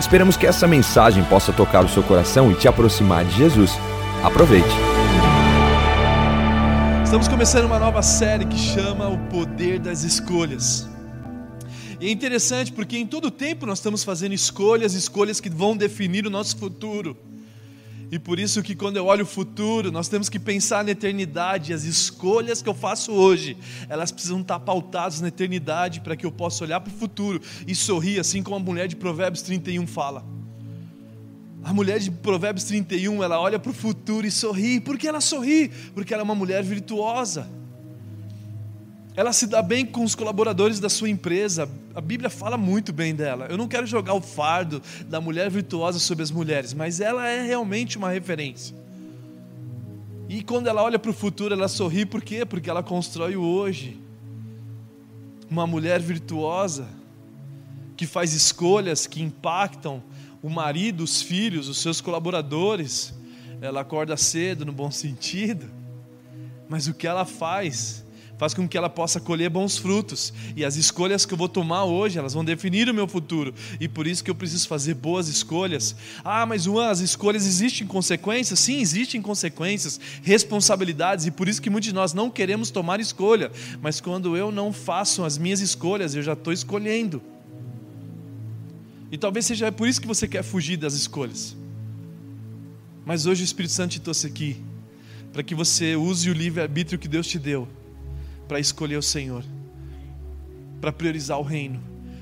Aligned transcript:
Esperamos 0.00 0.36
que 0.36 0.46
essa 0.46 0.66
mensagem 0.66 1.24
possa 1.24 1.52
tocar 1.52 1.84
o 1.84 1.88
seu 1.88 2.02
coração 2.02 2.52
e 2.52 2.54
te 2.54 2.68
aproximar 2.68 3.24
de 3.24 3.36
Jesus. 3.36 3.72
Aproveite. 4.22 4.68
Estamos 7.04 7.26
começando 7.26 7.64
uma 7.64 7.78
nova 7.78 8.00
série 8.00 8.44
que 8.44 8.56
chama 8.56 9.08
O 9.08 9.18
Poder 9.28 9.80
das 9.80 10.04
Escolhas. 10.04 10.86
E 12.00 12.06
é 12.06 12.10
interessante 12.10 12.72
porque 12.72 12.96
em 12.96 13.06
todo 13.06 13.28
tempo 13.28 13.66
nós 13.66 13.78
estamos 13.78 14.04
fazendo 14.04 14.32
escolhas, 14.32 14.94
escolhas 14.94 15.40
que 15.40 15.50
vão 15.50 15.76
definir 15.76 16.26
o 16.26 16.30
nosso 16.30 16.56
futuro. 16.56 17.16
E 18.10 18.18
por 18.18 18.38
isso 18.38 18.62
que 18.62 18.74
quando 18.74 18.96
eu 18.96 19.06
olho 19.06 19.24
o 19.24 19.26
futuro, 19.26 19.92
nós 19.92 20.08
temos 20.08 20.28
que 20.28 20.38
pensar 20.38 20.82
na 20.82 20.92
eternidade. 20.92 21.72
As 21.72 21.84
escolhas 21.84 22.62
que 22.62 22.68
eu 22.68 22.74
faço 22.74 23.12
hoje, 23.12 23.56
elas 23.88 24.10
precisam 24.10 24.40
estar 24.40 24.58
pautadas 24.60 25.20
na 25.20 25.28
eternidade 25.28 26.00
para 26.00 26.16
que 26.16 26.24
eu 26.24 26.32
possa 26.32 26.64
olhar 26.64 26.80
para 26.80 26.92
o 26.92 26.96
futuro 26.96 27.40
e 27.66 27.74
sorrir, 27.74 28.18
assim 28.18 28.42
como 28.42 28.56
a 28.56 28.60
mulher 28.60 28.88
de 28.88 28.96
Provérbios 28.96 29.42
31 29.42 29.86
fala. 29.86 30.24
A 31.62 31.74
mulher 31.74 31.98
de 31.98 32.10
Provérbios 32.10 32.64
31, 32.64 33.22
ela 33.22 33.38
olha 33.38 33.58
para 33.58 33.70
o 33.70 33.74
futuro 33.74 34.26
e 34.26 34.30
sorri. 34.30 34.80
Por 34.80 34.96
que 34.96 35.06
ela 35.06 35.20
sorri? 35.20 35.70
Porque 35.94 36.14
ela 36.14 36.22
é 36.22 36.24
uma 36.24 36.34
mulher 36.34 36.62
virtuosa 36.62 37.58
ela 39.18 39.32
se 39.32 39.48
dá 39.48 39.60
bem 39.60 39.84
com 39.84 40.04
os 40.04 40.14
colaboradores 40.14 40.78
da 40.78 40.88
sua 40.88 41.08
empresa. 41.08 41.68
A 41.92 42.00
Bíblia 42.00 42.30
fala 42.30 42.56
muito 42.56 42.92
bem 42.92 43.16
dela. 43.16 43.48
Eu 43.50 43.58
não 43.58 43.66
quero 43.66 43.84
jogar 43.84 44.14
o 44.14 44.20
fardo 44.20 44.80
da 45.08 45.20
mulher 45.20 45.50
virtuosa 45.50 45.98
sobre 45.98 46.22
as 46.22 46.30
mulheres, 46.30 46.72
mas 46.72 47.00
ela 47.00 47.26
é 47.26 47.42
realmente 47.42 47.98
uma 47.98 48.10
referência. 48.10 48.76
E 50.28 50.40
quando 50.40 50.68
ela 50.68 50.84
olha 50.84 51.00
para 51.00 51.10
o 51.10 51.12
futuro, 51.14 51.52
ela 51.52 51.66
sorri, 51.66 52.06
por 52.06 52.22
quê? 52.22 52.46
Porque 52.46 52.70
ela 52.70 52.80
constrói 52.80 53.34
o 53.34 53.42
hoje. 53.42 54.00
Uma 55.50 55.66
mulher 55.66 56.00
virtuosa, 56.00 56.86
que 57.96 58.06
faz 58.06 58.32
escolhas 58.34 59.04
que 59.04 59.20
impactam 59.20 60.00
o 60.40 60.48
marido, 60.48 61.02
os 61.02 61.20
filhos, 61.20 61.66
os 61.68 61.78
seus 61.78 62.00
colaboradores. 62.00 63.12
Ela 63.60 63.80
acorda 63.80 64.16
cedo, 64.16 64.64
no 64.64 64.70
bom 64.70 64.92
sentido, 64.92 65.68
mas 66.68 66.86
o 66.86 66.94
que 66.94 67.04
ela 67.04 67.24
faz 67.24 68.06
faz 68.38 68.54
com 68.54 68.68
que 68.68 68.78
ela 68.78 68.88
possa 68.88 69.20
colher 69.20 69.50
bons 69.50 69.76
frutos. 69.76 70.32
E 70.56 70.64
as 70.64 70.76
escolhas 70.76 71.26
que 71.26 71.34
eu 71.34 71.38
vou 71.38 71.48
tomar 71.48 71.84
hoje, 71.84 72.18
elas 72.18 72.32
vão 72.32 72.44
definir 72.44 72.88
o 72.88 72.94
meu 72.94 73.08
futuro. 73.08 73.52
E 73.80 73.88
por 73.88 74.06
isso 74.06 74.22
que 74.22 74.30
eu 74.30 74.34
preciso 74.34 74.68
fazer 74.68 74.94
boas 74.94 75.28
escolhas. 75.28 75.96
Ah, 76.24 76.46
mas 76.46 76.62
Juan, 76.62 76.88
as 76.88 77.00
escolhas 77.00 77.44
existem 77.44 77.86
consequências? 77.86 78.60
Sim, 78.60 78.80
existem 78.80 79.20
consequências, 79.20 80.00
responsabilidades, 80.22 81.26
e 81.26 81.32
por 81.32 81.48
isso 81.48 81.60
que 81.60 81.68
muitos 81.68 81.88
de 81.88 81.94
nós 81.94 82.14
não 82.14 82.30
queremos 82.30 82.70
tomar 82.70 83.00
escolha. 83.00 83.50
Mas 83.82 84.00
quando 84.00 84.36
eu 84.36 84.52
não 84.52 84.72
faço 84.72 85.24
as 85.24 85.36
minhas 85.36 85.60
escolhas, 85.60 86.14
eu 86.14 86.22
já 86.22 86.34
estou 86.34 86.52
escolhendo. 86.52 87.20
E 89.10 89.18
talvez 89.18 89.46
seja 89.46 89.72
por 89.72 89.88
isso 89.88 90.00
que 90.00 90.06
você 90.06 90.28
quer 90.28 90.44
fugir 90.44 90.76
das 90.76 90.94
escolhas. 90.94 91.56
Mas 93.04 93.26
hoje 93.26 93.42
o 93.42 93.44
Espírito 93.44 93.72
Santo 93.72 93.92
te 93.92 94.00
trouxe 94.00 94.28
aqui 94.28 94.62
para 95.32 95.42
que 95.42 95.54
você 95.54 95.96
use 95.96 96.30
o 96.30 96.32
livre-arbítrio 96.32 96.98
que 96.98 97.08
Deus 97.08 97.26
te 97.26 97.38
deu 97.38 97.66
para 98.48 98.58
escolher 98.58 98.96
o 98.96 99.02
Senhor, 99.02 99.44
para 100.80 100.90
priorizar 100.90 101.38
o 101.38 101.42
reino. 101.42 101.80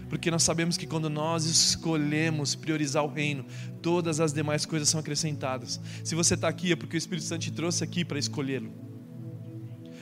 Porque 0.08 0.30
nós 0.30 0.42
sabemos 0.42 0.76
que 0.76 0.86
quando 0.86 1.08
nós 1.08 1.44
escolhemos 1.44 2.54
priorizar 2.54 3.04
o 3.04 3.08
reino, 3.08 3.44
todas 3.80 4.20
as 4.20 4.32
demais 4.32 4.66
coisas 4.66 4.88
são 4.88 5.00
acrescentadas. 5.00 5.80
Se 6.04 6.14
você 6.14 6.34
está 6.34 6.48
aqui 6.48 6.72
é 6.72 6.76
porque 6.76 6.96
o 6.96 6.98
Espírito 6.98 7.24
Santo 7.24 7.42
te 7.42 7.50
trouxe 7.50 7.82
aqui 7.82 8.04
para 8.04 8.18
escolhê-lo. 8.18 8.72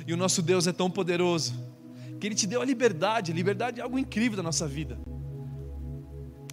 E 0.06 0.12
o 0.12 0.16
nosso 0.16 0.42
Deus 0.42 0.66
é 0.66 0.72
tão 0.72 0.90
poderoso 0.90 1.54
que 2.20 2.26
Ele 2.26 2.34
te 2.34 2.46
deu 2.46 2.60
a 2.60 2.64
liberdade. 2.64 3.32
A 3.32 3.34
liberdade 3.34 3.80
é 3.80 3.82
algo 3.82 3.98
incrível 3.98 4.36
da 4.36 4.42
nossa 4.42 4.66
vida. 4.68 4.98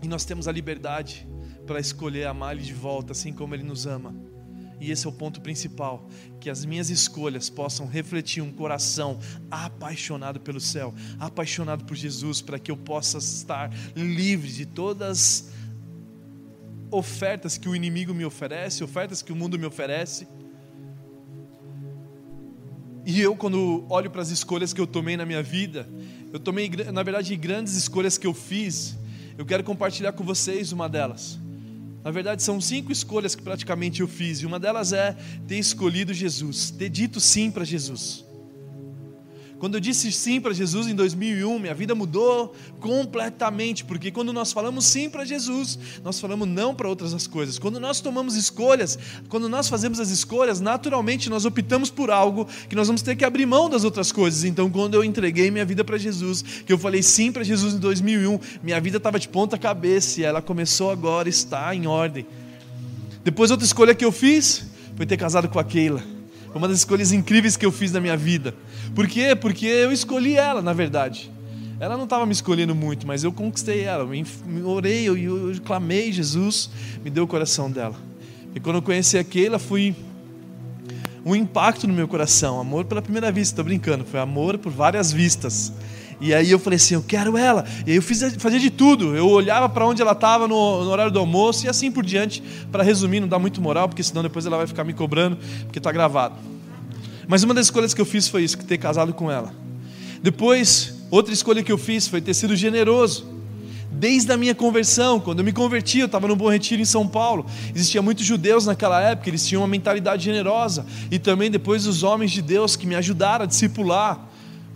E 0.01 0.07
nós 0.07 0.23
temos 0.23 0.47
a 0.47 0.51
liberdade 0.51 1.27
para 1.65 1.79
escolher 1.79 2.27
amar 2.27 2.55
Ele 2.55 2.63
de 2.63 2.73
volta, 2.73 3.11
assim 3.11 3.33
como 3.33 3.53
Ele 3.53 3.63
nos 3.63 3.85
ama. 3.85 4.15
E 4.81 4.91
esse 4.91 5.05
é 5.05 5.09
o 5.09 5.13
ponto 5.13 5.39
principal: 5.39 6.09
que 6.39 6.49
as 6.49 6.65
minhas 6.65 6.89
escolhas 6.89 7.49
possam 7.49 7.85
refletir 7.85 8.41
um 8.41 8.51
coração 8.51 9.19
apaixonado 9.49 10.39
pelo 10.39 10.59
céu, 10.59 10.93
apaixonado 11.19 11.85
por 11.85 11.95
Jesus, 11.95 12.41
para 12.41 12.57
que 12.57 12.71
eu 12.71 12.75
possa 12.75 13.19
estar 13.19 13.71
livre 13.95 14.51
de 14.51 14.65
todas 14.65 15.51
ofertas 16.89 17.57
que 17.57 17.69
o 17.69 17.75
inimigo 17.75 18.13
me 18.13 18.25
oferece, 18.25 18.83
ofertas 18.83 19.21
que 19.21 19.31
o 19.31 19.35
mundo 19.35 19.57
me 19.57 19.65
oferece. 19.65 20.27
E 23.05 23.21
eu, 23.21 23.35
quando 23.35 23.85
olho 23.87 24.09
para 24.09 24.21
as 24.21 24.29
escolhas 24.29 24.73
que 24.73 24.81
eu 24.81 24.87
tomei 24.87 25.15
na 25.15 25.25
minha 25.25 25.41
vida, 25.41 25.87
eu 26.33 26.39
tomei, 26.39 26.69
na 26.91 27.03
verdade, 27.03 27.35
grandes 27.35 27.75
escolhas 27.75 28.17
que 28.17 28.27
eu 28.27 28.33
fiz, 28.33 28.97
eu 29.37 29.45
quero 29.45 29.63
compartilhar 29.63 30.11
com 30.11 30.23
vocês 30.23 30.71
uma 30.71 30.89
delas. 30.89 31.39
Na 32.03 32.11
verdade, 32.11 32.41
são 32.41 32.59
cinco 32.59 32.91
escolhas 32.91 33.35
que 33.35 33.43
praticamente 33.43 34.01
eu 34.01 34.07
fiz, 34.07 34.39
e 34.39 34.45
uma 34.45 34.59
delas 34.59 34.91
é 34.91 35.15
ter 35.47 35.57
escolhido 35.57 36.13
Jesus, 36.13 36.71
ter 36.71 36.89
dito 36.89 37.19
sim 37.19 37.51
para 37.51 37.63
Jesus. 37.63 38.25
Quando 39.61 39.75
eu 39.75 39.79
disse 39.79 40.11
sim 40.11 40.41
para 40.41 40.53
Jesus 40.53 40.87
em 40.87 40.95
2001, 40.95 41.59
minha 41.59 41.75
vida 41.75 41.93
mudou 41.93 42.51
completamente, 42.79 43.85
porque 43.85 44.09
quando 44.09 44.33
nós 44.33 44.51
falamos 44.51 44.85
sim 44.85 45.07
para 45.07 45.23
Jesus, 45.23 45.77
nós 46.03 46.19
falamos 46.19 46.47
não 46.47 46.73
para 46.73 46.89
outras 46.89 47.13
as 47.13 47.27
coisas. 47.27 47.59
Quando 47.59 47.79
nós 47.79 48.01
tomamos 48.01 48.35
escolhas, 48.35 48.97
quando 49.29 49.47
nós 49.47 49.69
fazemos 49.69 49.99
as 49.99 50.09
escolhas, 50.09 50.59
naturalmente 50.59 51.29
nós 51.29 51.45
optamos 51.45 51.91
por 51.91 52.09
algo 52.09 52.47
que 52.67 52.75
nós 52.75 52.87
vamos 52.87 53.03
ter 53.03 53.15
que 53.15 53.23
abrir 53.23 53.45
mão 53.45 53.69
das 53.69 53.83
outras 53.83 54.11
coisas. 54.11 54.45
Então, 54.45 54.67
quando 54.67 54.95
eu 54.95 55.03
entreguei 55.03 55.51
minha 55.51 55.63
vida 55.63 55.83
para 55.83 55.95
Jesus, 55.95 56.41
que 56.41 56.73
eu 56.73 56.77
falei 56.79 57.03
sim 57.03 57.31
para 57.31 57.43
Jesus 57.43 57.75
em 57.75 57.79
2001, 57.79 58.39
minha 58.63 58.81
vida 58.81 58.97
estava 58.97 59.19
de 59.19 59.29
ponta 59.29 59.59
cabeça 59.59 60.21
e 60.21 60.23
ela 60.23 60.41
começou 60.41 60.89
agora 60.89 61.27
a 61.27 61.29
estar 61.29 61.75
em 61.75 61.85
ordem. 61.85 62.25
Depois, 63.23 63.51
outra 63.51 63.63
escolha 63.63 63.93
que 63.93 64.03
eu 64.03 64.11
fiz 64.11 64.65
foi 64.95 65.05
ter 65.05 65.17
casado 65.17 65.47
com 65.47 65.59
a 65.59 65.63
Keila. 65.63 66.03
Foi 66.47 66.57
uma 66.57 66.67
das 66.67 66.79
escolhas 66.79 67.11
incríveis 67.11 67.55
que 67.55 67.65
eu 67.65 67.71
fiz 67.71 67.91
na 67.91 68.01
minha 68.01 68.17
vida. 68.17 68.55
Por 68.93 69.07
quê? 69.07 69.35
Porque 69.35 69.65
eu 69.65 69.91
escolhi 69.91 70.35
ela, 70.35 70.61
na 70.61 70.73
verdade. 70.73 71.31
Ela 71.79 71.97
não 71.97 72.03
estava 72.03 72.25
me 72.25 72.31
escolhendo 72.31 72.75
muito, 72.75 73.07
mas 73.07 73.23
eu 73.23 73.31
conquistei 73.31 73.81
ela. 73.81 74.03
Eu 74.03 74.67
orei, 74.67 75.07
eu, 75.07 75.17
eu, 75.17 75.53
eu 75.53 75.61
clamei, 75.61 76.11
Jesus 76.11 76.69
me 77.03 77.09
deu 77.09 77.23
o 77.23 77.27
coração 77.27 77.71
dela. 77.71 77.95
E 78.53 78.59
quando 78.59 78.75
eu 78.75 78.81
conheci 78.81 79.17
a 79.17 79.23
Keila, 79.23 79.57
fui 79.57 79.95
um 81.25 81.35
impacto 81.35 81.87
no 81.87 81.93
meu 81.93 82.07
coração. 82.07 82.59
Amor 82.59 82.85
pela 82.85 83.01
primeira 83.01 83.31
vista, 83.31 83.53
estou 83.53 83.65
brincando. 83.65 84.05
Foi 84.05 84.19
amor 84.19 84.57
por 84.57 84.71
várias 84.71 85.11
vistas. 85.11 85.73
E 86.19 86.35
aí 86.35 86.51
eu 86.51 86.59
falei 86.59 86.77
assim, 86.77 86.93
eu 86.93 87.01
quero 87.01 87.35
ela. 87.35 87.65
E 87.85 87.91
aí 87.91 87.95
eu 87.95 88.01
fiz, 88.01 88.21
fazia 88.37 88.59
de 88.59 88.69
tudo. 88.69 89.15
Eu 89.15 89.27
olhava 89.27 89.67
para 89.67 89.85
onde 89.85 90.01
ela 90.01 90.11
estava 90.11 90.47
no, 90.47 90.83
no, 90.83 90.89
horário 90.91 91.11
do 91.11 91.17
almoço 91.17 91.65
e 91.65 91.69
assim 91.69 91.91
por 91.91 92.05
diante. 92.05 92.43
Para 92.71 92.83
resumir, 92.83 93.19
não 93.19 93.27
dá 93.27 93.39
muito 93.39 93.59
moral, 93.59 93.89
porque 93.89 94.03
senão 94.03 94.21
depois 94.21 94.45
ela 94.45 94.57
vai 94.57 94.67
ficar 94.67 94.83
me 94.83 94.93
cobrando, 94.93 95.37
porque 95.63 95.79
está 95.79 95.91
gravado. 95.91 96.35
Mas 97.31 97.43
uma 97.43 97.53
das 97.53 97.67
escolhas 97.67 97.93
que 97.93 98.01
eu 98.01 98.05
fiz 98.05 98.27
foi 98.27 98.43
isso, 98.43 98.57
ter 98.57 98.77
casado 98.77 99.13
com 99.13 99.31
ela. 99.31 99.53
Depois, 100.21 100.95
outra 101.09 101.33
escolha 101.33 101.63
que 101.63 101.71
eu 101.71 101.77
fiz 101.77 102.05
foi 102.05 102.19
ter 102.19 102.33
sido 102.33 102.57
generoso. 102.57 103.25
Desde 103.89 104.29
a 104.33 104.35
minha 104.35 104.53
conversão, 104.53 105.17
quando 105.17 105.39
eu 105.39 105.45
me 105.45 105.53
converti, 105.53 105.99
eu 105.99 106.07
estava 106.07 106.27
no 106.27 106.35
Bom 106.35 106.49
Retiro 106.49 106.81
em 106.81 106.85
São 106.85 107.07
Paulo. 107.07 107.45
Existia 107.73 108.01
muitos 108.01 108.25
judeus 108.25 108.65
naquela 108.65 108.99
época, 108.99 109.29
eles 109.29 109.47
tinham 109.47 109.61
uma 109.61 109.67
mentalidade 109.69 110.25
generosa. 110.25 110.85
E 111.09 111.17
também 111.17 111.49
depois 111.49 111.87
os 111.87 112.03
homens 112.03 112.31
de 112.31 112.41
Deus 112.41 112.75
que 112.75 112.85
me 112.85 112.95
ajudaram 112.95 113.43
a 113.43 113.47
discipular 113.47 114.29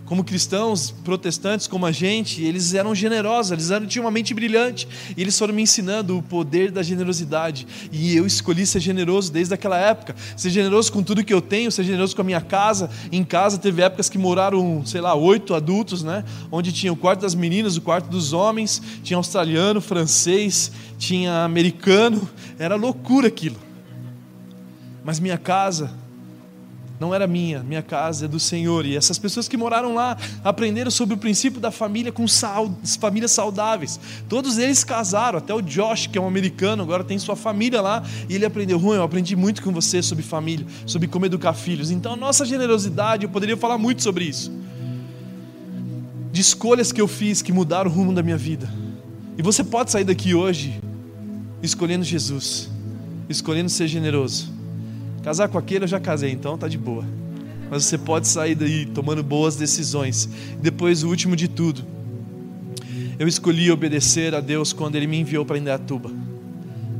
como 0.06 0.22
cristãos 0.24 0.92
protestantes 1.04 1.66
como 1.66 1.84
a 1.84 1.92
gente, 1.92 2.42
eles 2.42 2.72
eram 2.72 2.94
generosos, 2.94 3.52
eles 3.52 3.70
eram, 3.70 3.86
tinham 3.86 4.04
uma 4.04 4.10
mente 4.10 4.32
brilhante, 4.32 4.88
e 5.16 5.20
eles 5.20 5.36
foram 5.36 5.52
me 5.52 5.62
ensinando 5.62 6.16
o 6.16 6.22
poder 6.22 6.70
da 6.70 6.82
generosidade, 6.82 7.66
e 7.92 8.16
eu 8.16 8.24
escolhi 8.24 8.64
ser 8.64 8.80
generoso 8.80 9.32
desde 9.32 9.52
aquela 9.52 9.78
época, 9.78 10.14
ser 10.36 10.50
generoso 10.50 10.92
com 10.92 11.02
tudo 11.02 11.24
que 11.24 11.34
eu 11.34 11.42
tenho, 11.42 11.70
ser 11.70 11.84
generoso 11.84 12.14
com 12.14 12.22
a 12.22 12.24
minha 12.24 12.40
casa, 12.40 12.88
em 13.10 13.24
casa 13.24 13.58
teve 13.58 13.82
épocas 13.82 14.08
que 14.08 14.16
moraram, 14.16 14.86
sei 14.86 15.00
lá, 15.00 15.14
oito 15.14 15.54
adultos, 15.54 16.02
né, 16.02 16.24
onde 16.50 16.72
tinha 16.72 16.92
o 16.92 16.96
quarto 16.96 17.22
das 17.22 17.34
meninas, 17.34 17.76
o 17.76 17.80
quarto 17.80 18.08
dos 18.08 18.32
homens, 18.32 18.80
tinha 19.02 19.16
australiano, 19.16 19.80
francês, 19.80 20.70
tinha 20.98 21.44
americano, 21.44 22.28
era 22.58 22.76
loucura 22.76 23.26
aquilo, 23.26 23.56
mas 25.04 25.18
minha 25.18 25.36
casa 25.36 26.05
não 26.98 27.14
era 27.14 27.26
minha, 27.26 27.62
minha 27.62 27.82
casa 27.82 28.24
é 28.24 28.28
do 28.28 28.40
Senhor. 28.40 28.86
E 28.86 28.96
essas 28.96 29.18
pessoas 29.18 29.46
que 29.46 29.56
moraram 29.56 29.94
lá 29.94 30.16
aprenderam 30.42 30.90
sobre 30.90 31.14
o 31.14 31.18
princípio 31.18 31.60
da 31.60 31.70
família 31.70 32.10
com 32.10 32.26
sal, 32.26 32.74
famílias 32.98 33.32
saudáveis. 33.32 34.00
Todos 34.28 34.56
eles 34.56 34.82
casaram, 34.82 35.38
até 35.38 35.52
o 35.52 35.60
Josh, 35.60 36.06
que 36.06 36.16
é 36.16 36.20
um 36.20 36.26
americano, 36.26 36.82
agora 36.82 37.04
tem 37.04 37.18
sua 37.18 37.36
família 37.36 37.80
lá, 37.82 38.02
e 38.28 38.34
ele 38.34 38.46
aprendeu, 38.46 38.80
Juan, 38.80 38.96
eu 38.96 39.02
aprendi 39.02 39.36
muito 39.36 39.62
com 39.62 39.72
você 39.72 40.02
sobre 40.02 40.24
família, 40.24 40.66
sobre 40.86 41.06
como 41.06 41.26
educar 41.26 41.52
filhos. 41.52 41.90
Então, 41.90 42.16
nossa 42.16 42.44
generosidade, 42.44 43.24
eu 43.24 43.30
poderia 43.30 43.56
falar 43.56 43.76
muito 43.76 44.02
sobre 44.02 44.24
isso. 44.24 44.50
De 46.32 46.40
escolhas 46.40 46.92
que 46.92 47.00
eu 47.00 47.08
fiz 47.08 47.42
que 47.42 47.52
mudaram 47.52 47.90
o 47.90 47.94
rumo 47.94 48.12
da 48.12 48.22
minha 48.22 48.36
vida. 48.36 48.70
E 49.36 49.42
você 49.42 49.62
pode 49.62 49.90
sair 49.90 50.04
daqui 50.04 50.34
hoje 50.34 50.80
escolhendo 51.62 52.04
Jesus, 52.04 52.70
escolhendo 53.28 53.68
ser 53.68 53.86
generoso 53.86 54.55
Casar 55.26 55.48
com 55.48 55.58
aquele 55.58 55.82
eu 55.82 55.88
já 55.88 55.98
casei, 55.98 56.30
então 56.30 56.56
tá 56.56 56.68
de 56.68 56.78
boa. 56.78 57.04
Mas 57.68 57.84
você 57.84 57.98
pode 57.98 58.28
sair 58.28 58.54
daí 58.54 58.86
tomando 58.86 59.24
boas 59.24 59.56
decisões. 59.56 60.28
Depois, 60.62 61.02
o 61.02 61.08
último 61.08 61.34
de 61.34 61.48
tudo, 61.48 61.84
eu 63.18 63.26
escolhi 63.26 63.68
obedecer 63.72 64.36
a 64.36 64.40
Deus 64.40 64.72
quando 64.72 64.94
Ele 64.94 65.08
me 65.08 65.18
enviou 65.18 65.44
para 65.44 65.58
Indaiatuba. 65.58 66.12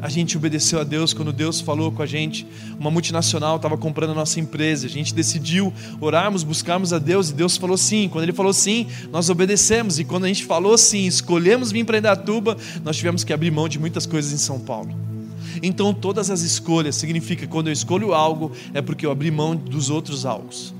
A 0.03 0.09
gente 0.09 0.37
obedeceu 0.37 0.81
a 0.81 0.83
Deus 0.83 1.15
quando 1.15 1.33
Deus 1.33 1.61
falou 1.61 1.93
com 1.93 2.03
a 2.03 2.07
gente. 2.07 2.45
Uma 2.81 2.91
multinacional 2.91 3.59
estava 3.59 3.79
comprando 3.79 4.11
a 4.11 4.15
nossa 4.15 4.41
empresa. 4.41 4.89
A 4.89 4.91
gente 4.91 5.15
decidiu 5.15 5.73
orarmos, 6.01 6.43
buscarmos 6.43 6.93
a 6.93 6.99
Deus 6.99 7.31
e 7.31 7.33
Deus 7.33 7.57
falou 7.57 7.77
sim. 7.77 8.09
Quando 8.09 8.25
Ele 8.25 8.33
falou 8.33 8.53
sim, 8.53 8.89
nós 9.13 9.31
obedecemos. 9.31 10.01
E 10.01 10.05
quando 10.05 10.25
a 10.25 10.29
gente 10.29 10.45
falou 10.45 10.77
sim, 10.77 11.07
escolhemos 11.07 11.71
vir 11.71 11.85
para 11.85 11.99
Indaiatuba, 11.99 12.57
nós 12.83 12.97
tivemos 12.97 13.23
que 13.23 13.33
abrir 13.33 13.53
mão 13.53 13.69
de 13.69 13.79
muitas 13.79 14.05
coisas 14.05 14.33
em 14.33 14.37
São 14.37 14.59
Paulo. 14.59 15.16
Então, 15.63 15.93
todas 15.93 16.31
as 16.31 16.43
escolhas 16.43 16.97
significa 16.97 17.47
que 17.47 17.53
quando 17.53 17.69
eu 17.69 17.73
escolho 17.73 18.13
algo, 18.15 18.53
é 18.75 18.83
porque 18.83 19.07
eu 19.07 19.11
abri 19.11 19.31
mão 19.31 19.55
dos 19.55 19.91
outros 19.91 20.27
algos. 20.27 20.75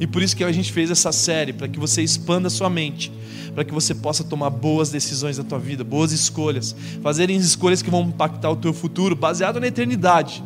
E 0.00 0.06
por 0.06 0.22
isso 0.22 0.36
que 0.36 0.44
a 0.44 0.52
gente 0.52 0.72
fez 0.72 0.90
essa 0.90 1.12
série, 1.12 1.52
para 1.52 1.68
que 1.68 1.78
você 1.78 2.02
expanda 2.02 2.48
a 2.48 2.50
sua 2.50 2.68
mente, 2.68 3.10
para 3.54 3.64
que 3.64 3.72
você 3.72 3.94
possa 3.94 4.22
tomar 4.22 4.50
boas 4.50 4.90
decisões 4.90 5.38
na 5.38 5.44
tua 5.44 5.58
vida, 5.58 5.82
boas 5.82 6.12
escolhas, 6.12 6.76
fazerem 7.02 7.36
escolhas 7.36 7.80
que 7.80 7.90
vão 7.90 8.02
impactar 8.02 8.50
o 8.50 8.56
teu 8.56 8.74
futuro, 8.74 9.16
baseado 9.16 9.58
na 9.58 9.66
eternidade. 9.66 10.42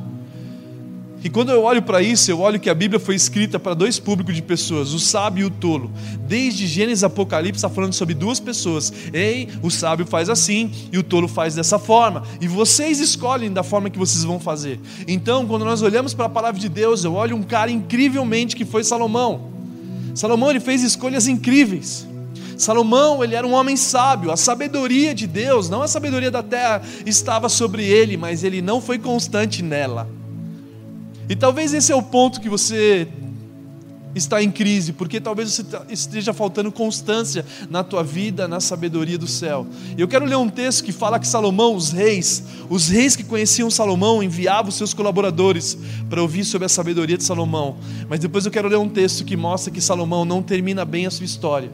E 1.23 1.29
quando 1.29 1.51
eu 1.51 1.63
olho 1.63 1.83
para 1.83 2.01
isso, 2.01 2.31
eu 2.31 2.41
olho 2.41 2.59
que 2.59 2.71
a 2.71 2.75
Bíblia 2.75 2.99
foi 2.99 3.15
escrita 3.15 3.59
para 3.59 3.75
dois 3.75 3.99
públicos 3.99 4.35
de 4.35 4.41
pessoas, 4.41 4.95
o 4.95 4.99
sábio 4.99 5.43
e 5.43 5.45
o 5.45 5.51
tolo. 5.51 5.91
Desde 6.27 6.67
Gênesis 6.67 7.05
Apocalipse 7.05 7.59
está 7.59 7.69
falando 7.69 7.93
sobre 7.93 8.15
duas 8.15 8.41
pessoas. 8.41 8.91
Ei, 9.13 9.49
o 9.63 9.71
sábio 9.71 10.07
faz 10.07 10.31
assim 10.31 10.71
e 10.91 10.97
o 10.97 11.03
tolo 11.03 11.29
faz 11.29 11.55
dessa 11.55 11.79
forma. 11.79 12.23
E 12.41 12.49
vocês 12.49 13.01
escolhem 13.01 13.53
da 13.53 13.63
forma 13.63 13.91
que 13.91 13.99
vocês 13.99 14.25
vão 14.25 14.41
fazer. 14.41 14.81
Então, 15.07 15.47
quando 15.47 15.65
nós 15.65 15.83
olhamos 15.83 16.15
para 16.15 16.25
a 16.25 16.31
palavra 16.31 16.59
de 16.59 16.71
Deus, 16.71 17.05
eu 17.05 17.15
olho 17.15 17.37
um 17.37 17.43
cara 17.43 17.71
incrivelmente 17.71 18.57
que 18.57 18.65
foi 18.65 18.83
Salomão. 18.83 19.51
Salomão 20.15 20.51
ele 20.51 20.61
fez 20.61 20.83
escolhas 20.83 21.29
incríveis. 21.29 22.07
Salomão, 22.57 23.23
ele 23.23 23.35
era 23.35 23.47
um 23.47 23.53
homem 23.53 23.77
sábio, 23.77 24.31
a 24.31 24.37
sabedoria 24.37 25.15
de 25.15 25.27
Deus, 25.27 25.71
não 25.71 25.83
a 25.83 25.89
sabedoria 25.89 26.31
da 26.31 26.43
terra, 26.43 26.83
estava 27.07 27.49
sobre 27.49 27.85
ele, 27.85 28.19
mas 28.19 28.45
ele 28.45 28.61
não 28.61 28.83
foi 28.83 28.99
constante 28.99 29.63
nela. 29.63 30.20
E 31.31 31.37
talvez 31.37 31.73
esse 31.73 31.93
é 31.93 31.95
o 31.95 32.03
ponto 32.03 32.41
que 32.41 32.49
você 32.49 33.07
está 34.17 34.43
em 34.43 34.51
crise, 34.51 34.93
porque 34.93 35.21
talvez 35.21 35.53
você 35.53 35.65
esteja 35.89 36.33
faltando 36.33 36.73
constância 36.73 37.47
na 37.71 37.85
tua 37.85 38.03
vida, 38.03 38.49
na 38.49 38.59
sabedoria 38.59 39.17
do 39.17 39.29
céu. 39.29 39.65
Eu 39.97 40.09
quero 40.09 40.25
ler 40.25 40.35
um 40.35 40.49
texto 40.49 40.83
que 40.83 40.91
fala 40.91 41.21
que 41.21 41.29
Salomão, 41.29 41.77
os 41.77 41.93
reis, 41.93 42.43
os 42.69 42.89
reis 42.89 43.15
que 43.15 43.23
conheciam 43.23 43.71
Salomão, 43.71 44.21
enviavam 44.21 44.71
os 44.71 44.75
seus 44.75 44.93
colaboradores 44.93 45.79
para 46.09 46.21
ouvir 46.21 46.45
sobre 46.45 46.67
a 46.67 46.69
sabedoria 46.69 47.17
de 47.17 47.23
Salomão. 47.23 47.77
Mas 48.09 48.19
depois 48.19 48.45
eu 48.45 48.51
quero 48.51 48.67
ler 48.67 48.79
um 48.79 48.89
texto 48.89 49.25
que 49.25 49.37
mostra 49.37 49.73
que 49.73 49.81
Salomão 49.81 50.25
não 50.25 50.43
termina 50.43 50.85
bem 50.85 51.07
a 51.07 51.13
sua 51.13 51.25
história. 51.25 51.71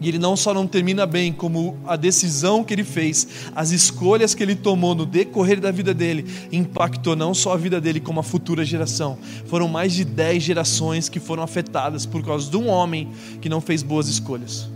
E 0.00 0.08
ele 0.08 0.18
não 0.18 0.34
só 0.34 0.54
não 0.54 0.66
termina 0.66 1.04
bem, 1.04 1.30
como 1.32 1.76
a 1.86 1.94
decisão 1.94 2.64
que 2.64 2.72
ele 2.72 2.84
fez, 2.84 3.28
as 3.54 3.70
escolhas 3.70 4.34
que 4.34 4.42
ele 4.42 4.54
tomou 4.54 4.94
no 4.94 5.04
decorrer 5.04 5.60
da 5.60 5.70
vida 5.70 5.92
dele, 5.92 6.24
impactou 6.50 7.14
não 7.14 7.34
só 7.34 7.52
a 7.52 7.56
vida 7.56 7.80
dele, 7.80 8.00
como 8.00 8.18
a 8.18 8.22
futura 8.22 8.64
geração. 8.64 9.18
Foram 9.46 9.68
mais 9.68 9.92
de 9.92 10.04
10 10.04 10.42
gerações 10.42 11.08
que 11.08 11.20
foram 11.20 11.42
afetadas 11.42 12.06
por 12.06 12.24
causa 12.24 12.50
de 12.50 12.56
um 12.56 12.68
homem 12.68 13.10
que 13.42 13.48
não 13.48 13.60
fez 13.60 13.82
boas 13.82 14.08
escolhas. 14.08 14.68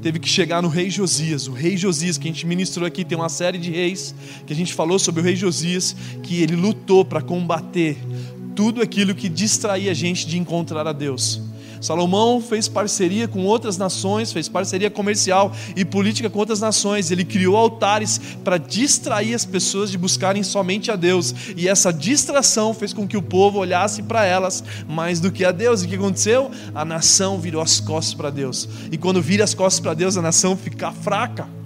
Teve 0.00 0.20
que 0.20 0.28
chegar 0.28 0.62
no 0.62 0.68
rei 0.68 0.88
Josias, 0.88 1.48
o 1.48 1.52
rei 1.52 1.76
Josias, 1.76 2.16
que 2.16 2.28
a 2.28 2.32
gente 2.32 2.46
ministrou 2.46 2.86
aqui, 2.86 3.04
tem 3.04 3.18
uma 3.18 3.28
série 3.28 3.58
de 3.58 3.70
reis 3.70 4.14
que 4.46 4.52
a 4.52 4.56
gente 4.56 4.72
falou 4.72 4.98
sobre 4.98 5.20
o 5.20 5.24
rei 5.24 5.34
Josias, 5.34 5.94
que 6.22 6.40
ele 6.40 6.54
lutou 6.54 7.04
para 7.04 7.20
combater 7.20 7.98
tudo 8.54 8.80
aquilo 8.80 9.14
que 9.14 9.28
distraía 9.28 9.90
a 9.90 9.94
gente 9.94 10.26
de 10.26 10.38
encontrar 10.38 10.86
a 10.86 10.92
Deus. 10.92 11.42
Salomão 11.80 12.40
fez 12.40 12.68
parceria 12.68 13.28
com 13.28 13.44
outras 13.44 13.76
nações, 13.76 14.32
fez 14.32 14.48
parceria 14.48 14.90
comercial 14.90 15.52
e 15.76 15.84
política 15.84 16.30
com 16.30 16.38
outras 16.38 16.60
nações. 16.60 17.10
Ele 17.10 17.24
criou 17.24 17.56
altares 17.56 18.20
para 18.42 18.58
distrair 18.58 19.34
as 19.34 19.44
pessoas 19.44 19.90
de 19.90 19.98
buscarem 19.98 20.42
somente 20.42 20.90
a 20.90 20.96
Deus. 20.96 21.34
E 21.56 21.68
essa 21.68 21.92
distração 21.92 22.72
fez 22.74 22.92
com 22.92 23.06
que 23.06 23.16
o 23.16 23.22
povo 23.22 23.58
olhasse 23.58 24.02
para 24.02 24.24
elas 24.24 24.62
mais 24.88 25.20
do 25.20 25.30
que 25.30 25.44
a 25.44 25.52
Deus. 25.52 25.82
E 25.82 25.86
o 25.86 25.88
que 25.88 25.96
aconteceu? 25.96 26.50
A 26.74 26.84
nação 26.84 27.38
virou 27.38 27.62
as 27.62 27.80
costas 27.80 28.14
para 28.14 28.30
Deus. 28.30 28.68
E 28.90 28.98
quando 28.98 29.22
vira 29.22 29.44
as 29.44 29.54
costas 29.54 29.80
para 29.80 29.94
Deus, 29.94 30.16
a 30.16 30.22
nação 30.22 30.56
fica 30.56 30.92
fraca. 30.92 31.57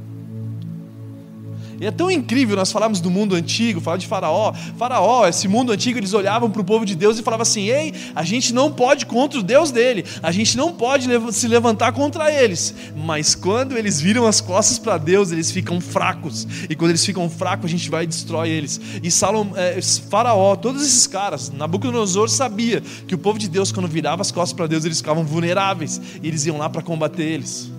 E 1.82 1.86
é 1.86 1.90
tão 1.90 2.08
incrível 2.08 2.54
nós 2.54 2.70
falarmos 2.70 3.00
do 3.00 3.10
mundo 3.10 3.34
antigo, 3.34 3.80
falar 3.80 3.96
de 3.96 4.06
Faraó. 4.06 4.52
Faraó, 4.78 5.26
esse 5.26 5.48
mundo 5.48 5.72
antigo, 5.72 5.98
eles 5.98 6.14
olhavam 6.14 6.48
para 6.48 6.60
o 6.60 6.64
povo 6.64 6.86
de 6.86 6.94
Deus 6.94 7.18
e 7.18 7.24
falavam 7.24 7.42
assim: 7.42 7.70
ei, 7.70 7.92
a 8.14 8.22
gente 8.22 8.54
não 8.54 8.70
pode 8.70 9.04
contra 9.04 9.40
o 9.40 9.42
Deus 9.42 9.72
dele, 9.72 10.04
a 10.22 10.30
gente 10.30 10.56
não 10.56 10.72
pode 10.72 11.08
se 11.32 11.48
levantar 11.48 11.90
contra 11.90 12.30
eles. 12.30 12.72
Mas 12.94 13.34
quando 13.34 13.76
eles 13.76 14.00
viram 14.00 14.28
as 14.28 14.40
costas 14.40 14.78
para 14.78 14.96
Deus, 14.96 15.32
eles 15.32 15.50
ficam 15.50 15.80
fracos. 15.80 16.46
E 16.70 16.76
quando 16.76 16.92
eles 16.92 17.04
ficam 17.04 17.28
fracos, 17.28 17.64
a 17.64 17.68
gente 17.68 17.90
vai 17.90 18.04
e 18.04 18.06
destrói 18.06 18.50
eles. 18.50 18.80
E 19.02 19.10
Salom, 19.10 19.48
é, 19.56 19.82
Faraó, 20.08 20.54
todos 20.54 20.82
esses 20.82 21.08
caras, 21.08 21.50
Nabucodonosor 21.50 22.28
sabia 22.28 22.80
que 23.08 23.14
o 23.16 23.18
povo 23.18 23.40
de 23.40 23.48
Deus, 23.48 23.72
quando 23.72 23.88
virava 23.88 24.22
as 24.22 24.30
costas 24.30 24.52
para 24.52 24.68
Deus, 24.68 24.84
eles 24.84 24.98
ficavam 24.98 25.24
vulneráveis. 25.24 26.00
E 26.22 26.28
eles 26.28 26.46
iam 26.46 26.58
lá 26.58 26.70
para 26.70 26.80
combater 26.80 27.24
eles. 27.24 27.72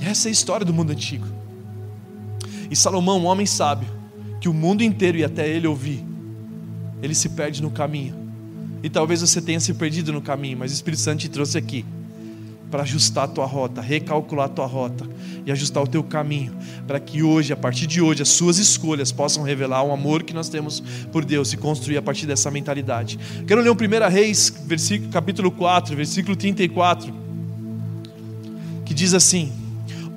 Essa 0.00 0.28
é 0.28 0.30
a 0.30 0.32
história 0.32 0.64
do 0.64 0.72
mundo 0.72 0.92
antigo. 0.92 1.26
E 2.70 2.76
Salomão, 2.76 3.20
um 3.20 3.26
homem 3.26 3.46
sábio, 3.46 3.88
que 4.40 4.48
o 4.48 4.54
mundo 4.54 4.82
inteiro 4.82 5.18
ia 5.18 5.26
até 5.26 5.48
ele 5.48 5.66
ouvir, 5.66 6.04
ele 7.02 7.14
se 7.14 7.30
perde 7.30 7.62
no 7.62 7.70
caminho. 7.70 8.14
E 8.82 8.88
talvez 8.88 9.20
você 9.20 9.40
tenha 9.40 9.58
se 9.58 9.74
perdido 9.74 10.12
no 10.12 10.20
caminho, 10.20 10.58
mas 10.58 10.70
o 10.70 10.74
Espírito 10.74 11.00
Santo 11.00 11.20
te 11.20 11.28
trouxe 11.28 11.58
aqui 11.58 11.84
para 12.70 12.82
ajustar 12.82 13.24
a 13.24 13.28
tua 13.28 13.46
rota, 13.46 13.80
recalcular 13.80 14.46
a 14.46 14.48
tua 14.48 14.66
rota 14.66 15.06
e 15.46 15.50
ajustar 15.50 15.82
o 15.82 15.86
teu 15.86 16.02
caminho, 16.02 16.54
para 16.86 17.00
que 17.00 17.22
hoje, 17.22 17.52
a 17.52 17.56
partir 17.56 17.86
de 17.86 18.00
hoje, 18.00 18.22
as 18.22 18.28
suas 18.28 18.58
escolhas 18.58 19.10
possam 19.10 19.42
revelar 19.42 19.82
o 19.82 19.90
amor 19.90 20.22
que 20.22 20.34
nós 20.34 20.48
temos 20.48 20.82
por 21.10 21.24
Deus 21.24 21.52
e 21.52 21.56
construir 21.56 21.96
a 21.96 22.02
partir 22.02 22.26
dessa 22.26 22.50
mentalidade. 22.50 23.18
Quero 23.46 23.62
ler 23.62 23.70
um 23.70 23.74
1 23.74 24.10
Reis, 24.10 24.54
versículo, 24.66 25.10
capítulo 25.10 25.50
4, 25.50 25.96
versículo 25.96 26.36
34, 26.36 27.12
que 28.84 28.92
diz 28.92 29.14
assim: 29.14 29.50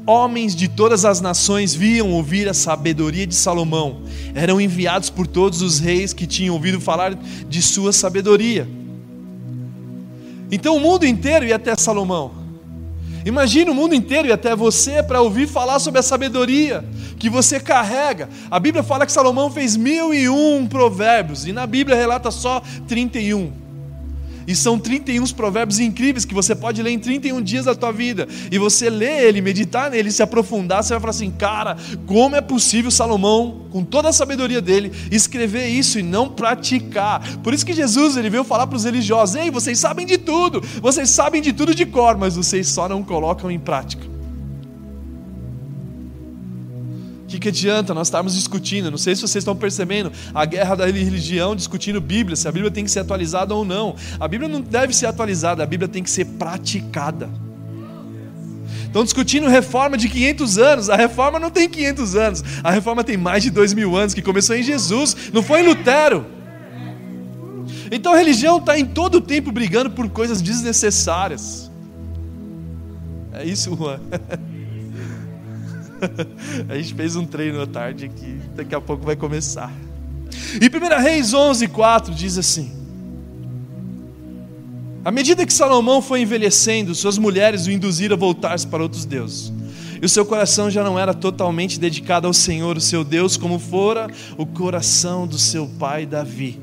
Homens 0.05 0.55
de 0.55 0.67
todas 0.67 1.05
as 1.05 1.21
nações 1.21 1.75
viam 1.75 2.11
ouvir 2.11 2.49
a 2.49 2.53
sabedoria 2.53 3.27
de 3.27 3.35
Salomão. 3.35 4.01
Eram 4.33 4.59
enviados 4.59 5.09
por 5.09 5.27
todos 5.27 5.61
os 5.61 5.79
reis 5.79 6.11
que 6.13 6.25
tinham 6.25 6.55
ouvido 6.55 6.81
falar 6.81 7.13
de 7.13 7.61
sua 7.61 7.93
sabedoria. 7.93 8.67
Então 10.51 10.75
o 10.75 10.79
mundo 10.79 11.05
inteiro 11.05 11.45
ia 11.45 11.55
até 11.55 11.75
Salomão. 11.75 12.41
Imagina 13.23 13.71
o 13.71 13.75
mundo 13.75 13.93
inteiro 13.93 14.27
ir 14.27 14.31
até 14.31 14.55
você 14.55 15.03
para 15.03 15.21
ouvir 15.21 15.47
falar 15.47 15.79
sobre 15.79 15.99
a 15.99 16.03
sabedoria 16.03 16.83
que 17.19 17.29
você 17.29 17.59
carrega. 17.59 18.27
A 18.49 18.59
Bíblia 18.59 18.81
fala 18.81 19.05
que 19.05 19.11
Salomão 19.11 19.51
fez 19.51 19.77
mil 19.77 20.11
e 20.11 20.27
um 20.27 20.65
provérbios, 20.67 21.45
e 21.45 21.53
na 21.53 21.67
Bíblia 21.67 21.95
relata 21.95 22.31
só 22.31 22.63
31. 22.87 23.60
E 24.47 24.55
são 24.55 24.79
31 24.79 25.25
provérbios 25.27 25.79
incríveis 25.79 26.25
que 26.25 26.33
você 26.33 26.55
pode 26.55 26.81
ler 26.81 26.91
em 26.91 26.99
31 26.99 27.41
dias 27.41 27.65
da 27.65 27.75
tua 27.75 27.91
vida. 27.91 28.27
E 28.51 28.57
você 28.57 28.89
lê 28.89 29.27
ele, 29.27 29.41
meditar 29.41 29.89
nele, 29.89 30.11
se 30.11 30.23
aprofundar, 30.23 30.83
você 30.83 30.93
vai 30.93 30.99
falar 30.99 31.11
assim: 31.11 31.31
cara, 31.31 31.77
como 32.05 32.35
é 32.35 32.41
possível 32.41 32.91
Salomão, 32.91 33.65
com 33.71 33.83
toda 33.83 34.09
a 34.09 34.13
sabedoria 34.13 34.61
dele, 34.61 34.91
escrever 35.11 35.67
isso 35.67 35.99
e 35.99 36.03
não 36.03 36.29
praticar? 36.29 37.37
Por 37.37 37.53
isso 37.53 37.65
que 37.65 37.73
Jesus 37.73 38.17
ele 38.17 38.29
veio 38.29 38.43
falar 38.43 38.67
para 38.67 38.77
os 38.77 38.83
religiosos: 38.83 39.35
ei, 39.35 39.49
vocês 39.49 39.79
sabem 39.79 40.05
de 40.05 40.17
tudo, 40.17 40.61
vocês 40.81 41.09
sabem 41.09 41.41
de 41.41 41.53
tudo 41.53 41.73
de 41.73 41.85
cor, 41.85 42.17
mas 42.17 42.35
vocês 42.35 42.67
só 42.67 42.87
não 42.89 43.03
colocam 43.03 43.49
em 43.49 43.59
prática. 43.59 44.10
Que, 47.31 47.39
que 47.39 47.47
adianta 47.47 47.93
nós 47.93 48.07
estarmos 48.07 48.35
discutindo? 48.35 48.91
Não 48.91 48.97
sei 48.97 49.15
se 49.15 49.21
vocês 49.21 49.41
estão 49.41 49.55
percebendo 49.55 50.11
a 50.33 50.43
guerra 50.45 50.75
da 50.75 50.85
religião, 50.85 51.55
discutindo 51.55 52.01
Bíblia, 52.01 52.35
se 52.35 52.47
a 52.47 52.51
Bíblia 52.51 52.69
tem 52.69 52.83
que 52.83 52.91
ser 52.91 52.99
atualizada 52.99 53.55
ou 53.55 53.63
não. 53.63 53.95
A 54.19 54.27
Bíblia 54.27 54.49
não 54.49 54.59
deve 54.59 54.93
ser 54.93 55.05
atualizada, 55.05 55.63
a 55.63 55.65
Bíblia 55.65 55.87
tem 55.87 56.03
que 56.03 56.09
ser 56.09 56.25
praticada. 56.25 57.29
Estão 58.85 59.05
discutindo 59.05 59.47
reforma 59.47 59.97
de 59.97 60.09
500 60.09 60.57
anos. 60.57 60.89
A 60.89 60.97
reforma 60.97 61.39
não 61.39 61.49
tem 61.49 61.69
500 61.69 62.15
anos. 62.17 62.43
A 62.61 62.71
reforma 62.71 63.03
tem 63.05 63.15
mais 63.15 63.41
de 63.41 63.49
2 63.49 63.73
mil 63.73 63.95
anos, 63.95 64.13
que 64.13 64.21
começou 64.21 64.53
em 64.53 64.63
Jesus, 64.63 65.15
não 65.31 65.41
foi 65.41 65.61
em 65.61 65.67
Lutero. 65.67 66.25
Então 67.89 68.13
a 68.13 68.17
religião 68.17 68.57
está 68.57 68.77
em 68.77 68.85
todo 68.85 69.15
o 69.15 69.21
tempo 69.21 69.51
brigando 69.51 69.89
por 69.89 70.09
coisas 70.09 70.41
desnecessárias. 70.41 71.71
É 73.33 73.45
isso, 73.45 73.73
Juan. 73.75 74.01
a 76.69 76.75
gente 76.75 76.93
fez 76.93 77.15
um 77.15 77.25
treino 77.25 77.61
à 77.61 77.67
tarde 77.67 78.05
aqui, 78.05 78.39
daqui 78.55 78.75
a 78.75 78.81
pouco 78.81 79.05
vai 79.05 79.15
começar. 79.15 79.71
E 80.59 80.67
1 80.67 81.01
Reis 81.01 81.33
11, 81.33 81.67
4 81.67 82.13
diz 82.13 82.37
assim: 82.37 82.71
À 85.03 85.11
medida 85.11 85.45
que 85.45 85.53
Salomão 85.53 86.01
foi 86.01 86.21
envelhecendo, 86.21 86.95
suas 86.95 87.17
mulheres 87.17 87.65
o 87.65 87.71
induziram 87.71 88.15
a 88.15 88.19
voltar-se 88.19 88.67
para 88.67 88.83
outros 88.83 89.05
deuses. 89.05 89.53
E 90.01 90.05
o 90.05 90.09
seu 90.09 90.25
coração 90.25 90.69
já 90.69 90.83
não 90.83 90.97
era 90.97 91.13
totalmente 91.13 91.79
dedicado 91.79 92.25
ao 92.25 92.33
Senhor, 92.33 92.75
o 92.75 92.81
seu 92.81 93.03
Deus, 93.03 93.37
como 93.37 93.59
fora 93.59 94.07
o 94.35 94.47
coração 94.47 95.27
do 95.27 95.37
seu 95.37 95.67
pai 95.67 96.07
Davi. 96.07 96.59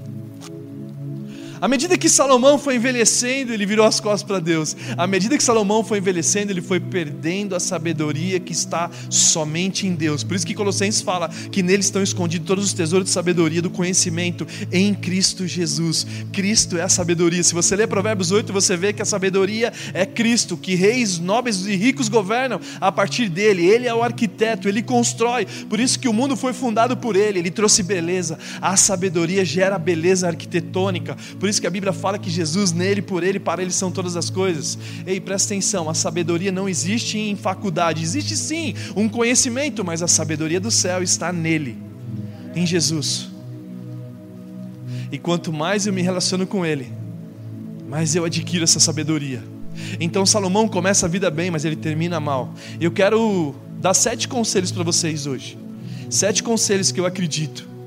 À 1.61 1.69
medida 1.69 1.99
que 1.99 2.09
Salomão 2.09 2.59
foi 2.59 2.77
envelhecendo, 2.77 3.53
ele 3.53 3.67
virou 3.67 3.85
as 3.85 4.01
costas 4.01 4.23
para 4.23 4.39
Deus. 4.39 4.77
À 4.97 5.07
medida 5.07 5.37
que 5.37 5.43
Salomão 5.43 5.83
foi 5.83 5.99
envelhecendo, 5.99 6.53
ele 6.53 6.63
foi 6.63 6.81
perdendo 6.81 7.55
a 7.57 7.61
sabedoria 7.61 8.39
que 8.39 8.53
está 8.53 8.91
somente 9.11 9.87
em 9.87 9.95
Deus. 9.95 10.23
Por 10.23 10.35
isso 10.35 10.47
que 10.47 10.55
Colossenses 10.55 11.01
fala 11.01 11.29
que 11.51 11.63
nele 11.63 11.81
estão 11.81 12.03
escondidos 12.03 12.47
todos 12.47 12.65
os 12.65 12.73
tesouros 12.73 13.07
de 13.07 13.13
sabedoria, 13.13 13.61
do 13.61 13.71
conhecimento 13.71 14.47
em 14.73 14.95
Cristo 14.95 15.47
Jesus. 15.47 16.07
Cristo 16.33 16.77
é 16.77 16.83
a 16.83 16.89
sabedoria. 16.89 17.43
Se 17.43 17.55
você 17.55 17.75
ler 17.75 17.89
Provérbios 17.89 18.31
8, 18.31 18.53
você 18.53 18.77
vê 18.77 18.93
que 18.93 19.03
a 19.03 19.05
sabedoria 19.05 19.73
é 19.93 20.07
Cristo, 20.07 20.57
que 20.57 20.75
reis, 20.75 21.19
nobres 21.19 21.67
e 21.67 21.75
ricos 21.75 22.09
governam 22.09 22.61
a 22.81 22.93
partir 22.93 23.29
dele. 23.29 23.67
Ele 23.67 23.87
é 23.87 23.95
o 23.95 24.03
arquiteto, 24.03 24.69
ele 24.69 24.83
constrói. 24.83 25.47
Por 25.69 25.81
isso 25.81 25.99
que 25.99 26.09
o 26.09 26.13
mundo 26.13 26.37
foi 26.37 26.53
fundado 26.53 26.97
por 26.97 27.17
ele. 27.17 27.39
Ele 27.39 27.51
trouxe 27.51 27.83
beleza. 27.83 28.39
A 28.61 28.77
sabedoria 28.77 29.45
gera 29.45 29.79
beleza 29.79 30.27
arquitetônica. 30.29 31.17
Por 31.39 31.48
por 31.49 31.51
isso 31.51 31.63
que 31.63 31.67
a 31.67 31.71
Bíblia 31.71 31.95
fala 31.95 32.19
que 32.19 32.29
Jesus, 32.29 32.73
nele, 32.73 33.01
por 33.01 33.25
ele, 33.25 33.41
para 33.41 33.63
ele 33.63 33.71
são 33.71 33.91
todas 33.91 34.17
as 34.17 34.29
coisas. 34.29 34.79
Ei, 35.07 35.19
presta 35.19 35.55
atenção: 35.55 35.89
a 35.89 35.95
sabedoria 35.95 36.53
não 36.53 36.69
existe 36.69 37.19
em 37.19 37.35
faculdade, 37.35 38.03
existe 38.03 38.37
sim 38.37 38.75
um 38.95 39.09
conhecimento, 39.09 39.83
mas 39.83 40.03
a 40.03 40.07
sabedoria 40.07 40.61
do 40.61 40.71
céu 40.71 41.03
está 41.03 41.33
nele, 41.33 41.79
em 42.55 42.67
Jesus. 42.67 43.31
E 45.11 45.17
quanto 45.17 45.51
mais 45.51 45.87
eu 45.87 45.93
me 45.95 46.03
relaciono 46.03 46.47
com 46.47 46.67
ele, 46.67 46.93
mais 47.89 48.15
eu 48.15 48.27
adquiro 48.27 48.65
essa 48.65 48.79
sabedoria. 48.79 49.43
Então 49.99 50.27
Salomão 50.27 50.69
começa 50.69 51.07
a 51.07 51.09
vida 51.09 51.31
bem, 51.31 51.51
mas 51.51 51.65
ele 51.65 51.77
termina 51.77 52.21
mal. 52.21 52.53
Eu 52.79 52.91
quero 52.91 53.55
dar 53.81 53.95
sete 53.95 54.29
conselhos 54.29 54.71
para 54.71 54.83
vocês 54.83 55.27
hoje. 55.27 55.57
Sete 56.11 56.43
conselhos 56.43 56.93
que 56.93 57.01
eu 57.01 57.07
acredito 57.07 57.78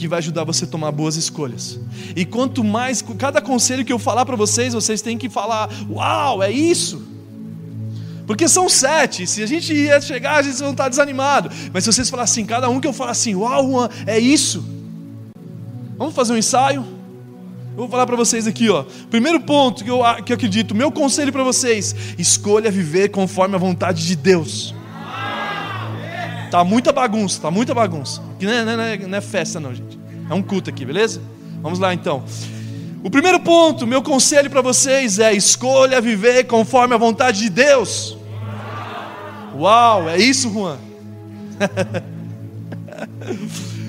que 0.00 0.08
vai 0.08 0.18
ajudar 0.18 0.44
você 0.44 0.64
a 0.64 0.68
tomar 0.68 0.90
boas 0.90 1.16
escolhas. 1.16 1.78
E 2.16 2.24
quanto 2.24 2.64
mais, 2.64 3.02
cada 3.18 3.40
conselho 3.40 3.84
que 3.84 3.92
eu 3.92 3.98
falar 3.98 4.24
para 4.24 4.36
vocês, 4.36 4.72
vocês 4.72 5.02
têm 5.02 5.18
que 5.18 5.28
falar: 5.28 5.68
Uau, 5.90 6.42
é 6.42 6.50
isso! 6.50 7.02
Porque 8.26 8.48
são 8.48 8.68
sete, 8.68 9.26
se 9.26 9.42
a 9.42 9.46
gente 9.46 9.74
ia 9.74 10.00
chegar, 10.00 10.36
a 10.36 10.42
gente 10.42 10.60
não 10.60 10.70
está 10.70 10.88
desanimado. 10.88 11.50
Mas 11.72 11.84
se 11.84 11.92
vocês 11.92 12.08
falar 12.08 12.22
assim, 12.22 12.46
cada 12.46 12.68
um 12.68 12.80
que 12.80 12.86
eu 12.86 12.92
falar 12.92 13.10
assim, 13.10 13.34
uau, 13.34 13.68
Juan, 13.68 13.88
é 14.06 14.20
isso. 14.20 14.64
Vamos 15.98 16.14
fazer 16.14 16.32
um 16.32 16.36
ensaio? 16.36 16.80
Eu 17.72 17.76
vou 17.76 17.88
falar 17.88 18.06
para 18.06 18.16
vocês 18.16 18.46
aqui, 18.46 18.70
ó. 18.70 18.84
Primeiro 19.10 19.40
ponto 19.40 19.82
que 19.82 19.90
eu, 19.90 20.00
que 20.24 20.32
eu 20.32 20.36
acredito, 20.36 20.74
meu 20.74 20.92
conselho 20.92 21.32
para 21.32 21.42
vocês: 21.42 21.94
escolha 22.18 22.70
viver 22.70 23.10
conforme 23.10 23.56
a 23.56 23.58
vontade 23.58 24.06
de 24.06 24.14
Deus. 24.14 24.74
Tá 26.50 26.64
muita 26.64 26.92
bagunça, 26.92 27.40
tá 27.40 27.50
muita 27.50 27.72
bagunça. 27.72 28.20
Não 28.40 28.50
é, 28.50 28.64
não, 28.64 28.82
é, 28.82 28.98
não 28.98 29.18
é 29.18 29.20
festa, 29.20 29.60
não, 29.60 29.74
gente. 29.74 29.98
É 30.28 30.34
um 30.34 30.42
culto 30.42 30.70
aqui, 30.70 30.84
beleza? 30.84 31.20
Vamos 31.62 31.78
lá 31.78 31.94
então. 31.94 32.24
O 33.02 33.10
primeiro 33.10 33.40
ponto, 33.40 33.86
meu 33.86 34.02
conselho 34.02 34.50
para 34.50 34.60
vocês 34.60 35.18
é: 35.18 35.32
escolha 35.32 36.00
viver 36.00 36.44
conforme 36.44 36.94
a 36.94 36.98
vontade 36.98 37.40
de 37.40 37.50
Deus. 37.50 38.16
Uau, 39.54 40.08
é 40.08 40.18
isso, 40.18 40.52
Juan? 40.52 40.78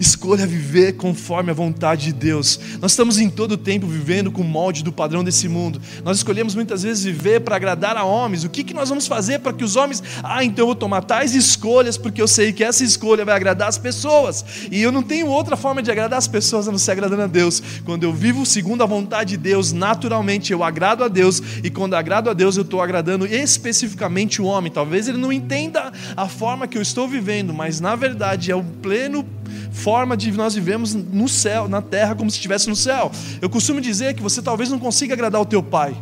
Escolha 0.00 0.46
viver 0.46 0.92
conforme 0.92 1.50
a 1.50 1.54
vontade 1.54 2.06
de 2.06 2.12
Deus. 2.12 2.60
Nós 2.80 2.92
estamos 2.92 3.18
em 3.18 3.28
todo 3.28 3.52
o 3.52 3.56
tempo 3.56 3.86
vivendo 3.86 4.30
com 4.30 4.42
o 4.42 4.44
molde 4.44 4.84
do 4.84 4.92
padrão 4.92 5.24
desse 5.24 5.48
mundo. 5.48 5.80
Nós 6.04 6.18
escolhemos 6.18 6.54
muitas 6.54 6.82
vezes 6.82 7.02
viver 7.02 7.40
para 7.40 7.56
agradar 7.56 7.96
a 7.96 8.04
homens. 8.04 8.44
O 8.44 8.48
que, 8.48 8.62
que 8.62 8.74
nós 8.74 8.88
vamos 8.88 9.06
fazer 9.06 9.40
para 9.40 9.52
que 9.52 9.64
os 9.64 9.76
homens. 9.76 10.02
Ah, 10.22 10.44
então 10.44 10.62
eu 10.62 10.66
vou 10.66 10.74
tomar 10.74 11.02
tais 11.02 11.34
escolhas 11.34 11.98
porque 11.98 12.22
eu 12.22 12.28
sei 12.28 12.52
que 12.52 12.62
essa 12.62 12.84
escolha 12.84 13.24
vai 13.24 13.34
agradar 13.34 13.68
as 13.68 13.78
pessoas. 13.78 14.44
E 14.70 14.80
eu 14.80 14.92
não 14.92 15.02
tenho 15.02 15.26
outra 15.26 15.56
forma 15.56 15.82
de 15.82 15.90
agradar 15.90 16.18
as 16.18 16.28
pessoas 16.28 16.68
a 16.68 16.70
não 16.70 16.78
ser 16.78 16.92
agradando 16.92 17.22
a 17.22 17.26
Deus. 17.26 17.62
Quando 17.84 18.04
eu 18.04 18.12
vivo 18.12 18.46
segundo 18.46 18.82
a 18.82 18.86
vontade 18.86 19.30
de 19.30 19.36
Deus, 19.36 19.72
naturalmente 19.72 20.52
eu 20.52 20.62
agrado 20.62 21.02
a 21.02 21.08
Deus. 21.08 21.42
E 21.62 21.70
quando 21.70 21.94
agrado 21.94 22.30
a 22.30 22.32
Deus, 22.32 22.56
eu 22.56 22.62
estou 22.62 22.80
agradando 22.80 23.26
especificamente 23.26 24.40
o 24.40 24.44
homem. 24.44 24.70
Talvez 24.70 25.08
ele 25.08 25.18
não 25.18 25.32
entenda 25.32 25.92
a 26.16 26.28
forma 26.28 26.68
que 26.68 26.78
eu 26.78 26.82
estou 26.82 27.08
vivendo, 27.08 27.52
mas 27.52 27.80
na 27.80 27.96
verdade 27.96 28.50
é 28.50 28.56
o 28.56 28.62
pleno 28.62 29.24
forma 29.70 30.16
de 30.16 30.30
nós 30.32 30.54
vivemos 30.54 30.94
no 30.94 31.28
céu, 31.28 31.68
na 31.68 31.82
terra, 31.82 32.14
como 32.14 32.30
se 32.30 32.36
estivesse 32.36 32.68
no 32.68 32.76
céu. 32.76 33.10
Eu 33.40 33.48
costumo 33.48 33.80
dizer 33.80 34.14
que 34.14 34.22
você 34.22 34.42
talvez 34.42 34.70
não 34.70 34.78
consiga 34.78 35.14
agradar 35.14 35.40
o 35.40 35.46
teu 35.46 35.62
pai, 35.62 35.96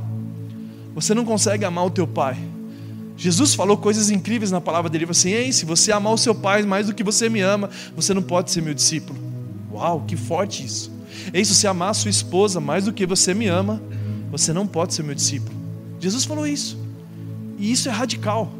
você 0.94 1.14
não 1.14 1.24
consegue 1.24 1.64
amar 1.64 1.86
o 1.86 1.90
teu 1.90 2.06
pai. 2.06 2.36
Jesus 3.16 3.54
falou 3.54 3.76
coisas 3.78 4.10
incríveis 4.10 4.50
na 4.50 4.60
palavra 4.60 4.90
dele. 4.90 5.04
Ele 5.04 5.12
falou 5.12 5.18
assim: 5.18 5.30
Ei, 5.30 5.52
se 5.52 5.64
você 5.64 5.90
amar 5.90 6.12
o 6.12 6.18
seu 6.18 6.34
pai 6.34 6.62
mais 6.62 6.86
do 6.86 6.94
que 6.94 7.02
você 7.02 7.28
me 7.28 7.40
ama, 7.40 7.70
você 7.94 8.12
não 8.12 8.22
pode 8.22 8.50
ser 8.50 8.60
meu 8.60 8.74
discípulo. 8.74 9.18
Uau, 9.72 10.04
que 10.06 10.16
forte 10.16 10.64
isso. 10.64 10.92
Ei, 11.32 11.44
se 11.44 11.54
você 11.54 11.66
amar 11.66 11.90
a 11.90 11.94
sua 11.94 12.10
esposa 12.10 12.60
mais 12.60 12.84
do 12.84 12.92
que 12.92 13.06
você 13.06 13.32
me 13.32 13.46
ama, 13.46 13.80
você 14.30 14.52
não 14.52 14.66
pode 14.66 14.92
ser 14.92 15.02
meu 15.02 15.14
discípulo. 15.14 15.56
Jesus 15.98 16.24
falou 16.24 16.46
isso. 16.46 16.78
E 17.58 17.72
isso 17.72 17.88
é 17.88 17.92
radical. 17.92 18.52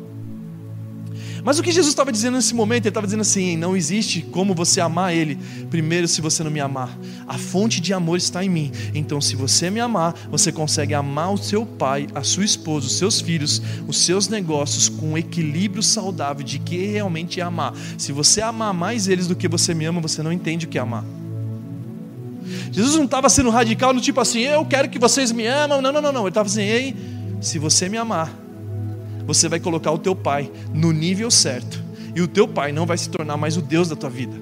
Mas 1.47 1.61
o 1.61 1.63
que 1.63 1.71
Jesus 1.71 1.93
estava 1.93 2.11
dizendo 2.11 2.35
nesse 2.35 2.57
momento? 2.57 2.87
Ele 2.87 2.89
estava 2.89 3.07
dizendo 3.07 3.21
assim: 3.21 3.57
não 3.57 3.77
existe 3.77 4.21
como 4.21 4.53
você 4.53 4.81
amar 4.81 5.15
Ele, 5.15 5.39
primeiro, 5.71 6.09
se 6.09 6.21
você 6.21 6.43
não 6.43 6.51
me 6.51 6.59
amar. 6.59 6.99
A 7.25 7.39
fonte 7.39 7.81
de 7.81 7.95
amor 7.95 8.19
está 8.19 8.45
em 8.45 8.49
mim. 8.49 8.73
Então, 8.93 9.21
se 9.21 9.37
você 9.37 9.71
me 9.71 9.79
amar, 9.79 10.13
você 10.29 10.51
consegue 10.51 10.93
amar 10.93 11.33
o 11.33 11.39
seu 11.39 11.65
pai, 11.65 12.09
a 12.17 12.25
sua 12.25 12.45
esposa, 12.45 12.89
os 12.89 12.99
seus 12.99 13.21
filhos, 13.21 13.63
os 13.87 13.97
seus 13.99 14.27
negócios 14.27 14.89
com 14.89 15.13
um 15.13 15.17
equilíbrio 15.17 15.85
saudável 15.85 16.45
de 16.45 16.59
que 16.59 16.85
realmente 16.85 17.41
é 17.41 17.45
amar. 17.45 17.73
Se 17.97 18.11
você 18.11 18.43
amar 18.43 18.75
mais 18.75 19.07
eles 19.07 19.29
do 19.29 19.37
que 19.37 19.47
você 19.47 19.73
me 19.73 19.85
ama, 19.85 20.01
você 20.01 20.25
não 20.25 20.33
entende 20.33 20.67
o 20.67 20.69
que 20.69 20.79
é 20.79 20.81
amar. 20.81 21.05
Jesus 22.73 22.97
não 22.97 23.05
estava 23.05 23.29
sendo 23.29 23.51
radical 23.51 23.95
no 23.95 24.01
tipo 24.01 24.21
assim, 24.21 24.41
eu 24.41 24.65
quero 24.65 24.89
que 24.89 24.99
vocês 24.99 25.31
me 25.31 25.47
amam. 25.47 25.81
Não, 25.81 25.93
não, 25.93 26.03
não, 26.03 26.13
não. 26.13 26.21
Ele 26.23 26.31
estava 26.31 26.49
assim, 26.49 26.63
ei, 26.63 26.97
se 27.41 27.57
você 27.61 27.89
me 27.89 27.97
amar, 27.97 28.46
você 29.27 29.49
vai 29.49 29.59
colocar 29.61 29.91
o 29.91 29.99
teu 29.99 30.15
pai 30.15 30.51
no 30.73 30.93
nível 30.93 31.31
certo. 31.31 31.83
E 32.15 32.23
o 32.23 32.29
teu 32.29 32.47
pai 32.49 32.73
não 32.73 32.87
vai 32.87 32.97
se 32.97 33.11
tornar 33.11 33.37
mais 33.37 33.57
o 33.57 33.61
Deus 33.61 33.89
da 33.89 33.97
tua 33.97 34.09
vida. 34.09 34.35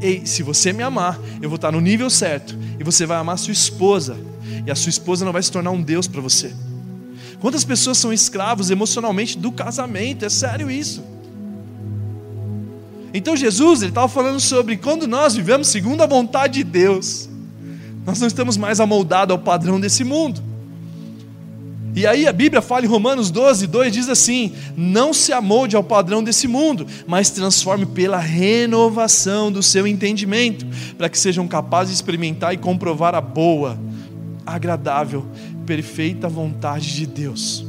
Ei, 0.00 0.24
se 0.24 0.42
você 0.42 0.72
me 0.72 0.82
amar, 0.82 1.18
eu 1.40 1.48
vou 1.48 1.56
estar 1.56 1.72
no 1.72 1.80
nível 1.80 2.10
certo. 2.10 2.56
E 2.78 2.84
você 2.84 3.06
vai 3.06 3.16
amar 3.16 3.34
a 3.34 3.38
sua 3.38 3.52
esposa. 3.52 4.16
E 4.66 4.70
a 4.70 4.74
sua 4.74 4.90
esposa 4.90 5.24
não 5.24 5.32
vai 5.32 5.42
se 5.42 5.50
tornar 5.50 5.70
um 5.70 5.82
Deus 5.82 6.06
para 6.06 6.20
você. 6.20 6.52
Quantas 7.40 7.64
pessoas 7.64 7.98
são 7.98 8.12
escravos 8.12 8.70
emocionalmente 8.70 9.38
do 9.38 9.50
casamento? 9.50 10.24
É 10.24 10.28
sério 10.28 10.70
isso. 10.70 11.02
Então 13.12 13.36
Jesus 13.36 13.82
ele 13.82 13.90
estava 13.90 14.08
falando 14.08 14.38
sobre 14.38 14.76
quando 14.76 15.06
nós 15.06 15.34
vivemos 15.34 15.68
segundo 15.68 16.02
a 16.02 16.06
vontade 16.06 16.54
de 16.54 16.64
Deus, 16.64 17.28
nós 18.04 18.20
não 18.20 18.26
estamos 18.26 18.56
mais 18.56 18.80
amoldados 18.80 19.32
ao 19.32 19.42
padrão 19.42 19.80
desse 19.80 20.04
mundo. 20.04 20.42
E 21.98 22.06
aí 22.06 22.28
a 22.28 22.32
Bíblia 22.32 22.62
fala 22.62 22.84
em 22.84 22.88
Romanos 22.88 23.28
12, 23.28 23.66
2 23.66 23.92
diz 23.92 24.08
assim: 24.08 24.52
Não 24.76 25.12
se 25.12 25.32
amolde 25.32 25.74
ao 25.74 25.82
padrão 25.82 26.22
desse 26.22 26.46
mundo, 26.46 26.86
mas 27.08 27.28
transforme 27.28 27.86
pela 27.86 28.18
renovação 28.18 29.50
do 29.50 29.64
seu 29.64 29.84
entendimento, 29.84 30.64
para 30.96 31.08
que 31.08 31.18
sejam 31.18 31.48
capazes 31.48 31.88
de 31.88 31.96
experimentar 31.96 32.54
e 32.54 32.56
comprovar 32.56 33.16
a 33.16 33.20
boa, 33.20 33.76
agradável, 34.46 35.26
perfeita 35.66 36.28
vontade 36.28 36.94
de 36.94 37.04
Deus. 37.04 37.67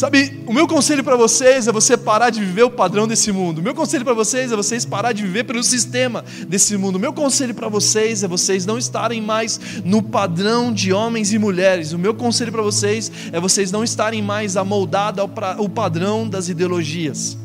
Sabe, 0.00 0.42
o 0.46 0.52
meu 0.54 0.66
conselho 0.66 1.04
para 1.04 1.14
vocês 1.14 1.68
é 1.68 1.72
você 1.72 1.94
parar 1.94 2.30
de 2.30 2.40
viver 2.40 2.62
o 2.62 2.70
padrão 2.70 3.06
desse 3.06 3.30
mundo. 3.30 3.58
O 3.58 3.62
meu 3.62 3.74
conselho 3.74 4.02
para 4.02 4.14
vocês 4.14 4.50
é 4.50 4.56
vocês 4.56 4.86
parar 4.86 5.12
de 5.12 5.22
viver 5.22 5.44
pelo 5.44 5.62
sistema 5.62 6.24
desse 6.48 6.74
mundo. 6.78 6.96
O 6.96 6.98
meu 6.98 7.12
conselho 7.12 7.54
para 7.54 7.68
vocês 7.68 8.22
é 8.22 8.26
vocês 8.26 8.64
não 8.64 8.78
estarem 8.78 9.20
mais 9.20 9.60
no 9.84 10.02
padrão 10.02 10.72
de 10.72 10.90
homens 10.90 11.34
e 11.34 11.38
mulheres. 11.38 11.92
O 11.92 11.98
meu 11.98 12.14
conselho 12.14 12.50
para 12.50 12.62
vocês 12.62 13.12
é 13.30 13.38
vocês 13.38 13.70
não 13.70 13.84
estarem 13.84 14.22
mais 14.22 14.56
amoldados 14.56 15.22
ao 15.58 15.68
padrão 15.68 16.26
das 16.26 16.48
ideologias. 16.48 17.36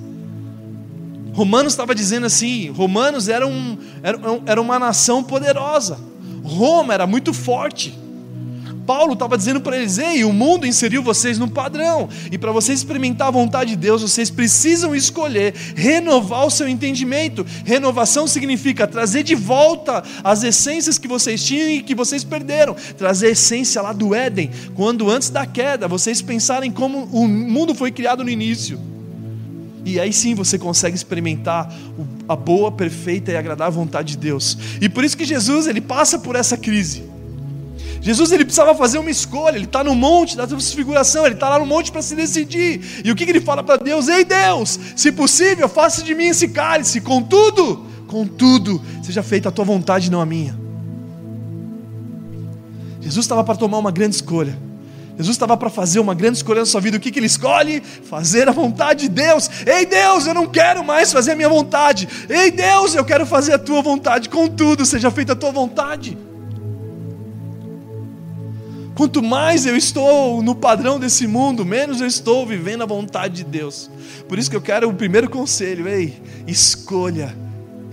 Romanos 1.33 1.73
estava 1.73 1.93
dizendo 1.93 2.25
assim: 2.25 2.69
Romanos 2.69 3.27
era, 3.27 3.45
um, 3.45 3.77
era, 4.01 4.17
era 4.45 4.61
uma 4.61 4.79
nação 4.79 5.21
poderosa. 5.21 5.99
Roma 6.41 6.93
era 6.93 7.05
muito 7.05 7.33
forte. 7.33 8.04
Paulo 8.85 9.13
estava 9.13 9.37
dizendo 9.37 9.59
para 9.59 9.77
eles: 9.77 9.97
ei, 9.97 10.23
o 10.23 10.31
mundo 10.31 10.67
inseriu 10.67 11.01
vocês 11.01 11.37
no 11.37 11.49
padrão, 11.49 12.07
e 12.31 12.37
para 12.37 12.51
vocês 12.51 12.79
experimentar 12.79 13.27
a 13.27 13.31
vontade 13.31 13.71
de 13.71 13.75
Deus, 13.75 14.01
vocês 14.01 14.29
precisam 14.29 14.95
escolher 14.95 15.53
renovar 15.75 16.45
o 16.45 16.51
seu 16.51 16.67
entendimento. 16.67 17.45
Renovação 17.63 18.27
significa 18.27 18.87
trazer 18.87 19.23
de 19.23 19.35
volta 19.35 20.03
as 20.23 20.43
essências 20.43 20.97
que 20.97 21.07
vocês 21.07 21.43
tinham 21.43 21.69
e 21.69 21.81
que 21.81 21.95
vocês 21.95 22.23
perderam, 22.23 22.75
trazer 22.97 23.27
a 23.27 23.31
essência 23.31 23.81
lá 23.81 23.93
do 23.93 24.13
Éden, 24.13 24.51
quando 24.75 25.09
antes 25.09 25.29
da 25.29 25.45
queda, 25.45 25.87
vocês 25.87 26.21
pensarem 26.21 26.71
como 26.71 27.09
o 27.11 27.27
mundo 27.27 27.73
foi 27.73 27.91
criado 27.91 28.23
no 28.23 28.29
início. 28.29 28.79
E 29.85 29.99
aí 29.99 30.11
sim 30.11 30.33
você 30.33 30.57
consegue 30.57 30.95
experimentar 30.95 31.71
a 32.27 32.35
boa, 32.35 32.71
perfeita 32.71 33.31
e 33.31 33.37
agradável 33.37 33.79
vontade 33.79 34.13
de 34.13 34.17
Deus. 34.17 34.57
E 34.81 34.89
por 34.89 35.03
isso 35.03 35.15
que 35.15 35.25
Jesus 35.25 35.67
ele 35.67 35.79
passa 35.79 36.17
por 36.17 36.35
essa 36.35 36.57
crise. 36.57 37.14
Jesus 38.05 38.31
ele 38.31 38.45
precisava 38.45 38.75
fazer 38.75 38.99
uma 38.99 39.09
escolha, 39.09 39.55
ele 39.55 39.65
está 39.65 39.83
no 39.83 39.95
monte 39.95 40.37
da 40.37 40.45
transfiguração, 40.45 41.25
ele 41.25 41.33
está 41.33 41.49
lá 41.49 41.57
no 41.57 41.65
monte 41.65 41.91
para 41.91 42.03
se 42.03 42.15
decidir. 42.15 43.01
E 43.03 43.09
o 43.11 43.15
que, 43.15 43.25
que 43.25 43.31
ele 43.31 43.41
fala 43.41 43.63
para 43.63 43.77
Deus? 43.77 44.07
Ei 44.07 44.23
Deus, 44.23 44.79
se 44.95 45.11
possível, 45.11 45.67
faça 45.67 46.03
de 46.03 46.13
mim 46.13 46.25
esse 46.25 46.49
cálice, 46.49 47.01
contudo, 47.01 47.83
contudo, 48.05 48.79
seja 49.01 49.23
feita 49.23 49.49
a 49.49 49.51
tua 49.51 49.65
vontade, 49.65 50.11
não 50.11 50.21
a 50.21 50.25
minha. 50.25 50.55
Jesus 53.01 53.25
estava 53.25 53.43
para 53.43 53.55
tomar 53.55 53.79
uma 53.79 53.89
grande 53.89 54.17
escolha. 54.17 54.55
Jesus 55.17 55.35
estava 55.35 55.57
para 55.57 55.71
fazer 55.71 55.99
uma 55.99 56.13
grande 56.13 56.37
escolha 56.37 56.59
na 56.59 56.67
sua 56.67 56.81
vida. 56.81 56.97
O 56.97 56.99
que, 56.99 57.09
que 57.09 57.17
ele 57.17 57.25
escolhe? 57.25 57.81
Fazer 57.81 58.47
a 58.47 58.51
vontade 58.51 59.07
de 59.07 59.09
Deus. 59.09 59.49
Ei 59.65 59.83
Deus, 59.83 60.27
eu 60.27 60.33
não 60.35 60.45
quero 60.45 60.83
mais 60.83 61.11
fazer 61.11 61.31
a 61.31 61.35
minha 61.35 61.49
vontade. 61.49 62.07
Ei 62.29 62.51
Deus, 62.51 62.93
eu 62.93 63.03
quero 63.03 63.25
fazer 63.25 63.53
a 63.53 63.57
tua 63.57 63.81
vontade. 63.81 64.29
Contudo, 64.29 64.85
seja 64.85 65.09
feita 65.09 65.33
a 65.33 65.35
tua 65.35 65.51
vontade. 65.51 66.15
Quanto 68.95 69.21
mais 69.21 69.65
eu 69.65 69.75
estou 69.75 70.41
no 70.41 70.55
padrão 70.55 70.97
desse 70.97 71.27
mundo, 71.27 71.65
menos 71.65 71.99
eu 71.99 72.07
estou 72.07 72.47
vivendo 72.47 72.81
a 72.81 72.85
vontade 72.85 73.35
de 73.35 73.43
Deus. 73.43 73.91
Por 74.27 74.39
isso 74.39 74.49
que 74.49 74.55
eu 74.55 74.61
quero 74.61 74.89
o 74.89 74.93
primeiro 74.93 75.29
conselho, 75.29 75.85
ei, 75.85 76.13
escolha, 76.47 77.35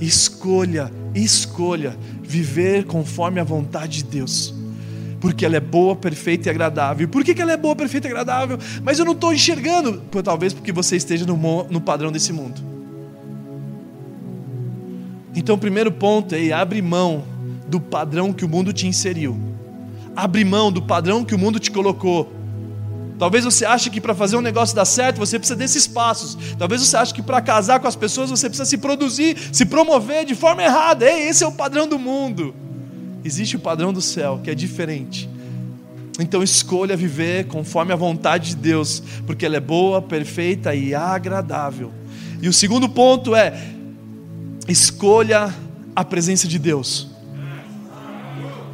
escolha, 0.01 0.93
escolha 1.13 1.99
viver 2.23 2.85
conforme 2.85 3.41
a 3.41 3.45
vontade 3.45 3.99
de 3.99 4.05
Deus. 4.05 4.55
Porque 5.21 5.45
ela 5.45 5.57
é 5.57 5.61
boa, 5.61 5.97
perfeita 5.97 6.49
e 6.49 6.51
agradável. 6.51 7.09
Por 7.09 7.25
que, 7.25 7.41
ela 7.41 7.53
é 7.53 7.57
boa, 7.57 7.75
perfeita 7.75 8.07
e 8.07 8.11
agradável? 8.11 8.57
Mas 8.85 9.01
eu 9.01 9.05
não 9.05 9.13
estou 9.13 9.33
enxergando. 9.33 10.01
Talvez 10.23 10.53
porque 10.53 10.71
você 10.71 10.97
esteja 10.97 11.27
no, 11.27 11.37
no 11.69 11.81
padrão 11.81 12.13
desse 12.13 12.33
mundo. 12.33 12.61
Então, 15.35 15.57
o 15.57 15.59
primeiro 15.59 15.91
ponto 15.91 16.35
é 16.35 16.53
abre 16.53 16.81
mão 16.81 17.25
do 17.67 17.81
padrão 17.81 18.33
que 18.33 18.45
o 18.45 18.49
mundo 18.49 18.73
te 18.73 18.87
inseriu 18.87 19.52
Abre 20.15 20.45
mão 20.45 20.71
do 20.71 20.83
padrão 20.83 21.25
que 21.25 21.35
o 21.35 21.39
mundo 21.39 21.59
te 21.59 21.71
colocou. 21.71 22.33
Talvez 23.19 23.45
você 23.45 23.65
ache 23.65 23.89
que 23.89 24.01
para 24.01 24.15
fazer 24.15 24.37
um 24.37 24.41
negócio 24.41 24.75
dar 24.75 24.85
certo 24.85 25.19
você 25.19 25.39
precisa 25.39 25.57
desses 25.57 25.87
passos. 25.87 26.37
Talvez 26.59 26.81
você 26.81 26.97
ache 26.97 27.15
que 27.15 27.23
para 27.23 27.41
casar 27.41 27.79
com 27.79 27.87
as 27.87 27.95
pessoas 27.95 28.31
você 28.31 28.49
precisa 28.49 28.69
se 28.69 28.79
produzir, 28.79 29.37
se 29.53 29.65
promover 29.65 30.25
de 30.25 30.35
forma 30.35 30.63
errada. 30.63 31.09
Ei, 31.09 31.29
esse 31.29 31.45
é 31.45 31.47
o 31.47 31.53
padrão 31.53 31.87
do 31.87 31.99
mundo. 31.99 32.55
Existe 33.25 33.55
o 33.55 33.61
padrão 33.61 33.93
do 33.93 34.03
céu 34.03 34.41
que 34.43 34.51
é 34.51 34.55
diferente. 34.55 35.31
Então 36.19 36.43
escolha 36.43 36.97
viver 36.97 37.47
conforme 37.47 37.93
a 37.93 37.97
vontade 37.97 38.51
de 38.51 38.57
Deus, 38.57 39.03
porque 39.25 39.47
ela 39.47 39.57
é 39.57 39.61
boa, 39.61 40.03
perfeita 40.03 40.75
e 40.75 40.95
agradável. 40.95 41.93
E 42.41 42.49
o 42.49 42.53
segundo 42.53 42.89
ponto 42.89 43.37
é 43.37 43.57
escolha 44.67 45.55
a 45.95 46.05
presença 46.05 46.49
de 46.49 46.59
Deus. 46.59 47.12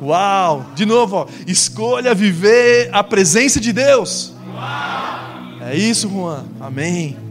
Uau! 0.01 0.67
De 0.75 0.87
novo, 0.87 1.17
ó, 1.17 1.27
escolha 1.47 2.15
viver 2.15 2.91
a 2.93 3.03
presença 3.03 3.61
de 3.61 3.73
Deus. 3.73 4.33
Uau. 4.55 5.69
É 5.69 5.77
isso, 5.77 6.09
Juan. 6.09 6.45
Amém. 6.61 7.28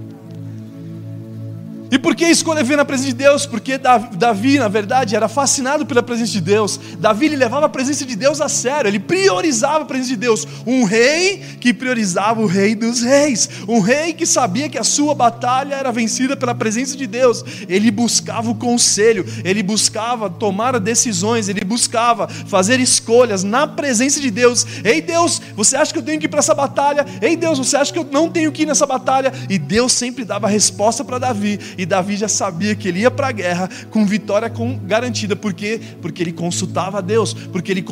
E 1.89 1.97
por 1.97 2.15
que 2.15 2.25
escolher 2.25 2.65
na 2.75 2.83
presença 2.83 3.09
de 3.09 3.15
Deus? 3.15 3.45
Porque 3.45 3.77
Davi, 3.77 4.59
na 4.59 4.67
verdade, 4.67 5.15
era 5.15 5.27
fascinado 5.27 5.85
pela 5.85 6.03
presença 6.03 6.31
de 6.31 6.41
Deus. 6.41 6.79
Davi 6.99 7.27
ele 7.27 7.35
levava 7.35 7.65
a 7.65 7.69
presença 7.69 8.05
de 8.05 8.15
Deus 8.15 8.41
a 8.41 8.49
sério, 8.49 8.89
ele 8.89 8.99
priorizava 8.99 9.83
a 9.83 9.85
presença 9.85 10.09
de 10.09 10.17
Deus. 10.17 10.47
Um 10.65 10.83
rei 10.83 11.41
que 11.59 11.73
priorizava 11.73 12.41
o 12.41 12.45
rei 12.45 12.75
dos 12.75 13.01
reis, 13.01 13.49
um 13.67 13.79
rei 13.79 14.13
que 14.13 14.25
sabia 14.25 14.69
que 14.69 14.77
a 14.77 14.83
sua 14.83 15.15
batalha 15.15 15.75
era 15.75 15.91
vencida 15.91 16.35
pela 16.35 16.53
presença 16.53 16.97
de 16.97 17.07
Deus. 17.07 17.43
Ele 17.69 17.89
buscava 17.89 18.49
o 18.49 18.55
conselho, 18.55 19.25
ele 19.43 19.63
buscava 19.63 20.29
tomar 20.29 20.79
decisões, 20.79 21.47
ele 21.47 21.63
buscava 21.63 22.27
fazer 22.27 22.79
escolhas 22.79 23.43
na 23.43 23.65
presença 23.65 24.19
de 24.19 24.29
Deus. 24.29 24.65
Ei 24.83 25.01
Deus, 25.01 25.41
você 25.55 25.77
acha 25.77 25.93
que 25.93 25.99
eu 25.99 26.03
tenho 26.03 26.19
que 26.19 26.25
ir 26.25 26.29
para 26.29 26.39
essa 26.39 26.53
batalha? 26.53 27.05
Ei 27.21 27.35
Deus, 27.35 27.57
você 27.57 27.77
acha 27.77 27.93
que 27.93 27.99
eu 27.99 28.07
não 28.11 28.29
tenho 28.29 28.51
que 28.51 28.63
ir 28.63 28.65
nessa 28.65 28.85
batalha? 28.85 29.31
E 29.49 29.57
Deus 29.57 29.93
sempre 29.93 30.25
dava 30.25 30.47
a 30.47 30.49
resposta 30.49 31.03
para 31.03 31.17
Davi 31.17 31.59
e 31.77 31.85
Davi 31.85 32.17
já 32.17 32.27
sabia 32.27 32.75
que 32.75 32.87
ele 32.87 33.01
ia 33.01 33.11
para 33.11 33.27
a 33.27 33.31
guerra 33.31 33.69
com 33.91 34.05
vitória 34.05 34.51
garantida, 34.83 35.35
por 35.35 35.53
quê? 35.53 35.79
Porque 36.01 36.23
ele 36.23 36.33
consultava 36.33 36.97
a 36.97 37.01
Deus, 37.01 37.33
porque 37.33 37.71
ele 37.71 37.85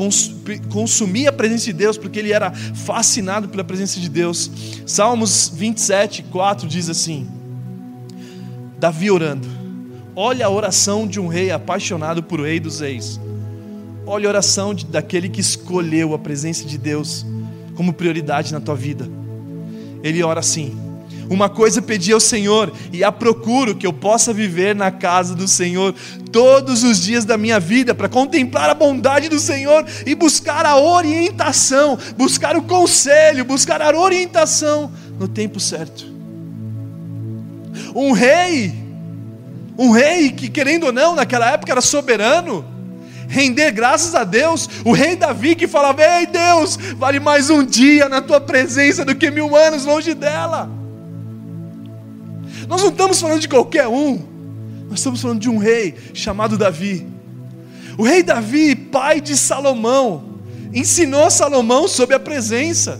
consumia 0.69 1.29
a 1.29 1.33
presença 1.33 1.65
de 1.65 1.73
Deus, 1.73 1.97
porque 1.97 2.17
ele 2.17 2.31
era 2.31 2.51
fascinado 2.51 3.47
pela 3.47 3.63
presença 3.63 3.99
de 3.99 4.09
Deus. 4.09 4.49
Salmos 4.87 5.51
27, 5.53 6.23
4 6.23 6.67
diz 6.67 6.89
assim: 6.89 7.27
Davi 8.79 9.11
orando, 9.11 9.47
olha 10.15 10.47
a 10.47 10.49
oração 10.49 11.05
de 11.05 11.19
um 11.19 11.27
rei 11.27 11.51
apaixonado 11.51 12.23
por 12.23 12.41
rei 12.41 12.59
dos 12.59 12.79
reis. 12.79 13.19
Olha 14.07 14.27
a 14.27 14.29
oração 14.29 14.73
de, 14.73 14.85
daquele 14.85 15.29
que 15.29 15.41
escolheu 15.41 16.13
a 16.13 16.19
presença 16.19 16.65
de 16.65 16.77
Deus 16.77 17.25
como 17.75 17.93
prioridade 17.93 18.51
na 18.51 18.59
tua 18.59 18.75
vida. 18.75 19.07
Ele 20.03 20.23
ora 20.23 20.39
assim: 20.39 20.84
uma 21.29 21.49
coisa 21.49 21.81
pedi 21.81 22.11
ao 22.11 22.19
Senhor 22.19 22.71
e 22.91 23.03
a 23.03 23.11
procuro 23.11 23.75
que 23.75 23.85
eu 23.85 23.93
possa 23.93 24.33
viver 24.33 24.75
na 24.75 24.91
casa 24.91 25.33
do 25.35 25.47
Senhor 25.47 25.93
todos 26.31 26.83
os 26.83 27.01
dias 27.01 27.25
da 27.25 27.37
minha 27.37 27.59
vida 27.59 27.95
para 27.95 28.09
contemplar 28.09 28.69
a 28.69 28.73
bondade 28.73 29.29
do 29.29 29.39
Senhor 29.39 29.85
e 30.05 30.13
buscar 30.13 30.65
a 30.65 30.77
orientação, 30.77 31.97
buscar 32.17 32.55
o 32.55 32.63
conselho, 32.63 33.45
buscar 33.45 33.81
a 33.81 33.97
orientação 33.97 34.91
no 35.19 35.27
tempo 35.27 35.59
certo. 35.59 36.05
Um 37.95 38.11
rei, 38.11 38.73
um 39.77 39.91
rei 39.91 40.31
que 40.31 40.49
querendo 40.49 40.87
ou 40.87 40.93
não, 40.93 41.15
naquela 41.15 41.51
época 41.51 41.71
era 41.71 41.81
soberano, 41.81 42.65
render 43.27 43.71
graças 43.71 44.13
a 44.13 44.23
Deus, 44.23 44.69
o 44.83 44.91
rei 44.91 45.15
Davi 45.15 45.55
que 45.55 45.67
falava: 45.67 46.03
Ei 46.03 46.27
Deus, 46.27 46.77
vale 46.97 47.19
mais 47.19 47.49
um 47.49 47.63
dia 47.63 48.07
na 48.07 48.21
tua 48.21 48.39
presença 48.39 49.03
do 49.03 49.15
que 49.15 49.31
mil 49.31 49.55
anos 49.55 49.85
longe 49.85 50.13
dela. 50.13 50.84
Nós 52.67 52.81
não 52.81 52.89
estamos 52.89 53.21
falando 53.21 53.39
de 53.39 53.47
qualquer 53.47 53.87
um, 53.87 54.19
nós 54.89 54.99
estamos 54.99 55.21
falando 55.21 55.39
de 55.39 55.49
um 55.49 55.57
rei 55.57 55.95
chamado 56.13 56.57
Davi. 56.57 57.05
O 57.97 58.03
rei 58.03 58.23
Davi, 58.23 58.75
pai 58.75 59.21
de 59.21 59.37
Salomão, 59.37 60.39
ensinou 60.73 61.29
Salomão 61.31 61.87
sobre 61.87 62.15
a 62.15 62.19
presença. 62.19 62.99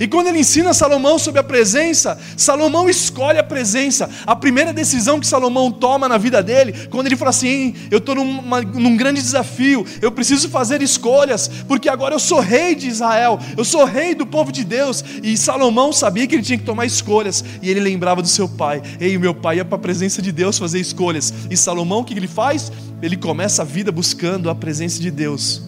E 0.00 0.06
quando 0.06 0.28
ele 0.28 0.38
ensina 0.38 0.72
Salomão 0.72 1.18
sobre 1.18 1.40
a 1.40 1.44
presença, 1.44 2.18
Salomão 2.36 2.88
escolhe 2.88 3.38
a 3.38 3.42
presença. 3.42 4.08
A 4.26 4.36
primeira 4.36 4.72
decisão 4.72 5.20
que 5.20 5.26
Salomão 5.26 5.70
toma 5.70 6.08
na 6.08 6.18
vida 6.18 6.42
dele, 6.42 6.88
quando 6.90 7.06
ele 7.06 7.16
fala 7.16 7.30
assim: 7.30 7.74
Eu 7.90 7.98
estou 7.98 8.14
num, 8.14 8.96
grande 8.96 9.20
desafio, 9.20 9.84
eu 10.00 10.10
preciso 10.10 10.48
fazer 10.48 10.82
escolhas, 10.82 11.48
porque 11.66 11.88
agora 11.88 12.14
eu 12.14 12.18
sou 12.18 12.40
rei 12.40 12.74
de 12.74 12.88
Israel, 12.88 13.38
eu 13.56 13.64
sou 13.64 13.84
rei 13.84 14.14
do 14.14 14.26
povo 14.26 14.52
de 14.52 14.64
Deus. 14.64 15.04
E 15.22 15.36
Salomão 15.36 15.92
sabia 15.92 16.26
que 16.26 16.34
ele 16.34 16.42
tinha 16.42 16.58
que 16.58 16.64
tomar 16.64 16.86
escolhas, 16.86 17.44
e 17.62 17.70
ele 17.70 17.80
lembrava 17.80 18.22
do 18.22 18.28
seu 18.28 18.48
pai: 18.48 18.82
Ei, 19.00 19.16
meu 19.18 19.34
pai 19.34 19.56
ia 19.56 19.64
para 19.64 19.76
a 19.76 19.80
presença 19.80 20.22
de 20.22 20.32
Deus 20.32 20.58
fazer 20.58 20.80
escolhas. 20.80 21.32
E 21.50 21.56
Salomão, 21.56 22.00
o 22.00 22.04
que 22.04 22.14
ele 22.14 22.28
faz? 22.28 22.70
Ele 23.00 23.16
começa 23.16 23.62
a 23.62 23.64
vida 23.64 23.92
buscando 23.92 24.50
a 24.50 24.54
presença 24.54 25.00
de 25.00 25.10
Deus. 25.10 25.62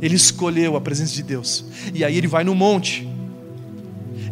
Ele 0.00 0.16
escolheu 0.16 0.76
a 0.76 0.80
presença 0.80 1.12
de 1.12 1.22
Deus. 1.22 1.64
E 1.94 2.04
aí 2.04 2.16
ele 2.16 2.26
vai 2.26 2.44
no 2.44 2.54
monte. 2.54 3.08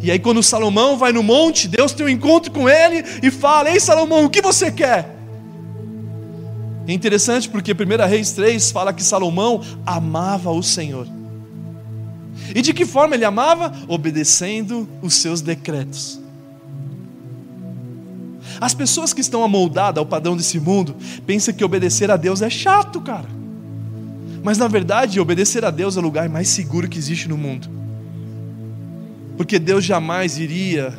E 0.01 0.09
aí, 0.09 0.19
quando 0.19 0.41
Salomão 0.41 0.97
vai 0.97 1.11
no 1.11 1.21
monte, 1.21 1.67
Deus 1.67 1.91
tem 1.91 2.05
um 2.05 2.09
encontro 2.09 2.51
com 2.51 2.69
ele 2.69 3.03
e 3.21 3.29
fala: 3.29 3.69
Ei, 3.69 3.79
Salomão, 3.79 4.25
o 4.25 4.29
que 4.29 4.41
você 4.41 4.71
quer? 4.71 5.17
É 6.87 6.91
interessante 6.93 7.47
porque 7.47 7.73
1 7.73 8.07
Reis 8.07 8.31
3 8.31 8.71
fala 8.71 8.93
que 8.93 9.03
Salomão 9.03 9.61
amava 9.85 10.49
o 10.49 10.63
Senhor. 10.63 11.07
E 12.55 12.61
de 12.61 12.73
que 12.73 12.85
forma 12.85 13.15
ele 13.15 13.25
amava? 13.25 13.71
Obedecendo 13.87 14.89
os 15.01 15.13
seus 15.15 15.41
decretos. 15.41 16.19
As 18.59 18.73
pessoas 18.73 19.13
que 19.13 19.21
estão 19.21 19.43
amoldadas 19.43 19.99
ao 19.99 20.05
padrão 20.05 20.35
desse 20.35 20.59
mundo 20.59 20.95
pensam 21.25 21.53
que 21.53 21.63
obedecer 21.63 22.09
a 22.09 22.17
Deus 22.17 22.41
é 22.41 22.49
chato, 22.49 22.99
cara. 23.01 23.27
Mas 24.43 24.57
na 24.57 24.67
verdade, 24.67 25.19
obedecer 25.19 25.63
a 25.63 25.69
Deus 25.69 25.95
é 25.95 25.99
o 25.99 26.03
lugar 26.03 26.27
mais 26.27 26.47
seguro 26.47 26.89
que 26.89 26.97
existe 26.97 27.29
no 27.29 27.37
mundo. 27.37 27.78
Porque 29.39 29.57
Deus 29.57 29.85
jamais 29.85 30.37
iria 30.37 30.93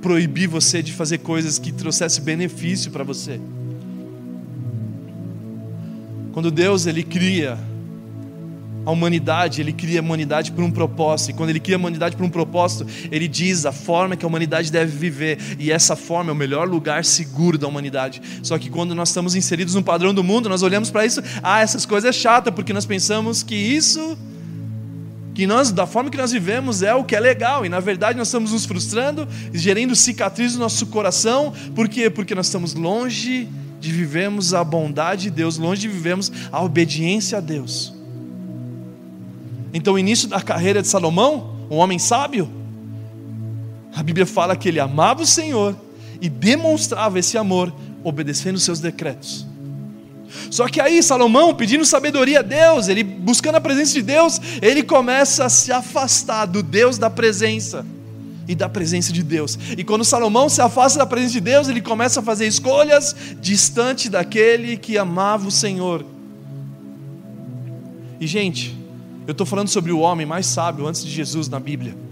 proibir 0.00 0.46
você 0.48 0.82
de 0.82 0.90
fazer 0.90 1.18
coisas 1.18 1.58
que 1.58 1.70
trouxessem 1.70 2.24
benefício 2.24 2.90
para 2.90 3.04
você. 3.04 3.38
Quando 6.32 6.50
Deus 6.50 6.86
ele 6.86 7.02
cria 7.02 7.58
a 8.86 8.90
humanidade, 8.90 9.60
ele 9.60 9.74
cria 9.74 10.00
a 10.00 10.02
humanidade 10.02 10.50
por 10.50 10.64
um 10.64 10.70
propósito. 10.70 11.32
E 11.32 11.34
quando 11.34 11.50
ele 11.50 11.60
cria 11.60 11.76
a 11.76 11.78
humanidade 11.78 12.16
por 12.16 12.24
um 12.24 12.30
propósito, 12.30 12.86
ele 13.12 13.28
diz 13.28 13.66
a 13.66 13.72
forma 13.72 14.16
que 14.16 14.24
a 14.24 14.28
humanidade 14.28 14.72
deve 14.72 14.96
viver. 14.96 15.38
E 15.58 15.70
essa 15.70 15.94
forma 15.94 16.30
é 16.30 16.32
o 16.32 16.36
melhor 16.36 16.66
lugar 16.66 17.04
seguro 17.04 17.58
da 17.58 17.68
humanidade. 17.68 18.22
Só 18.42 18.58
que 18.58 18.70
quando 18.70 18.94
nós 18.94 19.10
estamos 19.10 19.34
inseridos 19.34 19.74
no 19.74 19.82
padrão 19.82 20.14
do 20.14 20.24
mundo, 20.24 20.48
nós 20.48 20.62
olhamos 20.62 20.90
para 20.90 21.04
isso, 21.04 21.20
ah, 21.42 21.60
essas 21.60 21.84
coisas 21.84 22.08
é 22.08 22.18
chata, 22.18 22.50
porque 22.50 22.72
nós 22.72 22.86
pensamos 22.86 23.42
que 23.42 23.54
isso 23.54 24.16
que 25.34 25.46
nós, 25.46 25.72
da 25.72 25.84
forma 25.84 26.10
que 26.10 26.16
nós 26.16 26.30
vivemos, 26.30 26.82
é 26.82 26.94
o 26.94 27.02
que 27.02 27.16
é 27.16 27.20
legal, 27.20 27.66
e 27.66 27.68
na 27.68 27.80
verdade 27.80 28.16
nós 28.16 28.28
estamos 28.28 28.52
nos 28.52 28.64
frustrando, 28.64 29.26
gerando 29.52 29.96
cicatrizes 29.96 30.54
no 30.54 30.60
nosso 30.62 30.86
coração, 30.86 31.52
por 31.74 31.88
quê? 31.88 32.08
Porque 32.08 32.34
nós 32.34 32.46
estamos 32.46 32.74
longe 32.74 33.48
de 33.80 33.90
vivermos 33.90 34.54
a 34.54 34.62
bondade 34.62 35.24
de 35.24 35.30
Deus, 35.30 35.58
longe 35.58 35.82
de 35.82 35.88
vivermos 35.88 36.30
a 36.52 36.62
obediência 36.62 37.38
a 37.38 37.40
Deus. 37.40 37.92
Então, 39.74 39.94
o 39.94 39.98
início 39.98 40.28
da 40.28 40.40
carreira 40.40 40.80
de 40.80 40.86
Salomão, 40.86 41.56
um 41.68 41.76
homem 41.76 41.98
sábio, 41.98 42.48
a 43.92 44.02
Bíblia 44.02 44.24
fala 44.24 44.56
que 44.56 44.68
ele 44.68 44.78
amava 44.78 45.22
o 45.22 45.26
Senhor 45.26 45.76
e 46.20 46.28
demonstrava 46.28 47.18
esse 47.18 47.36
amor 47.36 47.74
obedecendo 48.04 48.54
os 48.54 48.62
seus 48.62 48.78
decretos. 48.78 49.44
Só 50.50 50.68
que 50.68 50.80
aí 50.80 51.02
Salomão, 51.02 51.54
pedindo 51.54 51.84
sabedoria 51.84 52.40
a 52.40 52.42
Deus, 52.42 52.88
ele 52.88 53.02
buscando 53.02 53.56
a 53.56 53.60
presença 53.60 53.92
de 53.94 54.02
Deus, 54.02 54.40
ele 54.60 54.82
começa 54.82 55.44
a 55.44 55.48
se 55.48 55.72
afastar 55.72 56.46
do 56.46 56.62
Deus 56.62 56.98
da 56.98 57.10
presença 57.10 57.84
e 58.46 58.54
da 58.54 58.68
presença 58.68 59.12
de 59.12 59.22
Deus. 59.22 59.58
E 59.76 59.82
quando 59.84 60.04
Salomão 60.04 60.48
se 60.48 60.60
afasta 60.60 60.98
da 60.98 61.06
presença 61.06 61.32
de 61.32 61.40
Deus, 61.40 61.68
ele 61.68 61.80
começa 61.80 62.20
a 62.20 62.22
fazer 62.22 62.46
escolhas 62.46 63.14
distante 63.40 64.08
daquele 64.08 64.76
que 64.76 64.98
amava 64.98 65.48
o 65.48 65.50
Senhor. 65.50 66.04
E 68.20 68.26
gente, 68.26 68.78
eu 69.26 69.32
estou 69.32 69.46
falando 69.46 69.68
sobre 69.68 69.92
o 69.92 69.98
homem 69.98 70.26
mais 70.26 70.46
sábio 70.46 70.86
antes 70.86 71.04
de 71.04 71.10
Jesus 71.10 71.48
na 71.48 71.58
Bíblia. 71.58 72.03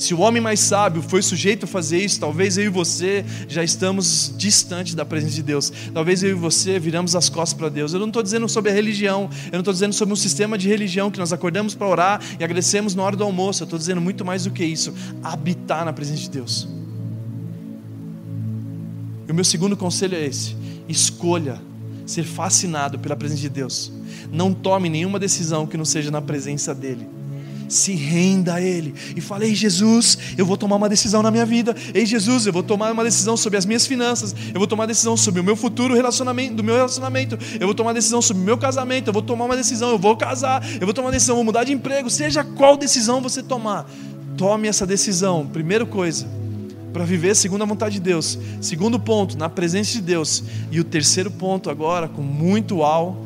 Se 0.00 0.14
o 0.14 0.20
homem 0.20 0.40
mais 0.40 0.60
sábio 0.60 1.02
foi 1.02 1.20
sujeito 1.20 1.64
a 1.64 1.66
fazer 1.66 1.98
isso, 1.98 2.18
talvez 2.18 2.56
eu 2.56 2.64
e 2.64 2.68
você 2.70 3.22
já 3.46 3.62
estamos 3.62 4.32
distantes 4.34 4.94
da 4.94 5.04
presença 5.04 5.34
de 5.34 5.42
Deus. 5.42 5.70
Talvez 5.92 6.22
eu 6.22 6.30
e 6.30 6.32
você 6.32 6.78
viramos 6.78 7.14
as 7.14 7.28
costas 7.28 7.52
para 7.52 7.68
Deus. 7.68 7.92
Eu 7.92 8.00
não 8.00 8.06
estou 8.06 8.22
dizendo 8.22 8.48
sobre 8.48 8.70
a 8.70 8.74
religião, 8.74 9.28
eu 9.48 9.52
não 9.52 9.58
estou 9.58 9.74
dizendo 9.74 9.92
sobre 9.92 10.14
um 10.14 10.16
sistema 10.16 10.56
de 10.56 10.70
religião 10.70 11.10
que 11.10 11.18
nós 11.18 11.34
acordamos 11.34 11.74
para 11.74 11.86
orar 11.86 12.22
e 12.40 12.42
agradecemos 12.42 12.94
na 12.94 13.02
hora 13.02 13.14
do 13.14 13.22
almoço. 13.22 13.62
Eu 13.62 13.66
estou 13.66 13.78
dizendo 13.78 14.00
muito 14.00 14.24
mais 14.24 14.44
do 14.44 14.50
que 14.50 14.64
isso: 14.64 14.94
habitar 15.22 15.84
na 15.84 15.92
presença 15.92 16.22
de 16.22 16.30
Deus. 16.30 16.66
E 19.28 19.30
o 19.30 19.34
meu 19.34 19.44
segundo 19.44 19.76
conselho 19.76 20.16
é 20.16 20.24
esse: 20.24 20.56
escolha 20.88 21.60
ser 22.06 22.24
fascinado 22.24 22.98
pela 22.98 23.14
presença 23.14 23.42
de 23.42 23.50
Deus. 23.50 23.92
Não 24.32 24.54
tome 24.54 24.88
nenhuma 24.88 25.18
decisão 25.18 25.66
que 25.66 25.76
não 25.76 25.84
seja 25.84 26.10
na 26.10 26.22
presença 26.22 26.74
dEle. 26.74 27.19
Se 27.70 27.94
renda 27.94 28.54
a 28.54 28.60
Ele 28.60 28.92
e 29.14 29.20
fale: 29.20 29.46
Ei 29.46 29.54
Jesus, 29.54 30.18
eu 30.36 30.44
vou 30.44 30.56
tomar 30.56 30.74
uma 30.74 30.88
decisão 30.88 31.22
na 31.22 31.30
minha 31.30 31.46
vida. 31.46 31.74
Ei 31.94 32.04
Jesus, 32.04 32.44
eu 32.44 32.52
vou 32.52 32.64
tomar 32.64 32.90
uma 32.90 33.04
decisão 33.04 33.36
sobre 33.36 33.56
as 33.56 33.64
minhas 33.64 33.86
finanças. 33.86 34.34
Eu 34.52 34.58
vou 34.58 34.66
tomar 34.66 34.82
uma 34.82 34.88
decisão 34.88 35.16
sobre 35.16 35.40
o 35.40 35.44
meu 35.44 35.54
futuro 35.54 35.94
relacionamento, 35.94 36.54
do 36.54 36.64
meu 36.64 36.74
relacionamento. 36.74 37.38
Eu 37.60 37.68
vou 37.68 37.74
tomar 37.74 37.90
uma 37.90 37.94
decisão 37.94 38.20
sobre 38.20 38.42
o 38.42 38.44
meu 38.44 38.58
casamento. 38.58 39.06
Eu 39.08 39.12
vou 39.12 39.22
tomar 39.22 39.44
uma 39.44 39.56
decisão. 39.56 39.90
Eu 39.90 39.98
vou 39.98 40.16
casar. 40.16 40.68
Eu 40.80 40.84
vou 40.84 40.92
tomar 40.92 41.06
uma 41.06 41.12
decisão. 41.12 41.36
Vou 41.36 41.44
mudar 41.44 41.62
de 41.62 41.72
emprego. 41.72 42.10
Seja 42.10 42.42
qual 42.42 42.76
decisão 42.76 43.20
você 43.20 43.40
tomar, 43.40 43.88
tome 44.36 44.66
essa 44.66 44.84
decisão. 44.84 45.46
Primeira 45.46 45.86
coisa, 45.86 46.26
para 46.92 47.04
viver 47.04 47.36
segundo 47.36 47.62
a 47.62 47.66
vontade 47.66 47.94
de 47.94 48.00
Deus. 48.00 48.36
Segundo 48.60 48.98
ponto, 48.98 49.38
na 49.38 49.48
presença 49.48 49.92
de 49.92 50.00
Deus. 50.00 50.42
E 50.72 50.80
o 50.80 50.84
terceiro 50.84 51.30
ponto 51.30 51.70
agora, 51.70 52.08
com 52.08 52.22
muito 52.22 52.82
al, 52.82 53.16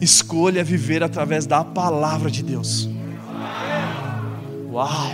escolha 0.00 0.64
viver 0.64 1.04
através 1.04 1.46
da 1.46 1.62
palavra 1.62 2.30
de 2.30 2.42
Deus. 2.42 2.97
Uau! 4.70 5.12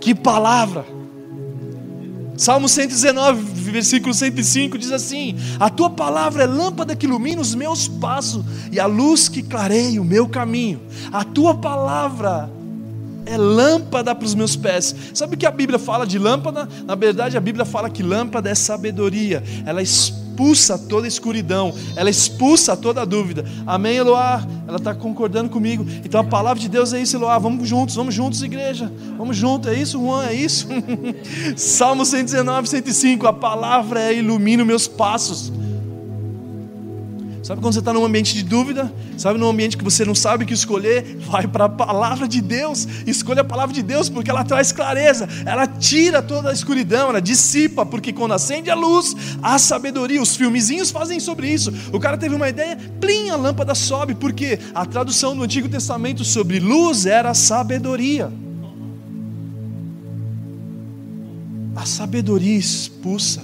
Que 0.00 0.14
palavra! 0.14 0.84
Salmo 2.36 2.68
119, 2.68 3.42
versículo 3.70 4.12
105 4.12 4.76
diz 4.76 4.90
assim: 4.90 5.36
A 5.58 5.70
tua 5.70 5.88
palavra 5.90 6.42
é 6.42 6.46
lâmpada 6.46 6.96
que 6.96 7.06
ilumina 7.06 7.40
os 7.40 7.54
meus 7.54 7.86
passos 7.86 8.44
e 8.72 8.80
a 8.80 8.86
luz 8.86 9.28
que 9.28 9.42
clareia 9.42 10.00
o 10.00 10.04
meu 10.04 10.28
caminho. 10.28 10.80
A 11.12 11.24
tua 11.24 11.54
palavra 11.54 12.50
é 13.24 13.36
lâmpada 13.36 14.14
para 14.14 14.26
os 14.26 14.34
meus 14.34 14.56
pés. 14.56 14.94
Sabe 15.14 15.34
o 15.34 15.38
que 15.38 15.46
a 15.46 15.50
Bíblia 15.50 15.78
fala 15.78 16.06
de 16.06 16.18
lâmpada? 16.18 16.68
Na 16.84 16.94
verdade, 16.94 17.36
a 17.36 17.40
Bíblia 17.40 17.64
fala 17.64 17.88
que 17.88 18.02
lâmpada 18.02 18.50
é 18.50 18.54
sabedoria. 18.54 19.42
Ela 19.64 19.80
expulsa 20.34 20.76
toda 20.76 21.06
escuridão, 21.06 21.72
ela 21.94 22.10
expulsa 22.10 22.76
toda 22.76 23.06
dúvida. 23.06 23.44
Amém, 23.64 23.96
Eloá? 23.96 24.44
Ela 24.66 24.78
está 24.78 24.92
concordando 24.92 25.48
comigo. 25.48 25.86
Então 26.04 26.20
a 26.20 26.24
palavra 26.24 26.60
de 26.60 26.68
Deus 26.68 26.92
é 26.92 27.00
isso, 27.00 27.16
Eloá. 27.16 27.38
Vamos 27.38 27.68
juntos, 27.68 27.94
vamos 27.94 28.12
juntos, 28.12 28.42
igreja. 28.42 28.92
Vamos 29.16 29.36
juntos, 29.36 29.70
é 29.70 29.74
isso, 29.74 30.00
Juan, 30.00 30.26
é 30.26 30.34
isso. 30.34 30.66
Salmo 31.56 32.04
119, 32.04 32.68
105. 32.68 33.26
A 33.28 33.32
palavra 33.32 34.00
é 34.00 34.14
ilumina 34.14 34.64
meus 34.64 34.88
passos. 34.88 35.52
Sabe 37.44 37.60
quando 37.60 37.74
você 37.74 37.80
está 37.80 37.92
num 37.92 38.02
ambiente 38.02 38.32
de 38.32 38.42
dúvida? 38.42 38.90
Sabe 39.18 39.38
num 39.38 39.50
ambiente 39.50 39.76
que 39.76 39.84
você 39.84 40.02
não 40.02 40.14
sabe 40.14 40.44
o 40.44 40.46
que 40.46 40.54
escolher? 40.54 41.18
Vai 41.26 41.46
para 41.46 41.66
a 41.66 41.68
palavra 41.68 42.26
de 42.26 42.40
Deus. 42.40 42.88
Escolha 43.06 43.42
a 43.42 43.44
palavra 43.44 43.74
de 43.74 43.82
Deus 43.82 44.08
porque 44.08 44.30
ela 44.30 44.42
traz 44.42 44.72
clareza. 44.72 45.28
Ela 45.44 45.66
tira 45.66 46.22
toda 46.22 46.48
a 46.48 46.54
escuridão, 46.54 47.10
ela 47.10 47.20
dissipa. 47.20 47.84
Porque 47.84 48.14
quando 48.14 48.32
acende 48.32 48.70
a 48.70 48.74
luz, 48.74 49.14
há 49.42 49.58
sabedoria. 49.58 50.22
Os 50.22 50.34
filmezinhos 50.34 50.90
fazem 50.90 51.20
sobre 51.20 51.52
isso. 51.52 51.70
O 51.92 52.00
cara 52.00 52.16
teve 52.16 52.34
uma 52.34 52.48
ideia, 52.48 52.78
plim, 52.98 53.28
a 53.28 53.36
lâmpada 53.36 53.74
sobe. 53.74 54.14
Porque 54.14 54.58
a 54.74 54.86
tradução 54.86 55.36
do 55.36 55.42
Antigo 55.42 55.68
Testamento 55.68 56.24
sobre 56.24 56.58
luz 56.58 57.04
era 57.04 57.34
sabedoria. 57.34 58.32
A 61.76 61.84
sabedoria 61.84 62.56
expulsa 62.56 63.42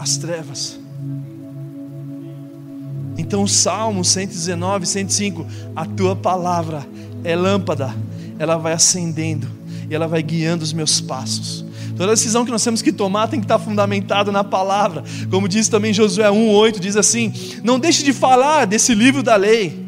as 0.00 0.16
trevas. 0.16 0.83
Então, 3.16 3.42
o 3.42 3.48
Salmo 3.48 4.04
119, 4.04 4.86
105, 4.86 5.46
a 5.74 5.84
tua 5.84 6.16
palavra 6.16 6.86
é 7.22 7.36
lâmpada, 7.36 7.94
ela 8.38 8.56
vai 8.56 8.72
acendendo 8.72 9.48
e 9.88 9.94
ela 9.94 10.08
vai 10.08 10.22
guiando 10.22 10.64
os 10.64 10.72
meus 10.72 11.00
passos. 11.00 11.64
Toda 11.96 12.10
decisão 12.10 12.44
que 12.44 12.50
nós 12.50 12.64
temos 12.64 12.82
que 12.82 12.92
tomar 12.92 13.28
tem 13.28 13.38
que 13.38 13.44
estar 13.44 13.58
fundamentada 13.58 14.32
na 14.32 14.42
palavra. 14.42 15.04
Como 15.30 15.48
diz 15.48 15.68
também 15.68 15.94
Josué 15.94 16.28
1:8, 16.28 16.80
diz 16.80 16.96
assim: 16.96 17.32
"Não 17.62 17.78
deixe 17.78 18.02
de 18.02 18.12
falar 18.12 18.64
desse 18.64 18.94
livro 18.94 19.22
da 19.22 19.36
lei, 19.36 19.83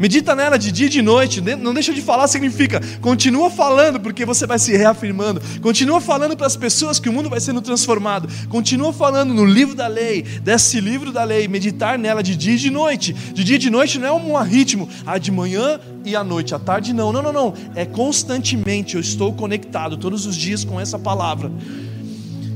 Medita 0.00 0.34
nela 0.34 0.58
de 0.58 0.72
dia 0.72 0.86
e 0.86 0.88
de 0.88 1.02
noite, 1.02 1.42
não 1.42 1.74
deixa 1.74 1.92
de 1.92 2.00
falar, 2.00 2.26
significa 2.26 2.80
continua 3.02 3.50
falando, 3.50 4.00
porque 4.00 4.24
você 4.24 4.46
vai 4.46 4.58
se 4.58 4.74
reafirmando, 4.74 5.42
continua 5.60 6.00
falando 6.00 6.34
para 6.34 6.46
as 6.46 6.56
pessoas 6.56 6.98
que 6.98 7.10
o 7.10 7.12
mundo 7.12 7.28
vai 7.28 7.38
sendo 7.38 7.60
transformado, 7.60 8.26
continua 8.48 8.94
falando 8.94 9.34
no 9.34 9.44
livro 9.44 9.74
da 9.74 9.86
lei, 9.86 10.22
desse 10.22 10.80
livro 10.80 11.12
da 11.12 11.22
lei, 11.22 11.46
meditar 11.48 11.98
nela 11.98 12.22
de 12.22 12.34
dia 12.34 12.54
e 12.54 12.56
de 12.56 12.70
noite. 12.70 13.12
De 13.12 13.44
dia 13.44 13.56
e 13.56 13.58
de 13.58 13.68
noite 13.68 13.98
não 13.98 14.08
é 14.08 14.12
um 14.12 14.42
ritmo, 14.42 14.88
ah, 15.04 15.18
de 15.18 15.30
manhã 15.30 15.78
e 16.02 16.16
à 16.16 16.24
noite, 16.24 16.54
à 16.54 16.58
tarde 16.58 16.94
não, 16.94 17.12
não, 17.12 17.20
não, 17.20 17.32
não, 17.34 17.54
é 17.74 17.84
constantemente, 17.84 18.94
eu 18.94 19.02
estou 19.02 19.34
conectado 19.34 19.98
todos 19.98 20.24
os 20.24 20.34
dias 20.34 20.64
com 20.64 20.80
essa 20.80 20.98
palavra, 20.98 21.52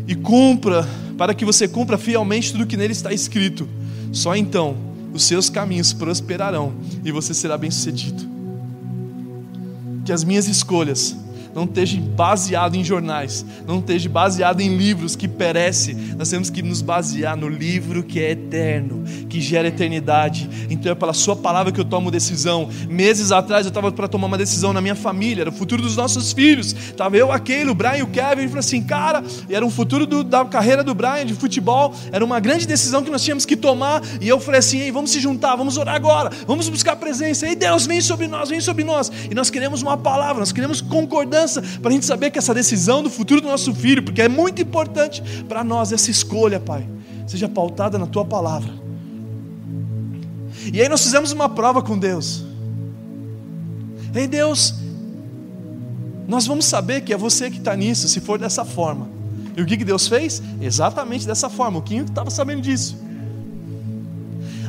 e 0.09 0.15
cumpra, 0.15 0.89
para 1.19 1.35
que 1.35 1.45
você 1.45 1.69
cumpra 1.69 1.99
fielmente 1.99 2.53
tudo 2.53 2.67
que 2.67 2.79
nele 2.79 2.95
está 2.95 3.13
escrito, 3.13 3.69
só 4.13 4.35
então 4.35 4.94
os 5.15 5.25
seus 5.25 5.49
caminhos 5.49 5.93
prosperarão 5.93 6.75
e 7.05 7.13
você 7.13 7.33
será 7.33 7.57
bem-sucedido. 7.57 8.29
Que 10.05 10.13
as 10.13 10.25
minhas 10.25 10.49
escolhas 10.49 11.17
não 11.55 11.65
esteja 11.65 12.01
baseado 12.01 12.75
em 12.75 12.83
jornais, 12.83 13.45
não 13.67 13.79
esteja 13.79 14.09
baseado 14.09 14.61
em 14.61 14.77
livros 14.77 15.15
que 15.15 15.29
perecem. 15.29 15.95
Nós 16.17 16.29
temos 16.29 16.51
que 16.51 16.63
nos 16.63 16.83
basear 16.83 17.37
no 17.37 17.49
livro 17.49 18.03
que 18.03 18.21
é 18.21 18.33
eterno, 18.33 19.05
que 19.29 19.41
gera 19.41 19.69
eternidade. 19.69 20.49
Então 20.69 20.91
é 20.91 20.95
pela 20.95 21.13
Sua 21.13 21.37
palavra 21.37 21.71
que 21.71 21.81
eu 21.81 21.85
tomo 21.85 22.11
decisão. 22.11 22.69
Meses 22.89 23.31
atrás 23.31 23.65
eu 23.65 23.69
estava 23.69 23.93
para 23.93 24.09
tomar 24.09 24.27
uma 24.27 24.39
decisão 24.39 24.73
na 24.73 24.81
minha 24.81 24.97
família, 24.97 25.43
era 25.43 25.51
o 25.51 25.53
futuro 25.53 25.81
dos 25.81 25.97
nossos 25.97 26.33
filhos. 26.33 26.73
Estava 26.73 27.17
eu, 27.17 27.31
aquele, 27.31 27.71
o 27.71 27.75
Brian 27.75 27.99
e 27.99 28.03
o 28.03 28.09
Kevin. 28.09 28.43
E 28.43 28.49
falou 28.49 28.61
assim, 28.61 28.83
cara, 28.83 29.23
era 29.49 29.65
um 29.65 29.71
futuro 29.71 30.07
do, 30.07 30.25
da 30.25 30.45
carreira 30.45 30.83
do 30.83 30.95
Brian 30.95 31.25
de 31.25 31.35
futebol. 31.35 31.95
Era 32.11 32.25
uma 32.25 32.41
grande 32.41 32.67
decisão 32.67 33.03
que 33.03 33.11
nós 33.11 33.23
tínhamos 33.23 33.47
que 33.47 33.57
tomar. 33.57 34.03
E 34.21 34.29
eu 34.29 34.41
falei 34.41 34.59
assim, 34.59 34.81
Ei, 34.81 34.91
vamos 34.91 35.11
se 35.11 35.21
juntar, 35.21 35.55
vamos 35.55 35.77
orar 35.77 35.95
agora, 35.95 36.31
vamos 36.47 36.69
buscar 36.69 36.93
a 36.93 36.97
presença. 36.97 37.47
E 37.47 37.55
Deus 37.55 37.87
vem 37.87 38.01
sobre 38.01 38.27
nós, 38.27 38.49
vem 38.49 38.61
sobre 38.61 38.83
nós. 38.83 39.11
E 39.31 39.35
nós 39.35 39.51
queremos 39.51 39.83
uma 39.83 39.97
palavra, 39.97 40.41
nós 40.41 40.53
queremos 40.53 40.81
concordância 40.81 41.44
para 41.81 41.91
a 41.91 41.93
gente 41.93 42.07
saber 42.07 42.31
que 42.31 42.39
essa 42.39 42.55
decisão 42.55 43.03
do 43.03 43.11
futuro 43.11 43.41
do 43.41 43.49
nosso 43.49 43.75
filho, 43.75 44.03
porque 44.03 44.23
é 44.23 44.29
muito 44.29 44.61
importante 44.63 45.23
para 45.49 45.63
nós 45.63 45.93
essa 45.93 46.11
escolha, 46.11 46.59
Pai, 46.59 46.87
seja 47.27 47.49
pautada 47.49 47.99
na 47.99 48.07
tua 48.07 48.25
palavra. 48.25 48.73
E 50.73 50.81
aí 50.81 50.89
nós 50.89 51.03
fizemos 51.03 51.33
uma 51.33 51.49
prova 51.49 51.83
com 51.83 51.99
Deus. 51.99 52.45
Ei 54.15 54.27
Deus, 54.27 54.75
nós 56.27 56.47
vamos 56.47 56.65
saber 56.65 57.03
que 57.03 57.13
é 57.13 57.17
você 57.17 57.51
que 57.51 57.59
está 57.59 57.77
nisso, 57.77 58.09
se 58.09 58.21
for 58.21 58.39
dessa 58.39 58.65
forma. 58.65 59.09
E 59.57 59.63
o 59.63 59.67
que, 59.67 59.77
que 59.77 59.85
Deus 59.85 60.09
fez? 60.09 60.43
Exatamente 60.61 61.27
dessa 61.27 61.49
forma. 61.49 61.79
O 61.79 61.83
Quinho 61.83 62.05
estava 62.05 62.31
sabendo 62.31 62.63
disso. 62.63 63.04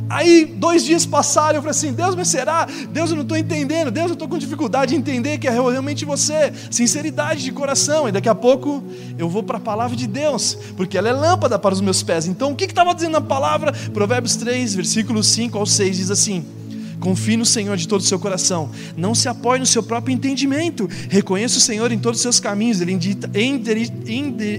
Aí, 0.08 0.44
dois 0.44 0.84
dias 0.84 1.04
passaram, 1.04 1.56
eu 1.56 1.62
falei 1.62 1.72
assim: 1.72 1.92
Deus, 1.92 2.14
mas 2.14 2.28
será? 2.28 2.66
Deus, 2.90 3.10
eu 3.10 3.16
não 3.16 3.22
estou 3.22 3.36
entendendo. 3.36 3.90
Deus, 3.90 4.08
eu 4.08 4.12
estou 4.12 4.28
com 4.28 4.38
dificuldade 4.38 4.90
de 4.90 4.96
entender 4.96 5.38
que 5.38 5.48
é 5.48 5.50
realmente 5.50 6.04
você. 6.04 6.52
Sinceridade 6.70 7.42
de 7.42 7.52
coração. 7.52 8.08
E 8.08 8.12
daqui 8.12 8.28
a 8.28 8.34
pouco 8.34 8.82
eu 9.18 9.28
vou 9.28 9.42
para 9.42 9.58
a 9.58 9.60
palavra 9.60 9.96
de 9.96 10.06
Deus, 10.06 10.56
porque 10.76 10.96
ela 10.96 11.08
é 11.08 11.12
lâmpada 11.12 11.58
para 11.58 11.74
os 11.74 11.80
meus 11.80 12.02
pés. 12.02 12.26
Então, 12.26 12.52
o 12.52 12.56
que 12.56 12.64
estava 12.64 12.94
dizendo 12.94 13.12
na 13.12 13.20
palavra? 13.20 13.72
Provérbios 13.92 14.36
3, 14.36 14.74
versículos 14.74 15.26
5 15.28 15.58
ao 15.58 15.66
6 15.66 15.96
diz 15.96 16.10
assim: 16.10 16.44
Confie 17.00 17.36
no 17.36 17.44
Senhor 17.44 17.76
de 17.76 17.88
todo 17.88 18.00
o 18.00 18.04
seu 18.04 18.18
coração. 18.18 18.70
Não 18.96 19.14
se 19.14 19.28
apoie 19.28 19.58
no 19.58 19.66
seu 19.66 19.82
próprio 19.82 20.14
entendimento. 20.14 20.88
Reconheça 21.08 21.58
o 21.58 21.60
Senhor 21.60 21.90
em 21.92 21.98
todos 21.98 22.18
os 22.18 22.22
seus 22.22 22.40
caminhos. 22.40 22.80
Ele 22.80 22.92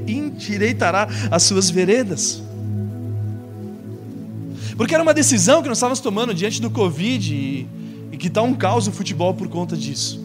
endireitará 0.08 1.08
as 1.32 1.44
suas 1.44 1.70
veredas. 1.70 2.42
Porque 4.78 4.94
era 4.94 5.04
uma 5.04 5.14
decisão 5.14 5.62
que 5.62 5.68
nós 5.68 5.78
estávamos 5.78 6.00
tomando 6.00 6.34
diante 6.34 6.62
do 6.62 6.70
Covid 6.70 7.34
e, 7.34 7.68
e 8.12 8.18
que 8.18 8.28
está 8.28 8.44
um 8.44 8.54
caos 8.54 8.86
no 8.86 8.94
futebol 8.94 9.34
por 9.34 9.48
conta 9.48 9.76
disso. 9.76 10.24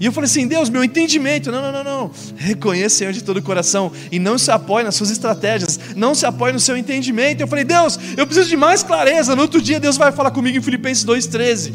E 0.00 0.06
eu 0.06 0.12
falei 0.12 0.28
assim: 0.28 0.48
Deus, 0.48 0.68
meu 0.68 0.82
entendimento, 0.82 1.52
não, 1.52 1.60
não, 1.60 1.72
não, 1.72 1.84
não. 1.84 2.10
Reconheça 2.36 2.94
o 2.94 2.98
Senhor 2.98 3.12
de 3.12 3.22
todo 3.22 3.36
o 3.36 3.42
coração 3.42 3.92
e 4.10 4.18
não 4.18 4.38
se 4.38 4.50
apoie 4.50 4.82
nas 4.82 4.94
suas 4.94 5.10
estratégias, 5.10 5.78
não 5.94 6.14
se 6.14 6.26
apoie 6.26 6.52
no 6.52 6.60
seu 6.60 6.76
entendimento. 6.76 7.40
Eu 7.40 7.46
falei: 7.46 7.64
Deus, 7.64 7.98
eu 8.16 8.26
preciso 8.26 8.48
de 8.48 8.56
mais 8.56 8.82
clareza. 8.82 9.36
No 9.36 9.42
outro 9.42 9.60
dia, 9.60 9.78
Deus 9.78 9.96
vai 9.96 10.10
falar 10.10 10.30
comigo 10.30 10.56
em 10.56 10.62
Filipenses 10.62 11.04
2,13. 11.04 11.72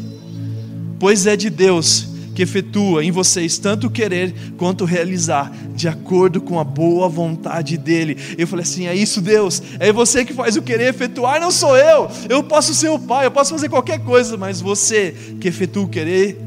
Pois 0.98 1.26
é 1.26 1.36
de 1.36 1.50
Deus 1.50 2.11
que 2.34 2.42
efetua 2.42 3.04
em 3.04 3.10
vocês 3.10 3.58
tanto 3.58 3.90
querer 3.90 4.34
quanto 4.56 4.84
realizar, 4.84 5.52
de 5.74 5.88
acordo 5.88 6.40
com 6.40 6.58
a 6.58 6.64
boa 6.64 7.08
vontade 7.08 7.76
dEle. 7.76 8.16
Eu 8.38 8.46
falei 8.46 8.62
assim: 8.62 8.86
é 8.86 8.94
isso, 8.94 9.20
Deus, 9.20 9.62
é 9.78 9.92
você 9.92 10.24
que 10.24 10.32
faz 10.32 10.56
o 10.56 10.62
querer 10.62 10.88
efetuar, 10.88 11.40
não 11.40 11.50
sou 11.50 11.76
eu. 11.76 12.10
Eu 12.28 12.42
posso 12.42 12.74
ser 12.74 12.88
o 12.88 12.98
Pai, 12.98 13.26
eu 13.26 13.30
posso 13.30 13.52
fazer 13.52 13.68
qualquer 13.68 13.98
coisa, 14.00 14.36
mas 14.36 14.60
você 14.60 15.14
que 15.40 15.48
efetua 15.48 15.84
o 15.84 15.88
querer 15.88 16.40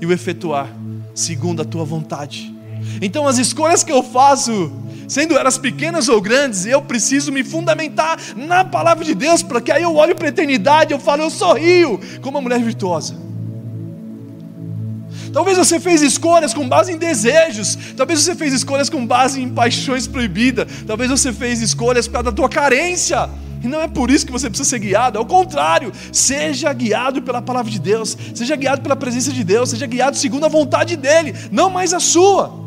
e 0.00 0.06
o 0.06 0.12
efetuar 0.12 0.74
segundo 1.14 1.62
a 1.62 1.64
tua 1.64 1.84
vontade. 1.84 2.54
Então, 3.00 3.26
as 3.26 3.38
escolhas 3.38 3.84
que 3.84 3.92
eu 3.92 4.02
faço, 4.02 4.72
sendo 5.06 5.36
elas 5.36 5.58
pequenas 5.58 6.08
ou 6.08 6.20
grandes, 6.20 6.66
eu 6.66 6.80
preciso 6.80 7.30
me 7.30 7.44
fundamentar 7.44 8.18
na 8.36 8.64
palavra 8.64 9.04
de 9.04 9.14
Deus, 9.14 9.42
porque 9.42 9.70
aí 9.70 9.82
eu 9.82 9.94
olho 9.94 10.14
para 10.14 10.26
a 10.26 10.30
eternidade, 10.30 10.92
eu 10.92 10.98
falo, 10.98 11.22
eu 11.22 11.30
sorrio 11.30 12.00
como 12.22 12.38
uma 12.38 12.42
mulher 12.42 12.60
virtuosa. 12.60 13.29
Talvez 15.32 15.56
você 15.56 15.78
fez 15.78 16.02
escolhas 16.02 16.52
com 16.52 16.68
base 16.68 16.92
em 16.92 16.96
desejos, 16.96 17.78
talvez 17.96 18.20
você 18.20 18.34
fez 18.34 18.52
escolhas 18.52 18.88
com 18.88 19.06
base 19.06 19.40
em 19.40 19.48
paixões 19.48 20.06
proibidas, 20.06 20.66
talvez 20.86 21.10
você 21.10 21.32
fez 21.32 21.60
escolhas 21.60 22.08
causa 22.08 22.30
da 22.30 22.32
tua 22.32 22.48
carência. 22.48 23.30
E 23.62 23.68
não 23.68 23.80
é 23.80 23.86
por 23.86 24.10
isso 24.10 24.24
que 24.24 24.32
você 24.32 24.48
precisa 24.48 24.68
ser 24.68 24.78
guiado, 24.78 25.18
ao 25.18 25.26
contrário, 25.26 25.92
seja 26.10 26.72
guiado 26.72 27.22
pela 27.22 27.42
palavra 27.42 27.70
de 27.70 27.78
Deus, 27.78 28.16
seja 28.34 28.56
guiado 28.56 28.80
pela 28.80 28.96
presença 28.96 29.32
de 29.32 29.44
Deus, 29.44 29.68
seja 29.70 29.86
guiado 29.86 30.16
segundo 30.16 30.46
a 30.46 30.48
vontade 30.48 30.96
dEle, 30.96 31.34
não 31.52 31.68
mais 31.68 31.92
a 31.92 32.00
sua. 32.00 32.58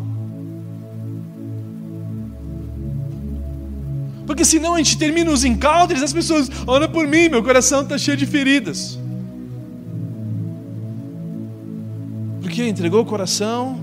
Porque 4.25 4.45
senão 4.45 4.75
a 4.75 4.77
gente 4.77 4.97
termina 4.97 5.31
os 5.31 5.43
encounters 5.43 5.99
e 5.99 6.03
as 6.03 6.13
pessoas, 6.13 6.49
olha 6.65 6.87
por 6.87 7.07
mim, 7.07 7.27
meu 7.27 7.43
coração 7.43 7.81
está 7.81 7.97
cheio 7.97 8.15
de 8.15 8.25
feridas. 8.25 8.97
Porque 12.53 12.67
entregou 12.67 13.01
o 13.01 13.05
coração, 13.05 13.79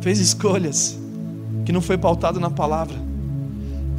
fez 0.00 0.18
escolhas 0.18 0.98
que 1.64 1.70
não 1.70 1.80
foi 1.80 1.96
pautado 1.96 2.40
na 2.40 2.50
palavra 2.50 2.96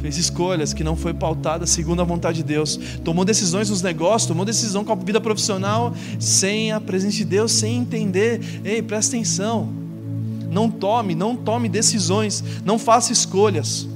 fez 0.02 0.18
escolhas 0.18 0.74
que 0.74 0.84
não 0.84 0.94
foi 0.94 1.14
pautada 1.14 1.66
segundo 1.66 2.02
a 2.02 2.04
vontade 2.04 2.36
de 2.36 2.42
Deus, 2.44 2.78
tomou 3.02 3.24
decisões 3.24 3.70
nos 3.70 3.80
negócios, 3.80 4.26
tomou 4.26 4.44
decisão 4.44 4.84
com 4.84 4.92
a 4.92 4.94
vida 4.94 5.18
profissional 5.18 5.94
sem 6.20 6.72
a 6.72 6.78
presença 6.78 7.16
de 7.16 7.24
Deus, 7.24 7.52
sem 7.52 7.78
entender. 7.78 8.60
Ei, 8.62 8.82
presta 8.82 9.16
atenção. 9.16 9.66
Não 10.50 10.70
tome, 10.70 11.14
não 11.14 11.34
tome 11.34 11.66
decisões, 11.66 12.44
não 12.66 12.78
faça 12.78 13.14
escolhas 13.14 13.88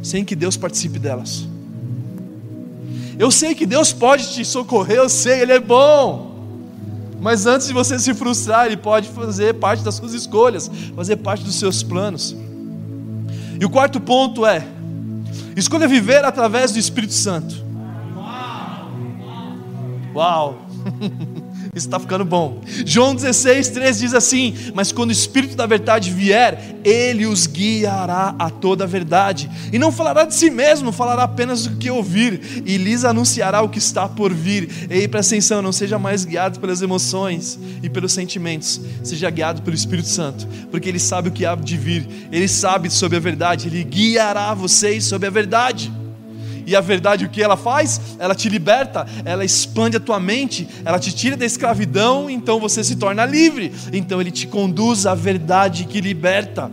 sem 0.00 0.24
que 0.24 0.36
Deus 0.36 0.56
participe 0.56 1.00
delas. 1.00 1.44
Eu 3.18 3.32
sei 3.32 3.56
que 3.56 3.66
Deus 3.66 3.92
pode 3.92 4.32
te 4.32 4.44
socorrer, 4.44 4.98
eu 4.98 5.08
sei, 5.08 5.40
Ele 5.40 5.52
é 5.52 5.60
bom. 5.60 6.29
Mas 7.20 7.46
antes 7.46 7.66
de 7.66 7.72
você 7.72 7.98
se 7.98 8.14
frustrar, 8.14 8.66
Ele 8.66 8.76
pode 8.76 9.08
fazer 9.08 9.54
parte 9.54 9.82
das 9.82 9.94
suas 9.96 10.14
escolhas, 10.14 10.70
fazer 10.96 11.16
parte 11.16 11.44
dos 11.44 11.54
seus 11.56 11.82
planos. 11.82 12.34
E 13.60 13.64
o 13.64 13.70
quarto 13.70 14.00
ponto 14.00 14.46
é: 14.46 14.66
Escolha 15.54 15.86
viver 15.86 16.24
através 16.24 16.72
do 16.72 16.78
Espírito 16.78 17.12
Santo. 17.12 17.54
Uau! 20.14 20.58
Isso 21.72 21.86
está 21.86 22.00
ficando 22.00 22.24
bom. 22.24 22.60
João 22.84 23.14
16, 23.14 23.68
3 23.68 23.98
diz 24.00 24.12
assim: 24.12 24.54
Mas 24.74 24.90
quando 24.90 25.10
o 25.10 25.12
Espírito 25.12 25.54
da 25.54 25.66
verdade 25.66 26.10
vier, 26.10 26.80
ele 26.82 27.26
os 27.26 27.46
guiará 27.46 28.34
a 28.36 28.50
toda 28.50 28.82
a 28.82 28.86
verdade, 28.88 29.48
e 29.72 29.78
não 29.78 29.92
falará 29.92 30.24
de 30.24 30.34
si 30.34 30.50
mesmo, 30.50 30.90
falará 30.90 31.22
apenas 31.22 31.68
do 31.68 31.76
que 31.76 31.88
ouvir, 31.88 32.64
e 32.66 32.76
lhes 32.76 33.04
anunciará 33.04 33.62
o 33.62 33.68
que 33.68 33.78
está 33.78 34.08
por 34.08 34.34
vir. 34.34 34.88
Ei, 34.90 35.06
presta 35.06 35.36
atenção, 35.36 35.62
não 35.62 35.70
seja 35.70 35.96
mais 35.96 36.24
guiado 36.24 36.58
pelas 36.58 36.82
emoções 36.82 37.56
e 37.80 37.88
pelos 37.88 38.12
sentimentos, 38.12 38.80
seja 39.04 39.30
guiado 39.30 39.62
pelo 39.62 39.76
Espírito 39.76 40.08
Santo, 40.08 40.48
porque 40.72 40.88
ele 40.88 40.98
sabe 40.98 41.28
o 41.28 41.32
que 41.32 41.46
há 41.46 41.54
de 41.54 41.76
vir, 41.76 42.28
ele 42.32 42.48
sabe 42.48 42.90
sobre 42.90 43.16
a 43.16 43.20
verdade, 43.20 43.68
ele 43.68 43.84
guiará 43.84 44.52
vocês 44.54 45.04
sobre 45.04 45.28
a 45.28 45.30
verdade. 45.30 45.99
E 46.70 46.76
a 46.76 46.80
verdade, 46.80 47.24
o 47.24 47.28
que 47.28 47.42
ela 47.42 47.56
faz? 47.56 48.00
Ela 48.16 48.32
te 48.32 48.48
liberta, 48.48 49.04
ela 49.24 49.44
expande 49.44 49.96
a 49.96 50.00
tua 50.00 50.20
mente, 50.20 50.68
ela 50.84 51.00
te 51.00 51.12
tira 51.12 51.36
da 51.36 51.44
escravidão, 51.44 52.30
então 52.30 52.60
você 52.60 52.84
se 52.84 52.94
torna 52.94 53.26
livre. 53.26 53.72
Então 53.92 54.20
ele 54.20 54.30
te 54.30 54.46
conduz 54.46 55.04
à 55.04 55.12
verdade 55.12 55.84
que 55.84 56.00
liberta. 56.00 56.70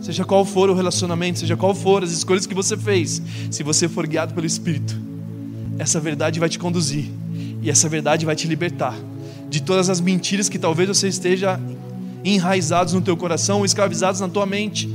Seja 0.00 0.24
qual 0.24 0.46
for 0.46 0.70
o 0.70 0.74
relacionamento, 0.74 1.40
seja 1.40 1.58
qual 1.58 1.74
for 1.74 2.02
as 2.02 2.10
escolhas 2.10 2.46
que 2.46 2.54
você 2.54 2.74
fez, 2.74 3.20
se 3.50 3.62
você 3.62 3.86
for 3.86 4.06
guiado 4.06 4.32
pelo 4.32 4.46
Espírito, 4.46 4.98
essa 5.78 6.00
verdade 6.00 6.40
vai 6.40 6.48
te 6.48 6.58
conduzir 6.58 7.04
e 7.60 7.68
essa 7.68 7.86
verdade 7.86 8.24
vai 8.24 8.34
te 8.34 8.48
libertar 8.48 8.94
de 9.50 9.60
todas 9.60 9.90
as 9.90 10.00
mentiras 10.00 10.48
que 10.48 10.58
talvez 10.58 10.88
você 10.88 11.06
esteja 11.06 11.60
enraizados 12.24 12.94
no 12.94 13.02
teu 13.02 13.14
coração 13.14 13.58
ou 13.58 13.66
escravizados 13.66 14.22
na 14.22 14.28
tua 14.28 14.46
mente. 14.46 14.88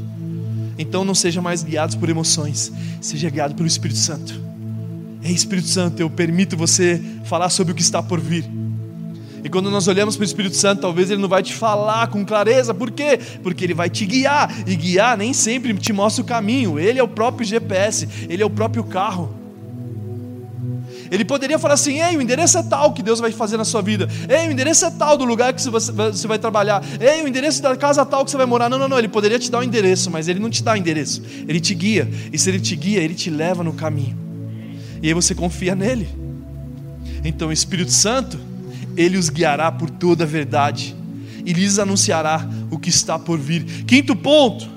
Então 0.77 1.03
não 1.05 1.15
seja 1.15 1.41
mais 1.41 1.63
guiado 1.63 1.97
por 1.97 2.09
emoções, 2.09 2.71
seja 3.01 3.29
guiado 3.29 3.55
pelo 3.55 3.67
Espírito 3.67 3.99
Santo. 3.99 4.41
Ei, 5.23 5.31
Espírito 5.31 5.67
Santo, 5.67 5.99
eu 5.99 6.09
permito 6.09 6.57
você 6.57 7.01
falar 7.25 7.49
sobre 7.49 7.71
o 7.71 7.75
que 7.75 7.81
está 7.81 8.03
por 8.03 8.19
vir. 8.19 8.45
E 9.43 9.49
quando 9.49 9.69
nós 9.69 9.87
olhamos 9.87 10.15
para 10.15 10.23
o 10.23 10.25
Espírito 10.25 10.55
Santo, 10.55 10.81
talvez 10.81 11.11
ele 11.11 11.21
não 11.21 11.27
vai 11.27 11.43
te 11.43 11.53
falar 11.53 12.07
com 12.07 12.25
clareza, 12.25 12.73
por 12.73 12.89
quê? 12.91 13.19
Porque 13.41 13.63
ele 13.65 13.73
vai 13.73 13.89
te 13.89 14.05
guiar, 14.05 14.49
e 14.65 14.75
guiar 14.75 15.17
nem 15.17 15.33
sempre 15.33 15.73
te 15.73 15.91
mostra 15.91 16.23
o 16.23 16.25
caminho, 16.25 16.79
ele 16.79 16.97
é 16.97 17.03
o 17.03 17.07
próprio 17.07 17.45
GPS, 17.45 18.07
ele 18.29 18.41
é 18.41 18.45
o 18.45 18.49
próprio 18.49 18.83
carro. 18.85 19.42
Ele 21.13 21.23
poderia 21.23 21.59
falar 21.59 21.75
assim: 21.75 22.01
ei, 22.01 22.17
o 22.17 22.21
endereço 22.21 22.57
é 22.57 22.63
tal 22.63 22.91
que 22.91 23.03
Deus 23.03 23.19
vai 23.19 23.31
fazer 23.31 23.55
na 23.55 23.63
sua 23.63 23.83
vida. 23.83 24.09
Ei, 24.27 24.47
o 24.47 24.51
endereço 24.51 24.83
é 24.83 24.89
tal 24.89 25.15
do 25.15 25.23
lugar 25.23 25.53
que 25.53 25.61
você 25.61 26.27
vai 26.27 26.39
trabalhar. 26.39 26.83
Ei, 26.99 27.21
o 27.21 27.27
endereço 27.27 27.61
da 27.61 27.75
casa 27.77 28.03
tal 28.03 28.25
que 28.25 28.31
você 28.31 28.37
vai 28.37 28.47
morar. 28.47 28.67
Não, 28.67 28.79
não, 28.79 28.87
não. 28.87 28.97
Ele 28.97 29.07
poderia 29.07 29.37
te 29.37 29.51
dar 29.51 29.59
o 29.59 29.61
um 29.61 29.63
endereço, 29.63 30.09
mas 30.09 30.27
ele 30.27 30.39
não 30.39 30.49
te 30.49 30.63
dá 30.63 30.73
o 30.73 30.75
endereço. 30.75 31.21
Ele 31.47 31.59
te 31.59 31.75
guia. 31.75 32.09
E 32.31 32.39
se 32.39 32.49
ele 32.49 32.59
te 32.59 32.75
guia, 32.75 32.99
ele 32.99 33.13
te 33.13 33.29
leva 33.29 33.63
no 33.63 33.73
caminho. 33.73 34.17
E 35.03 35.07
aí 35.07 35.13
você 35.13 35.35
confia 35.35 35.75
nele. 35.75 36.09
Então 37.23 37.49
o 37.49 37.53
Espírito 37.53 37.91
Santo, 37.91 38.39
ele 38.97 39.15
os 39.15 39.29
guiará 39.29 39.71
por 39.71 39.91
toda 39.91 40.23
a 40.23 40.27
verdade 40.27 40.95
e 41.45 41.53
lhes 41.53 41.77
anunciará 41.77 42.43
o 42.71 42.79
que 42.79 42.89
está 42.89 43.19
por 43.19 43.37
vir. 43.37 43.63
Quinto 43.85 44.15
ponto 44.15 44.67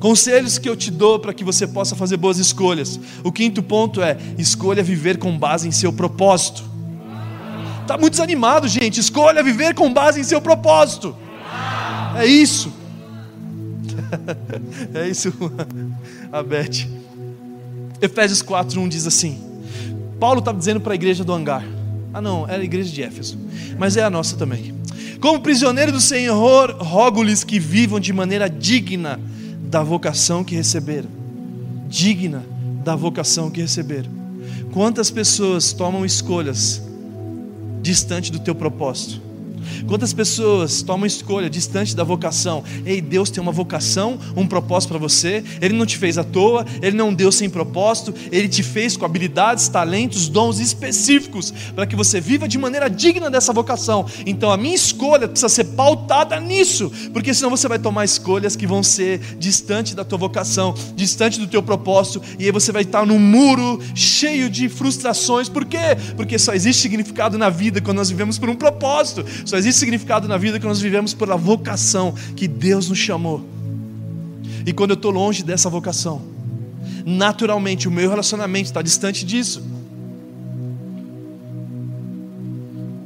Conselhos 0.00 0.56
que 0.56 0.66
eu 0.66 0.74
te 0.74 0.90
dou 0.90 1.18
para 1.18 1.34
que 1.34 1.44
você 1.44 1.66
possa 1.66 1.94
fazer 1.94 2.16
boas 2.16 2.38
escolhas. 2.38 2.98
O 3.22 3.30
quinto 3.30 3.62
ponto 3.62 4.02
é: 4.02 4.16
escolha 4.38 4.82
viver 4.82 5.18
com 5.18 5.38
base 5.38 5.68
em 5.68 5.70
seu 5.70 5.92
propósito. 5.92 6.64
Está 7.82 7.98
muito 7.98 8.12
desanimado, 8.12 8.66
gente. 8.66 8.98
Escolha 8.98 9.42
viver 9.42 9.74
com 9.74 9.92
base 9.92 10.18
em 10.18 10.24
seu 10.24 10.40
propósito. 10.40 11.14
É 12.16 12.24
isso. 12.24 12.72
é 14.94 15.06
isso, 15.06 15.32
a 16.32 16.42
Beth. 16.42 16.88
Efésios 18.00 18.42
4:1 18.42 18.88
diz 18.88 19.06
assim: 19.06 19.38
Paulo 20.18 20.38
está 20.38 20.50
dizendo 20.50 20.80
para 20.80 20.94
a 20.94 20.94
igreja 20.94 21.22
do 21.22 21.34
hangar. 21.34 21.64
Ah, 22.12 22.22
não, 22.22 22.48
era 22.48 22.62
a 22.62 22.64
igreja 22.64 22.90
de 22.90 23.02
Éfeso, 23.02 23.38
mas 23.78 23.98
é 23.98 24.02
a 24.02 24.08
nossa 24.08 24.34
também. 24.36 24.74
Como 25.20 25.40
prisioneiro 25.40 25.92
do 25.92 26.00
Senhor, 26.00 26.74
rogo-lhes 26.80 27.44
que 27.44 27.60
vivam 27.60 28.00
de 28.00 28.12
maneira 28.12 28.48
digna 28.48 29.20
da 29.70 29.84
vocação 29.84 30.42
que 30.42 30.56
receberam, 30.56 31.08
digna 31.88 32.44
da 32.84 32.96
vocação 32.96 33.50
que 33.50 33.60
receberam. 33.60 34.10
Quantas 34.72 35.10
pessoas 35.10 35.72
tomam 35.72 36.04
escolhas 36.04 36.82
distante 37.80 38.32
do 38.32 38.40
teu 38.40 38.54
propósito? 38.54 39.29
Quantas 39.86 40.12
pessoas 40.12 40.82
tomam 40.82 41.06
escolha 41.06 41.50
distante 41.50 41.94
da 41.94 42.04
vocação? 42.04 42.62
Ei, 42.84 43.00
Deus 43.00 43.30
tem 43.30 43.42
uma 43.42 43.52
vocação, 43.52 44.18
um 44.36 44.46
propósito 44.46 44.90
para 44.90 44.98
você. 44.98 45.42
Ele 45.60 45.74
não 45.74 45.86
te 45.86 45.96
fez 45.96 46.18
à 46.18 46.24
toa, 46.24 46.64
ele 46.82 46.96
não 46.96 47.12
deu 47.12 47.30
sem 47.32 47.48
propósito, 47.48 48.14
ele 48.30 48.48
te 48.48 48.62
fez 48.62 48.96
com 48.96 49.04
habilidades, 49.04 49.68
talentos, 49.68 50.28
dons 50.28 50.58
específicos 50.58 51.52
para 51.74 51.86
que 51.86 51.96
você 51.96 52.20
viva 52.20 52.46
de 52.46 52.58
maneira 52.58 52.88
digna 52.88 53.30
dessa 53.30 53.52
vocação. 53.52 54.06
Então 54.26 54.50
a 54.50 54.56
minha 54.56 54.74
escolha 54.74 55.28
precisa 55.28 55.48
ser 55.48 55.64
pautada 55.64 56.38
nisso, 56.40 56.90
porque 57.12 57.32
senão 57.34 57.50
você 57.50 57.68
vai 57.68 57.78
tomar 57.78 58.04
escolhas 58.04 58.56
que 58.56 58.66
vão 58.66 58.82
ser 58.82 59.20
distante 59.38 59.94
da 59.94 60.04
tua 60.04 60.18
vocação, 60.18 60.74
distante 60.94 61.38
do 61.38 61.46
teu 61.46 61.62
propósito, 61.62 62.22
e 62.38 62.44
aí 62.44 62.52
você 62.52 62.72
vai 62.72 62.82
estar 62.82 63.06
num 63.06 63.18
muro 63.18 63.80
cheio 63.94 64.48
de 64.48 64.68
frustrações. 64.68 65.48
Por 65.48 65.64
quê? 65.64 65.96
Porque 66.16 66.38
só 66.38 66.52
existe 66.52 66.82
significado 66.82 67.38
na 67.38 67.50
vida 67.50 67.80
quando 67.80 67.98
nós 67.98 68.10
vivemos 68.10 68.38
por 68.38 68.48
um 68.48 68.56
propósito. 68.56 69.24
Só 69.50 69.56
existe 69.56 69.80
significado 69.80 70.28
na 70.28 70.36
vida 70.36 70.60
quando 70.60 70.68
nós 70.68 70.80
vivemos 70.80 71.12
pela 71.12 71.36
vocação 71.36 72.14
que 72.36 72.46
Deus 72.46 72.88
nos 72.88 72.98
chamou. 72.98 73.44
E 74.64 74.72
quando 74.72 74.90
eu 74.90 74.94
estou 74.94 75.10
longe 75.10 75.42
dessa 75.42 75.68
vocação, 75.68 76.22
naturalmente 77.04 77.88
o 77.88 77.90
meu 77.90 78.08
relacionamento 78.08 78.66
está 78.66 78.80
distante 78.80 79.26
disso. 79.26 79.60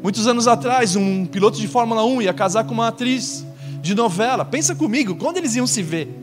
Muitos 0.03 0.27
anos 0.27 0.47
atrás, 0.47 0.95
um 0.97 1.25
piloto 1.25 1.59
de 1.59 1.67
Fórmula 1.67 2.05
1 2.05 2.21
ia 2.21 2.35
casar 2.35 2.65
com 2.65 2.75
uma 2.75 2.89
atriz 2.89 3.43
de 3.81 3.95
novela. 3.95 4.45
Pensa 4.45 4.75
comigo, 4.75 5.15
quando 5.15 5.39
eles 5.39 5.57
iam 5.57 5.67
se 5.67 5.83
ver? 5.83 6.15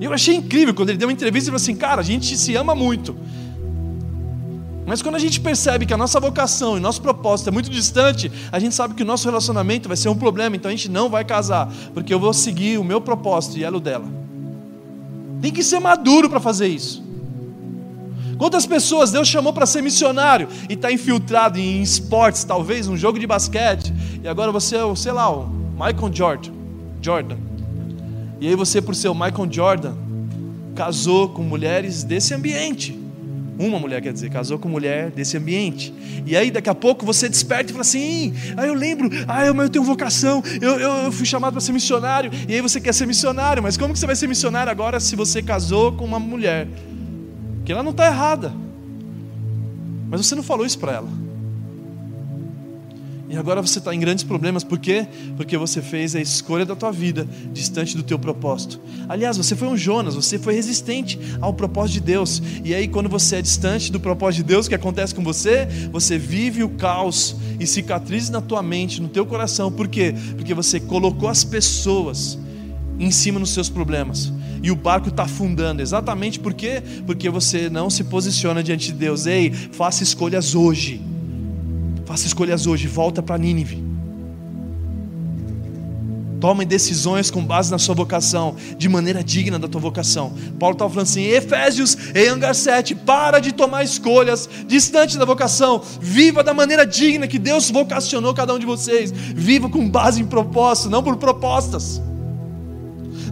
E 0.00 0.04
eu 0.04 0.12
achei 0.12 0.34
incrível 0.34 0.74
quando 0.74 0.88
ele 0.88 0.98
deu 0.98 1.06
uma 1.06 1.12
entrevista 1.12 1.48
e 1.48 1.52
falou 1.52 1.62
assim: 1.62 1.76
Cara, 1.76 2.00
a 2.00 2.04
gente 2.04 2.36
se 2.36 2.56
ama 2.56 2.74
muito. 2.74 3.16
Mas 4.86 5.00
quando 5.00 5.14
a 5.14 5.18
gente 5.18 5.40
percebe 5.40 5.86
que 5.86 5.94
a 5.94 5.96
nossa 5.96 6.20
vocação 6.20 6.76
e 6.76 6.80
nosso 6.80 7.00
propósito 7.00 7.48
é 7.48 7.50
muito 7.50 7.70
distante, 7.70 8.30
a 8.52 8.58
gente 8.58 8.74
sabe 8.74 8.94
que 8.94 9.02
o 9.02 9.06
nosso 9.06 9.26
relacionamento 9.26 9.88
vai 9.88 9.96
ser 9.96 10.10
um 10.10 10.16
problema, 10.16 10.56
então 10.56 10.68
a 10.68 10.74
gente 10.74 10.90
não 10.90 11.08
vai 11.08 11.24
casar, 11.24 11.72
porque 11.94 12.12
eu 12.12 12.20
vou 12.20 12.34
seguir 12.34 12.78
o 12.78 12.84
meu 12.84 13.00
propósito 13.00 13.58
e 13.58 13.64
ela 13.64 13.78
o 13.78 13.80
dela. 13.80 14.04
Tem 15.40 15.52
que 15.52 15.62
ser 15.62 15.80
maduro 15.80 16.28
para 16.28 16.40
fazer 16.40 16.68
isso. 16.68 17.02
Quantas 18.36 18.66
pessoas 18.66 19.10
Deus 19.10 19.28
chamou 19.28 19.52
para 19.52 19.64
ser 19.64 19.80
missionário 19.80 20.48
e 20.68 20.74
está 20.74 20.92
infiltrado 20.92 21.58
em 21.58 21.80
esportes, 21.80 22.44
talvez 22.44 22.88
um 22.88 22.96
jogo 22.96 23.18
de 23.18 23.26
basquete, 23.26 23.92
e 24.22 24.28
agora 24.28 24.52
você 24.52 24.76
é 24.76 24.84
o, 24.84 24.94
sei 24.94 25.12
lá, 25.12 25.30
o 25.30 25.46
Michael 25.72 26.10
Jordan. 26.12 26.52
Jordan. 27.00 27.36
E 28.40 28.48
aí 28.48 28.56
você, 28.56 28.82
por 28.82 28.94
ser 28.94 29.08
o 29.08 29.14
Michael 29.14 29.48
Jordan, 29.50 29.94
casou 30.74 31.28
com 31.28 31.42
mulheres 31.42 32.02
desse 32.02 32.34
ambiente. 32.34 33.03
Uma 33.58 33.78
mulher, 33.78 34.02
quer 34.02 34.12
dizer, 34.12 34.30
casou 34.30 34.58
com 34.58 34.68
mulher 34.68 35.10
desse 35.10 35.36
ambiente. 35.36 35.94
E 36.26 36.36
aí 36.36 36.50
daqui 36.50 36.68
a 36.68 36.74
pouco 36.74 37.06
você 37.06 37.28
desperta 37.28 37.70
e 37.70 37.72
fala 37.72 37.82
assim: 37.82 38.34
ah, 38.56 38.66
eu 38.66 38.74
lembro, 38.74 39.08
ah, 39.28 39.44
eu, 39.44 39.54
eu 39.54 39.68
tenho 39.68 39.84
vocação, 39.84 40.42
eu, 40.60 40.78
eu, 40.80 40.90
eu 41.04 41.12
fui 41.12 41.24
chamado 41.24 41.52
para 41.52 41.60
ser 41.60 41.72
missionário. 41.72 42.30
E 42.48 42.54
aí 42.54 42.60
você 42.60 42.80
quer 42.80 42.92
ser 42.92 43.06
missionário, 43.06 43.62
mas 43.62 43.76
como 43.76 43.92
que 43.92 43.98
você 43.98 44.06
vai 44.06 44.16
ser 44.16 44.26
missionário 44.26 44.70
agora 44.70 44.98
se 44.98 45.14
você 45.14 45.40
casou 45.42 45.92
com 45.92 46.04
uma 46.04 46.18
mulher? 46.18 46.66
Que 47.64 47.72
ela 47.72 47.82
não 47.82 47.92
está 47.92 48.06
errada. 48.06 48.52
Mas 50.10 50.26
você 50.26 50.34
não 50.34 50.42
falou 50.42 50.66
isso 50.66 50.78
para 50.78 50.92
ela. 50.92 51.08
E 53.34 53.36
agora 53.36 53.60
você 53.60 53.80
está 53.80 53.92
em 53.92 53.98
grandes 53.98 54.22
problemas, 54.22 54.62
por 54.62 54.78
quê? 54.78 55.08
Porque 55.36 55.58
você 55.58 55.82
fez 55.82 56.14
a 56.14 56.20
escolha 56.20 56.64
da 56.64 56.76
tua 56.76 56.92
vida 56.92 57.26
distante 57.52 57.96
do 57.96 58.04
teu 58.04 58.16
propósito. 58.16 58.78
Aliás, 59.08 59.36
você 59.36 59.56
foi 59.56 59.66
um 59.66 59.76
Jonas, 59.76 60.14
você 60.14 60.38
foi 60.38 60.54
resistente 60.54 61.18
ao 61.40 61.52
propósito 61.52 61.94
de 61.94 62.00
Deus. 62.02 62.40
E 62.64 62.72
aí, 62.72 62.86
quando 62.86 63.08
você 63.08 63.34
é 63.34 63.42
distante 63.42 63.90
do 63.90 63.98
propósito 63.98 64.44
de 64.44 64.44
Deus, 64.44 64.66
o 64.66 64.68
que 64.68 64.76
acontece 64.76 65.12
com 65.12 65.24
você? 65.24 65.66
Você 65.90 66.16
vive 66.16 66.62
o 66.62 66.68
caos 66.68 67.34
e 67.58 67.66
cicatrizes 67.66 68.30
na 68.30 68.40
tua 68.40 68.62
mente, 68.62 69.02
no 69.02 69.08
teu 69.08 69.26
coração. 69.26 69.72
Por 69.72 69.88
quê? 69.88 70.14
Porque 70.36 70.54
você 70.54 70.78
colocou 70.78 71.28
as 71.28 71.42
pessoas 71.42 72.38
em 73.00 73.10
cima 73.10 73.40
dos 73.40 73.50
seus 73.50 73.68
problemas. 73.68 74.32
E 74.62 74.70
o 74.70 74.76
barco 74.76 75.08
está 75.08 75.24
afundando. 75.24 75.82
Exatamente 75.82 76.38
por 76.38 76.54
quê? 76.54 76.80
Porque 77.04 77.28
você 77.28 77.68
não 77.68 77.90
se 77.90 78.04
posiciona 78.04 78.62
diante 78.62 78.92
de 78.92 78.94
Deus. 78.96 79.26
Ei, 79.26 79.50
faça 79.50 80.04
escolhas 80.04 80.54
hoje 80.54 81.13
Faça 82.04 82.26
escolhas 82.26 82.66
hoje, 82.66 82.86
volta 82.86 83.22
para 83.22 83.38
Nínive. 83.38 83.82
Tome 86.44 86.66
decisões 86.66 87.30
com 87.30 87.42
base 87.42 87.70
na 87.70 87.78
sua 87.78 87.94
vocação, 87.94 88.54
de 88.76 88.86
maneira 88.86 89.24
digna 89.24 89.58
da 89.58 89.66
tua 89.66 89.80
vocação. 89.80 90.34
Paulo 90.58 90.74
estava 90.74 90.90
falando 90.90 91.06
assim, 91.06 91.22
Efésios, 91.22 91.96
em 92.14 92.28
Angar 92.28 92.54
7, 92.54 92.94
para 92.94 93.38
de 93.38 93.50
tomar 93.52 93.82
escolhas 93.82 94.46
distante 94.66 95.16
da 95.16 95.24
vocação. 95.24 95.80
Viva 95.98 96.44
da 96.44 96.52
maneira 96.52 96.86
digna 96.86 97.26
que 97.26 97.38
Deus 97.38 97.70
vocacionou 97.70 98.34
cada 98.34 98.52
um 98.52 98.58
de 98.58 98.66
vocês. 98.66 99.10
Viva 99.10 99.70
com 99.70 99.88
base 99.88 100.20
em 100.20 100.26
propósito, 100.26 100.90
não 100.90 101.02
por 101.02 101.16
propostas. 101.16 102.02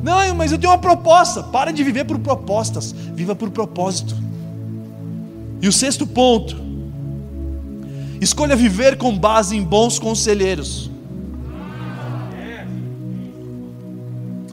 Não, 0.03 0.35
mas 0.35 0.51
eu 0.51 0.57
tenho 0.57 0.73
uma 0.73 0.79
proposta. 0.79 1.43
Para 1.43 1.71
de 1.71 1.85
viver 1.85 2.07
por 2.07 2.19
propostas, 2.19 2.95
viva 3.15 3.35
por 3.35 3.51
propósito. 3.51 4.17
E 5.61 5.69
o 5.69 5.73
sexto 5.73 6.07
ponto, 6.07 6.57
Escolha 8.23 8.55
viver 8.55 8.97
com 8.97 9.19
base 9.19 9.57
em 9.57 9.65
bons 9.65 9.99
conselheiros. 9.99 10.89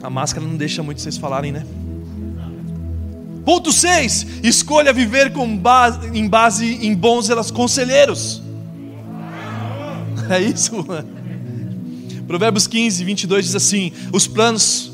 A 0.02 0.10
máscara 0.10 0.44
não 0.44 0.56
deixa 0.56 0.82
muito 0.82 1.00
vocês 1.00 1.16
falarem, 1.16 1.52
né? 1.52 1.64
Ponto 3.44 3.70
6. 3.70 4.42
Escolha 4.42 4.92
viver 4.92 5.32
com 5.32 5.56
base, 5.56 6.08
em 6.08 6.28
base 6.28 6.84
em 6.84 6.92
bons 6.92 7.30
conselheiros. 7.52 8.42
É 10.28 10.40
isso, 10.40 10.84
mano. 10.84 11.08
Provérbios 12.26 12.66
15, 12.66 13.04
22 13.04 13.44
diz 13.44 13.54
assim: 13.54 13.92
Os 14.12 14.26
planos 14.26 14.90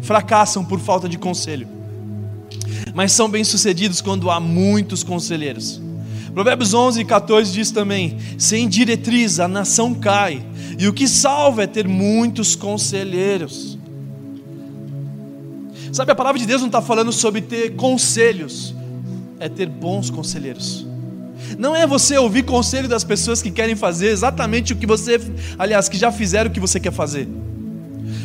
fracassam 0.00 0.64
por 0.64 0.78
falta 0.78 1.08
de 1.08 1.18
conselho, 1.18 1.66
mas 2.94 3.10
são 3.10 3.28
bem-sucedidos 3.28 4.00
quando 4.00 4.30
há 4.30 4.38
muitos 4.38 5.02
conselheiros. 5.02 5.81
Provérbios 6.34 6.72
11, 6.72 7.04
14 7.04 7.52
diz 7.52 7.70
também: 7.70 8.18
sem 8.38 8.68
diretriz 8.68 9.38
a 9.38 9.46
nação 9.46 9.94
cai, 9.94 10.44
e 10.78 10.88
o 10.88 10.92
que 10.92 11.06
salva 11.06 11.64
é 11.64 11.66
ter 11.66 11.86
muitos 11.86 12.56
conselheiros. 12.56 13.78
Sabe, 15.92 16.10
a 16.10 16.14
palavra 16.14 16.38
de 16.38 16.46
Deus 16.46 16.62
não 16.62 16.68
está 16.68 16.80
falando 16.80 17.12
sobre 17.12 17.42
ter 17.42 17.76
conselhos, 17.76 18.74
é 19.38 19.48
ter 19.48 19.68
bons 19.68 20.08
conselheiros. 20.08 20.86
Não 21.58 21.76
é 21.76 21.86
você 21.86 22.16
ouvir 22.16 22.44
conselho 22.44 22.88
das 22.88 23.04
pessoas 23.04 23.42
que 23.42 23.50
querem 23.50 23.76
fazer 23.76 24.08
exatamente 24.08 24.72
o 24.72 24.76
que 24.76 24.86
você, 24.86 25.20
aliás, 25.58 25.88
que 25.88 25.98
já 25.98 26.10
fizeram 26.10 26.50
o 26.50 26.52
que 26.52 26.60
você 26.60 26.80
quer 26.80 26.92
fazer. 26.92 27.28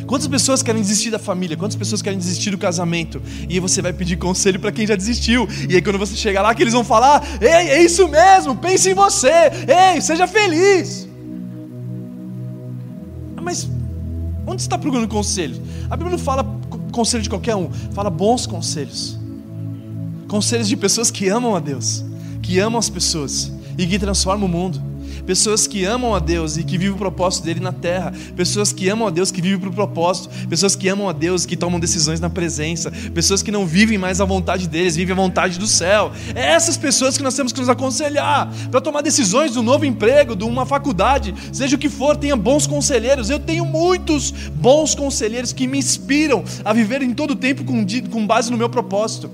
Quantas 0.08 0.28
pessoas 0.28 0.64
querem 0.64 0.82
desistir 0.82 1.12
da 1.12 1.20
família? 1.20 1.58
Quantas 1.58 1.76
pessoas 1.76 2.02
querem 2.02 2.18
desistir 2.18 2.50
do 2.50 2.58
casamento? 2.58 3.22
E 3.50 3.56
aí 3.56 3.60
você 3.60 3.82
vai 3.82 3.92
pedir 3.92 4.16
conselho 4.16 4.58
para 4.58 4.72
quem 4.72 4.88
já 4.88 4.96
desistiu. 4.96 5.46
E 5.70 5.76
aí 5.76 5.82
quando 5.82 6.00
você 6.00 6.16
chegar 6.16 6.42
lá, 6.42 6.56
que 6.56 6.64
eles 6.64 6.74
vão 6.74 6.84
falar: 6.84 7.22
Ei, 7.42 7.48
é 7.48 7.84
isso 7.84 8.08
mesmo, 8.08 8.56
pense 8.56 8.90
em 8.90 8.94
você. 8.94 9.52
Ei, 9.94 10.00
seja 10.00 10.26
feliz. 10.26 11.10
Ah, 13.36 13.42
mas 13.42 13.70
onde 14.46 14.62
está 14.62 14.78
procurando 14.78 15.10
conselho? 15.10 15.62
A 15.90 15.98
Bíblia 15.98 16.16
não 16.16 16.24
fala 16.24 16.44
conselho 16.94 17.22
de 17.22 17.30
qualquer 17.30 17.58
um, 17.58 17.70
fala 17.92 18.10
bons 18.10 18.48
conselhos. 18.48 19.20
Conselhos 20.30 20.70
de 20.70 20.78
pessoas 20.78 21.12
que 21.12 21.28
amam 21.28 21.54
a 21.54 21.60
Deus, 21.60 22.04
que 22.42 22.60
amam 22.60 22.80
as 22.80 22.90
pessoas 22.90 23.52
e 23.78 23.86
que 23.86 24.00
transformam 24.00 24.48
o 24.48 24.50
mundo 24.50 24.87
pessoas 25.28 25.68
que 25.68 25.84
amam 25.84 26.16
a 26.16 26.20
Deus 26.20 26.56
e 26.56 26.64
que 26.64 26.78
vivem 26.78 26.96
o 26.96 26.98
propósito 26.98 27.44
dele 27.44 27.60
na 27.60 27.74
terra, 27.74 28.14
pessoas 28.36 28.72
que 28.72 28.88
amam 28.88 29.10
a 29.10 29.12
Deus 29.12 29.30
que 29.30 29.42
vivem 29.42 29.60
para 29.60 29.70
o 29.70 29.74
propósito, 29.74 30.30
pessoas 30.48 30.74
que 30.74 30.88
amam 30.88 31.10
a 31.10 31.12
Deus 31.12 31.46
que 31.46 31.58
tomam 31.58 31.80
decisões 31.82 32.22
na 32.22 32.30
presença, 32.30 32.90
pessoas 33.14 33.44
que 33.44 33.52
não 33.52 33.66
vivem 33.66 33.98
mais 33.98 34.22
a 34.22 34.26
vontade 34.26 34.70
deles, 34.70 34.96
vivem 34.96 35.12
a 35.12 35.16
vontade 35.18 35.60
do 35.60 35.68
céu. 35.68 36.14
É 36.34 36.54
essas 36.54 36.78
pessoas 36.78 37.18
que 37.18 37.24
nós 37.24 37.36
temos 37.36 37.52
que 37.52 37.60
nos 37.60 37.68
aconselhar 37.68 38.50
para 38.72 38.80
tomar 38.80 39.02
decisões 39.02 39.52
de 39.52 39.60
um 39.60 39.64
novo 39.64 39.84
emprego, 39.84 40.34
de 40.34 40.46
uma 40.46 40.66
faculdade, 40.66 41.36
seja 41.52 41.76
o 41.76 41.80
que 41.80 41.90
for, 41.90 42.16
tenha 42.16 42.38
bons 42.38 42.66
conselheiros. 42.66 43.30
Eu 43.30 43.40
tenho 43.40 43.66
muitos 43.66 44.32
bons 44.32 44.96
conselheiros 44.96 45.52
que 45.52 45.68
me 45.68 45.78
inspiram 45.78 46.42
a 46.64 46.72
viver 46.72 47.02
em 47.02 47.14
todo 47.14 47.32
o 47.32 47.36
tempo 47.36 47.66
com, 47.66 47.86
com 48.10 48.26
base 48.26 48.50
no 48.50 48.58
meu 48.58 48.70
propósito. 48.70 49.30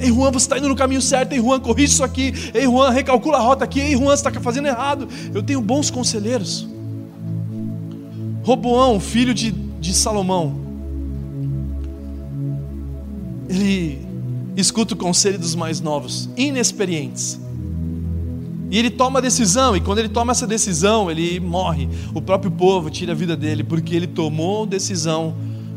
Ei, 0.00 0.10
Juan, 0.10 0.30
você 0.30 0.46
está 0.46 0.58
indo 0.58 0.68
no 0.68 0.74
caminho 0.74 1.02
certo. 1.02 1.32
Ei, 1.32 1.38
Juan, 1.38 1.60
corrige 1.60 1.92
isso 1.92 2.02
aqui. 2.02 2.32
Ei, 2.54 2.64
Juan, 2.64 2.90
recalcula 2.90 3.36
a 3.36 3.40
rota 3.40 3.64
aqui. 3.64 3.80
Ei, 3.80 3.92
Juan, 3.92 4.16
você 4.16 4.26
está 4.26 4.40
fazendo 4.40 4.66
errado. 4.66 5.06
Eu 5.34 5.42
tenho 5.42 5.60
bons 5.60 5.90
conselheiros. 5.90 6.66
Roboão, 8.42 8.98
filho 8.98 9.34
de, 9.34 9.52
de 9.52 9.92
Salomão, 9.92 10.56
ele 13.48 13.98
escuta 14.56 14.94
o 14.94 14.96
conselho 14.96 15.38
dos 15.38 15.54
mais 15.54 15.80
novos, 15.80 16.28
inexperientes. 16.36 17.38
E 18.70 18.78
ele 18.78 18.88
toma 18.88 19.18
a 19.18 19.22
decisão, 19.22 19.76
e 19.76 19.80
quando 19.80 19.98
ele 19.98 20.08
toma 20.08 20.30
essa 20.30 20.46
decisão, 20.46 21.10
ele 21.10 21.40
morre. 21.40 21.88
O 22.14 22.22
próprio 22.22 22.50
povo 22.50 22.88
tira 22.88 23.12
a 23.12 23.14
vida 23.14 23.36
dele, 23.36 23.64
porque 23.64 23.94
ele 23.94 24.06
tomou 24.06 24.64
decisão 24.64 25.34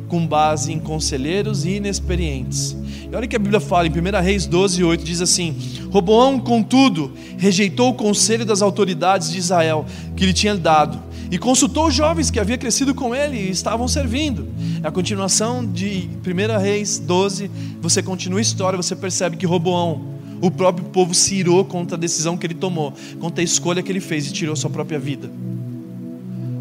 com 0.08 0.26
base 0.26 0.72
em 0.72 0.80
conselheiros 0.80 1.66
inexperientes. 1.66 2.76
E 3.12 3.16
olha 3.16 3.26
o 3.26 3.28
que 3.28 3.36
a 3.36 3.40
Bíblia 3.40 3.60
fala 3.60 3.88
em 3.88 3.92
1 3.92 4.22
Reis 4.22 4.46
12, 4.46 4.84
8: 4.84 5.04
diz 5.04 5.22
assim: 5.22 5.56
Roboão, 5.92 6.40
contudo, 6.40 7.12
rejeitou 7.38 7.90
o 7.90 7.94
conselho 7.94 8.46
das 8.46 8.62
autoridades 8.62 9.32
de 9.32 9.38
Israel 9.38 9.86
que 10.16 10.26
lhe 10.26 10.34
tinha 10.34 10.56
dado 10.56 11.00
e 11.34 11.38
consultou 11.40 11.88
os 11.88 11.96
jovens 11.96 12.30
que 12.30 12.40
havia 12.40 12.60
crescido 12.60 12.94
com 12.94 13.16
ele 13.16 13.38
e 13.38 13.50
estavam 13.50 13.88
servindo. 13.88 14.48
É 14.84 14.88
a 14.88 14.92
continuação 14.92 15.66
de 15.66 16.08
1 16.24 16.60
Reis 16.60 17.00
12, 17.00 17.50
você 17.82 18.04
continua 18.04 18.40
a 18.40 18.42
história, 18.42 18.78
você 18.78 18.96
percebe 18.96 19.36
que 19.36 19.46
Roboão, 19.46 20.14
o 20.40 20.52
próprio 20.52 20.86
povo 20.86 21.14
se 21.14 21.34
irou 21.34 21.66
contra 21.66 21.98
a 21.98 22.00
decisão 22.00 22.38
que 22.38 22.46
ele 22.46 22.54
tomou, 22.54 22.94
contra 23.20 23.42
a 23.42 23.44
escolha 23.44 23.82
que 23.82 23.92
ele 23.92 24.00
fez 24.00 24.28
e 24.28 24.32
tirou 24.32 24.56
sua 24.56 24.70
própria 24.70 25.00
vida. 25.00 25.32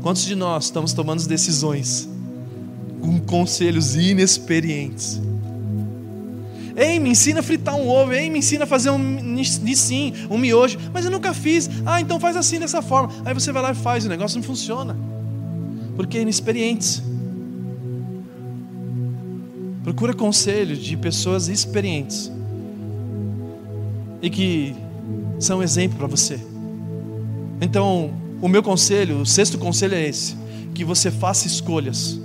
Quantos 0.03 0.24
de 0.24 0.34
nós 0.34 0.64
estamos 0.64 0.93
tomando 0.93 1.26
decisões 1.26 2.09
com 3.03 3.20
conselhos 3.20 3.94
inexperientes? 3.96 5.20
Ei, 6.74 6.98
me 6.98 7.11
ensina 7.11 7.40
a 7.40 7.42
fritar 7.42 7.74
um 7.76 7.88
ovo. 7.88 8.12
Ei, 8.12 8.30
me 8.30 8.38
ensina 8.38 8.64
a 8.64 8.66
fazer 8.66 8.90
um 8.90 8.98
nissim, 8.98 10.14
um 10.30 10.38
miojo. 10.38 10.78
Mas 10.92 11.05
eu 11.05 11.11
nunca 11.11 11.34
fiz. 11.34 11.68
Ah, 11.84 12.00
então 12.00 12.18
faz 12.18 12.36
assim 12.36 12.59
dessa 12.59 12.80
forma. 12.80 13.12
Aí 13.24 13.34
você 13.34 13.53
vai 13.53 13.62
lá 13.62 13.72
e 13.72 13.74
faz. 13.74 14.07
O 14.07 14.09
negócio 14.09 14.38
não 14.38 14.42
funciona. 14.42 14.96
Porque 15.96 16.16
é 16.16 16.22
inexperientes. 16.22 17.03
Procura 19.84 20.14
conselhos 20.14 20.78
de 20.78 20.96
pessoas 20.96 21.48
experientes. 21.48 22.32
E 24.22 24.30
que 24.30 24.74
são 25.38 25.62
exemplo 25.62 25.98
para 25.98 26.07
você. 26.07 26.40
Então, 27.61 28.12
o 28.40 28.48
meu 28.48 28.62
conselho, 28.62 29.20
o 29.20 29.26
sexto 29.26 29.59
conselho 29.59 29.94
é 29.94 30.09
esse: 30.09 30.36
que 30.72 30.84
você 30.84 31.11
faça 31.11 31.46
escolhas 31.46 32.18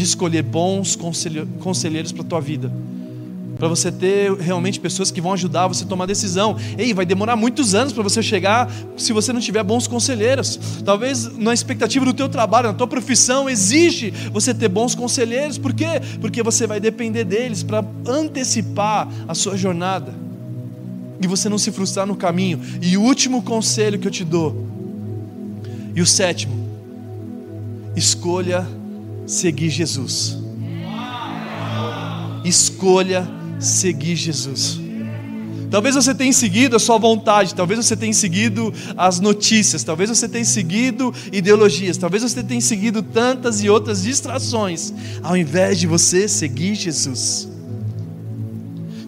de 0.00 0.04
escolher 0.04 0.42
bons 0.42 0.96
conselheiros 0.96 2.10
para 2.10 2.22
a 2.22 2.24
tua 2.24 2.40
vida 2.40 2.72
para 3.58 3.68
você 3.68 3.92
ter 3.92 4.32
realmente 4.38 4.80
pessoas 4.80 5.10
que 5.10 5.20
vão 5.20 5.34
ajudar 5.34 5.66
você 5.66 5.84
a 5.84 5.86
tomar 5.86 6.06
decisão. 6.06 6.56
Ei, 6.78 6.94
vai 6.94 7.04
demorar 7.04 7.36
muitos 7.36 7.74
anos 7.74 7.92
para 7.92 8.02
você 8.02 8.22
chegar 8.22 8.72
se 8.96 9.12
você 9.12 9.34
não 9.34 9.40
tiver 9.40 9.62
bons 9.62 9.86
conselheiros. 9.86 10.58
Talvez 10.82 11.36
na 11.36 11.52
expectativa 11.52 12.02
do 12.06 12.14
teu 12.14 12.26
trabalho, 12.26 12.68
na 12.68 12.72
tua 12.72 12.86
profissão, 12.86 13.50
exige 13.50 14.14
você 14.32 14.54
ter 14.54 14.68
bons 14.68 14.94
conselheiros. 14.94 15.58
Por 15.58 15.74
quê? 15.74 16.00
Porque 16.22 16.42
você 16.42 16.66
vai 16.66 16.80
depender 16.80 17.24
deles 17.24 17.62
para 17.62 17.84
antecipar 18.06 19.06
a 19.28 19.34
sua 19.34 19.58
jornada. 19.58 20.14
E 21.20 21.26
você 21.26 21.50
não 21.50 21.58
se 21.58 21.70
frustrar 21.70 22.06
no 22.06 22.16
caminho. 22.16 22.58
E 22.80 22.96
o 22.96 23.02
último 23.02 23.42
conselho 23.42 23.98
que 23.98 24.08
eu 24.08 24.10
te 24.10 24.24
dou, 24.24 24.66
e 25.94 26.00
o 26.00 26.06
sétimo, 26.06 26.54
escolha 27.94 28.66
seguir 29.30 29.70
Jesus. 29.70 30.36
Escolha 32.44 33.28
seguir 33.58 34.16
Jesus. 34.16 34.80
Talvez 35.70 35.94
você 35.94 36.12
tenha 36.12 36.32
seguido 36.32 36.74
a 36.74 36.80
sua 36.80 36.98
vontade, 36.98 37.54
talvez 37.54 37.86
você 37.86 37.96
tenha 37.96 38.12
seguido 38.12 38.74
as 38.96 39.20
notícias, 39.20 39.84
talvez 39.84 40.10
você 40.10 40.28
tenha 40.28 40.44
seguido 40.44 41.14
ideologias, 41.30 41.96
talvez 41.96 42.24
você 42.24 42.42
tenha 42.42 42.60
seguido 42.60 43.02
tantas 43.02 43.62
e 43.62 43.70
outras 43.70 44.02
distrações, 44.02 44.92
ao 45.22 45.36
invés 45.36 45.78
de 45.78 45.86
você 45.86 46.26
seguir 46.26 46.74
Jesus. 46.74 47.48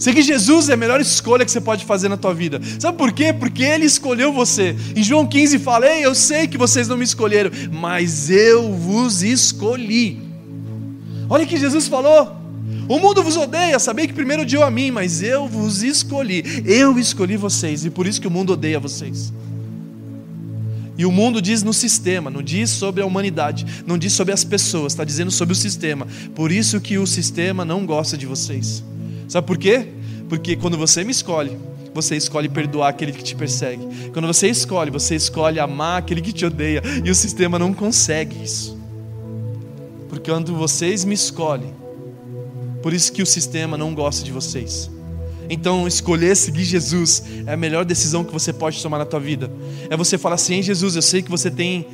Seguir 0.02 0.22
Jesus 0.22 0.68
é 0.68 0.72
a 0.72 0.76
melhor 0.76 1.00
escolha 1.00 1.44
que 1.44 1.50
você 1.52 1.60
pode 1.60 1.84
fazer 1.84 2.08
na 2.08 2.16
tua 2.16 2.34
vida. 2.34 2.60
Sabe 2.80 2.98
por 2.98 3.12
quê? 3.12 3.32
Porque 3.32 3.62
Ele 3.62 3.84
escolheu 3.84 4.32
você. 4.32 4.74
Em 4.96 5.00
João 5.00 5.24
15 5.24 5.60
fala: 5.60 5.86
Ei, 5.86 6.04
eu 6.04 6.12
sei 6.12 6.48
que 6.48 6.58
vocês 6.58 6.88
não 6.88 6.96
me 6.96 7.04
escolheram, 7.04 7.52
mas 7.70 8.28
eu 8.28 8.72
vos 8.72 9.22
escolhi. 9.22 10.20
Olha 11.30 11.44
o 11.44 11.46
que 11.46 11.56
Jesus 11.56 11.86
falou. 11.86 12.36
O 12.88 12.98
mundo 12.98 13.22
vos 13.22 13.36
odeia, 13.36 13.78
sabei 13.78 14.08
que 14.08 14.12
primeiro 14.12 14.42
odiou 14.42 14.64
a 14.64 14.72
mim, 14.72 14.90
mas 14.90 15.22
eu 15.22 15.46
vos 15.46 15.84
escolhi. 15.84 16.42
Eu 16.66 16.98
escolhi 16.98 17.36
vocês 17.36 17.84
e 17.84 17.90
por 17.90 18.04
isso 18.04 18.20
que 18.20 18.26
o 18.26 18.30
mundo 18.30 18.54
odeia 18.54 18.80
vocês. 18.80 19.32
E 20.98 21.06
o 21.06 21.12
mundo 21.12 21.40
diz 21.40 21.62
no 21.62 21.72
sistema, 21.72 22.28
não 22.28 22.42
diz 22.42 22.70
sobre 22.70 23.02
a 23.02 23.06
humanidade, 23.06 23.84
não 23.86 23.96
diz 23.96 24.14
sobre 24.14 24.34
as 24.34 24.42
pessoas, 24.42 24.94
está 24.94 25.04
dizendo 25.04 25.30
sobre 25.30 25.52
o 25.52 25.56
sistema. 25.56 26.08
Por 26.34 26.50
isso 26.50 26.80
que 26.80 26.98
o 26.98 27.06
sistema 27.06 27.64
não 27.64 27.86
gosta 27.86 28.18
de 28.18 28.26
vocês. 28.26 28.82
Sabe 29.32 29.46
por 29.46 29.56
quê? 29.56 29.88
Porque 30.28 30.56
quando 30.56 30.76
você 30.76 31.02
me 31.02 31.10
escolhe, 31.10 31.56
você 31.94 32.18
escolhe 32.18 32.50
perdoar 32.50 32.90
aquele 32.90 33.12
que 33.12 33.24
te 33.24 33.34
persegue. 33.34 34.10
Quando 34.12 34.26
você 34.26 34.46
escolhe, 34.46 34.90
você 34.90 35.14
escolhe 35.14 35.58
amar 35.58 36.00
aquele 36.00 36.20
que 36.20 36.34
te 36.34 36.44
odeia. 36.44 36.82
E 37.02 37.10
o 37.10 37.14
sistema 37.14 37.58
não 37.58 37.72
consegue 37.72 38.44
isso. 38.44 38.78
Porque 40.10 40.30
quando 40.30 40.54
vocês 40.54 41.02
me 41.06 41.14
escolhem, 41.14 41.72
por 42.82 42.92
isso 42.92 43.10
que 43.10 43.22
o 43.22 43.26
sistema 43.26 43.78
não 43.78 43.94
gosta 43.94 44.22
de 44.22 44.30
vocês. 44.30 44.90
Então, 45.48 45.88
escolher 45.88 46.36
seguir 46.36 46.64
Jesus 46.64 47.22
é 47.46 47.54
a 47.54 47.56
melhor 47.56 47.86
decisão 47.86 48.24
que 48.24 48.32
você 48.34 48.52
pode 48.52 48.82
tomar 48.82 48.98
na 48.98 49.06
tua 49.06 49.18
vida. 49.18 49.50
É 49.88 49.96
você 49.96 50.18
falar 50.18 50.34
assim: 50.34 50.62
Jesus, 50.62 50.94
eu 50.94 51.00
sei 51.00 51.22
que 51.22 51.30
você 51.30 51.50
tem 51.50 51.86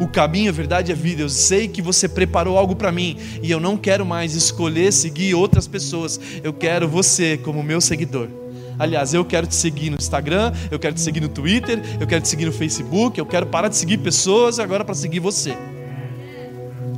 o 0.00 0.08
caminho, 0.08 0.48
a 0.48 0.52
verdade 0.52 0.90
e 0.90 0.92
a 0.92 0.96
vida. 0.96 1.22
Eu 1.22 1.28
sei 1.28 1.68
que 1.68 1.82
você 1.82 2.08
preparou 2.08 2.56
algo 2.56 2.74
para 2.74 2.90
mim 2.90 3.16
e 3.42 3.50
eu 3.50 3.60
não 3.60 3.76
quero 3.76 4.04
mais 4.04 4.34
escolher 4.34 4.92
seguir 4.92 5.34
outras 5.34 5.68
pessoas. 5.68 6.18
Eu 6.42 6.52
quero 6.52 6.88
você 6.88 7.36
como 7.36 7.62
meu 7.62 7.80
seguidor. 7.80 8.28
Aliás, 8.78 9.12
eu 9.12 9.22
quero 9.26 9.46
te 9.46 9.54
seguir 9.54 9.90
no 9.90 9.96
Instagram, 9.96 10.54
eu 10.70 10.78
quero 10.78 10.94
te 10.94 11.02
seguir 11.02 11.20
no 11.20 11.28
Twitter, 11.28 11.78
eu 12.00 12.06
quero 12.06 12.22
te 12.22 12.28
seguir 12.28 12.46
no 12.46 12.52
Facebook, 12.52 13.18
eu 13.18 13.26
quero 13.26 13.44
parar 13.46 13.68
de 13.68 13.76
seguir 13.76 13.98
pessoas 13.98 14.58
agora 14.58 14.82
para 14.82 14.94
seguir 14.94 15.20
você. 15.20 15.54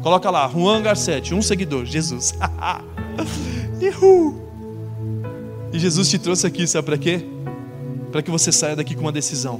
Coloca 0.00 0.30
lá, 0.30 0.48
Juan 0.48 0.80
Garcetti, 0.80 1.34
um 1.34 1.42
seguidor, 1.42 1.84
Jesus. 1.84 2.34
E 5.72 5.78
Jesus 5.78 6.10
te 6.10 6.18
trouxe 6.18 6.46
aqui, 6.46 6.66
sabe 6.66 6.84
para 6.84 6.98
quê? 6.98 7.24
Para 8.12 8.20
que 8.20 8.30
você 8.30 8.52
saia 8.52 8.76
daqui 8.76 8.94
com 8.94 9.00
uma 9.00 9.10
decisão. 9.10 9.56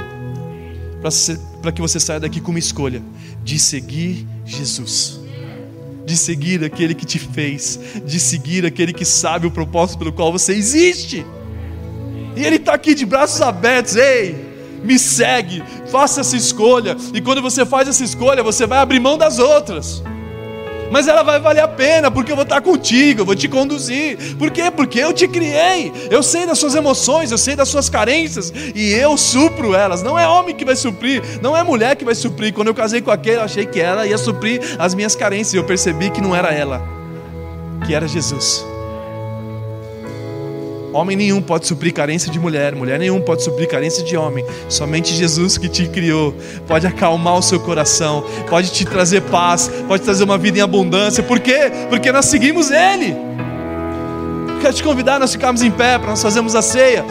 Para 1.61 1.73
que 1.73 1.81
você 1.81 1.99
saia 1.99 2.21
daqui 2.21 2.41
com 2.41 2.51
uma 2.51 2.59
escolha 2.59 3.03
de 3.43 3.59
seguir 3.59 4.27
Jesus. 4.45 5.21
De 6.07 6.17
seguir 6.17 6.65
aquele 6.65 6.95
que 6.95 7.07
te 7.07 7.19
fez, 7.19 7.79
de 8.05 8.19
seguir 8.19 8.67
aquele 8.67 8.93
que 8.93 9.05
sabe 9.05 9.47
o 9.47 9.51
propósito 9.51 9.99
pelo 9.99 10.13
qual 10.13 10.33
você 10.33 10.53
existe. 10.53 11.25
E 12.37 12.45
Ele 12.45 12.57
está 12.57 12.75
aqui 12.75 12.95
de 12.95 13.05
braços 13.05 13.41
abertos, 13.41 13.97
ei, 13.97 14.35
me 14.83 14.99
segue, 14.99 15.63
faça 15.91 16.21
essa 16.23 16.37
escolha. 16.37 16.97
E 17.13 17.21
quando 17.21 17.43
você 17.43 17.65
faz 17.65 17.89
essa 17.89 18.03
escolha, 18.03 18.43
você 18.43 18.67
vai 18.67 18.79
abrir 18.79 19.01
mão 19.01 19.19
das 19.19 19.39
outras 19.39 20.03
mas 20.93 21.09
ela 21.09 21.23
vai 21.23 21.41
valer 21.41 21.63
a 21.63 21.69
pena, 21.69 22.11
porque 22.11 22.31
eu 22.31 22.37
vou 22.37 22.43
estar 22.43 22.61
contigo, 22.61 23.23
eu 23.23 23.25
vou 23.25 23.35
te 23.35 23.49
conduzir. 23.49 24.37
Por 24.37 24.51
quê? 24.51 24.71
Porque 24.71 24.99
eu 24.99 25.13
te 25.13 25.27
criei, 25.27 25.91
eu 26.11 26.23
sei 26.23 26.47
das 26.47 26.59
suas 26.59 26.75
emoções, 26.75 27.33
eu 27.33 27.39
sei 27.39 27.57
das 27.57 27.69
suas 27.69 27.89
carências, 27.89 28.53
e 28.75 28.93
eu 28.93 29.17
supro 29.17 29.75
elas. 29.75 30.03
Não 30.03 30.19
é 30.19 30.29
homem 30.29 30.55
que 30.55 30.67
vai 30.67 30.77
suprir, 30.77 31.23
não 31.41 31.57
é 31.57 31.63
mulher 31.63 31.97
que 31.97 32.05
vai 32.05 32.15
suprir. 32.15 32.53
Quando 32.53 32.69
eu 32.69 32.75
casei 32.75 33.01
com 33.01 33.11
aquele, 33.11 33.37
eu 33.37 33.43
achei 33.43 33.65
que 33.65 33.81
ela 33.81 34.07
ia 34.07 34.19
suprir 34.19 34.61
as 34.79 34.95
minhas 34.95 35.17
carências, 35.17 35.55
e 35.55 35.57
eu 35.57 35.65
percebi 35.65 36.11
que 36.11 36.21
não 36.21 36.37
era 36.37 36.53
ela, 36.53 36.83
que 37.87 37.95
era 37.95 38.07
Jesus. 38.07 38.72
Homem 40.93 41.17
nenhum 41.17 41.41
pode 41.41 41.67
suprir 41.67 41.93
carência 41.95 42.31
de 42.31 42.39
mulher, 42.39 42.75
mulher 42.75 42.99
nenhum 42.99 43.21
pode 43.21 43.43
suprir 43.43 43.67
carência 43.67 44.05
de 44.05 44.15
homem. 44.17 44.45
Somente 44.69 45.15
Jesus 45.15 45.57
que 45.57 45.69
te 45.69 45.89
criou 45.89 46.35
pode 46.67 46.87
acalmar 46.87 47.39
o 47.39 47.43
seu 47.43 47.59
coração, 47.59 48.25
pode 48.49 48.71
te 48.71 48.85
trazer 48.85 49.23
paz, 49.23 49.71
pode 49.89 50.03
trazer 50.03 50.23
uma 50.25 50.37
vida 50.37 50.59
em 50.59 50.61
abundância. 50.61 51.23
Por 51.23 51.41
quê? 51.41 51.73
Porque 51.89 52.13
nós 52.13 52.27
seguimos 52.27 52.71
Ele. 52.71 53.17
Quero 54.61 54.75
te 54.75 54.83
convidar 54.83 55.17
a 55.17 55.19
nós 55.21 55.33
ficarmos 55.33 55.63
em 55.63 55.71
pé 55.71 55.99
para 55.99 56.11
nós 56.11 56.23
fazermos 56.23 56.55
a 56.55 56.61
ceia. 56.61 57.05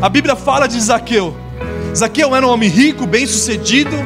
A 0.00 0.08
Bíblia 0.08 0.36
fala 0.36 0.66
de 0.66 0.78
Zaqueu. 0.78 1.34
Zaqueu 1.96 2.36
era 2.36 2.46
um 2.46 2.50
homem 2.50 2.68
rico, 2.68 3.06
bem-sucedido, 3.06 3.96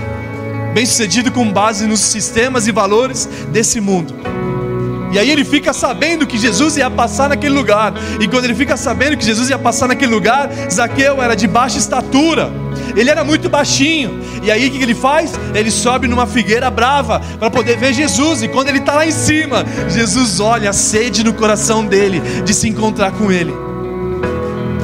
bem-sucedido 0.72 1.32
com 1.32 1.52
base 1.52 1.86
nos 1.86 2.00
sistemas 2.00 2.66
e 2.68 2.72
valores 2.72 3.28
desse 3.50 3.80
mundo. 3.80 4.41
E 5.12 5.18
aí 5.18 5.30
ele 5.30 5.44
fica 5.44 5.72
sabendo 5.72 6.26
que 6.26 6.38
Jesus 6.38 6.76
ia 6.76 6.90
passar 6.90 7.28
naquele 7.28 7.54
lugar. 7.54 7.92
E 8.18 8.26
quando 8.26 8.44
ele 8.44 8.54
fica 8.54 8.76
sabendo 8.76 9.16
que 9.16 9.24
Jesus 9.24 9.50
ia 9.50 9.58
passar 9.58 9.86
naquele 9.86 10.12
lugar, 10.12 10.50
Zaqueu 10.70 11.22
era 11.22 11.34
de 11.34 11.46
baixa 11.46 11.78
estatura. 11.78 12.50
Ele 12.96 13.10
era 13.10 13.22
muito 13.22 13.48
baixinho. 13.48 14.20
E 14.42 14.50
aí 14.50 14.68
o 14.68 14.70
que 14.70 14.82
ele 14.82 14.94
faz? 14.94 15.32
Ele 15.54 15.70
sobe 15.70 16.08
numa 16.08 16.26
figueira 16.26 16.70
brava 16.70 17.20
para 17.38 17.50
poder 17.50 17.76
ver 17.76 17.92
Jesus. 17.92 18.42
E 18.42 18.48
quando 18.48 18.68
ele 18.68 18.78
está 18.78 18.94
lá 18.94 19.06
em 19.06 19.12
cima, 19.12 19.64
Jesus 19.88 20.40
olha 20.40 20.70
a 20.70 20.72
sede 20.72 21.22
no 21.22 21.34
coração 21.34 21.84
dele 21.84 22.20
de 22.44 22.54
se 22.54 22.68
encontrar 22.68 23.12
com 23.12 23.30
ele. 23.30 23.71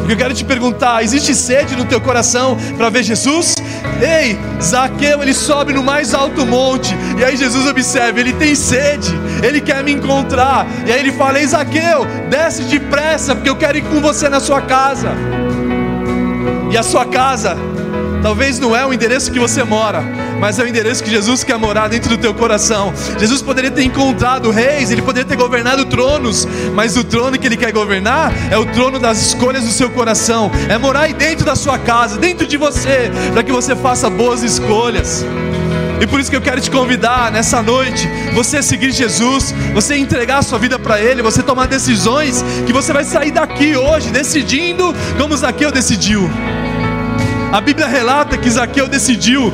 Eu 0.09 0.17
quero 0.17 0.35
te 0.35 0.45
perguntar: 0.45 1.03
existe 1.03 1.35
sede 1.35 1.77
no 1.77 1.85
teu 1.85 2.01
coração 2.01 2.57
para 2.77 2.89
ver 2.91 3.03
Jesus? 3.03 3.55
Ei, 4.01 4.39
Zaqueu, 4.63 5.23
ele 5.23 5.35
sobe 5.35 5.73
no 5.73 5.83
mais 5.83 6.15
alto 6.15 6.47
monte, 6.47 6.97
e 7.19 7.25
aí 7.25 7.37
Jesus 7.37 7.67
observa, 7.67 8.19
ele 8.19 8.33
tem 8.33 8.55
sede, 8.55 9.13
ele 9.43 9.61
quer 9.61 9.83
me 9.83 9.93
encontrar, 9.93 10.67
e 10.87 10.93
aí 10.93 11.01
ele 11.01 11.13
fala: 11.13 11.39
Ei, 11.39 11.47
Zaqueu, 11.47 12.07
desce 12.29 12.63
depressa, 12.63 13.35
porque 13.35 13.51
eu 13.51 13.57
quero 13.57 13.79
ir 13.79 13.83
com 13.83 14.01
você 14.01 14.29
na 14.29 14.41
sua 14.41 14.63
casa. 14.63 15.11
E 16.71 16.77
a 16.77 16.83
sua 16.83 17.07
casa 17.07 17.57
Talvez 18.23 18.59
não 18.59 18.75
é 18.75 18.85
o 18.85 18.93
endereço 18.93 19.31
que 19.31 19.39
você 19.39 19.63
mora, 19.63 20.03
mas 20.39 20.59
é 20.59 20.62
o 20.62 20.68
endereço 20.68 21.03
que 21.03 21.11
Jesus 21.11 21.45
quer 21.45 21.59
morar 21.59 21.89
dentro 21.89 22.09
do 22.09 22.18
teu 22.18 22.34
coração. 22.34 22.93
Jesus 23.18 23.43
poderia 23.43 23.70
ter 23.70 23.82
encontrado 23.82 24.51
reis, 24.51 24.91
ele 24.91 25.03
poderia 25.03 25.28
ter 25.28 25.36
governado 25.36 25.84
tronos, 25.86 26.47
mas 26.74 26.97
o 26.97 27.05
trono 27.05 27.39
que 27.39 27.47
ele 27.47 27.57
quer 27.57 27.72
governar 27.72 28.32
é 28.51 28.57
o 28.57 28.66
trono 28.66 28.99
das 28.99 29.18
escolhas 29.18 29.64
do 29.64 29.70
seu 29.70 29.91
coração, 29.91 30.51
é 30.68 30.78
morar 30.78 31.03
aí 31.03 31.12
dentro 31.12 31.45
da 31.45 31.57
sua 31.57 31.78
casa, 31.78 32.18
dentro 32.18 32.47
de 32.47 32.57
você, 32.57 33.11
para 33.32 33.43
que 33.43 33.53
você 33.53 33.74
faça 33.74 34.09
boas 34.09 34.43
escolhas. 34.43 35.24
E 36.01 36.07
por 36.07 36.20
isso 36.20 36.30
que 36.30 36.36
eu 36.36 36.41
quero 36.41 36.61
te 36.61 36.70
convidar 36.70 37.32
nessa 37.32 37.61
noite, 37.61 38.09
você 38.32 38.62
seguir 38.62 38.93
Jesus, 38.93 39.53
você 39.74 39.97
entregar 39.97 40.39
a 40.39 40.43
sua 40.43 40.59
vida 40.59 40.78
para 40.78 41.01
Ele, 41.01 41.22
você 41.22 41.43
tomar 41.43 41.66
decisões 41.66 42.45
que 42.66 42.72
você 42.72 42.93
vai 42.93 43.05
sair 43.05 43.32
daqui 43.32 43.76
hoje 43.76 44.11
decidindo 44.11 44.95
como 45.18 45.36
Zaqueu 45.36 45.72
decidiu. 45.72 46.30
A 47.53 47.61
Bíblia 47.61 47.86
relata 47.89 48.36
que 48.36 48.49
Zaqueu 48.49 48.86
decidiu, 48.86 49.53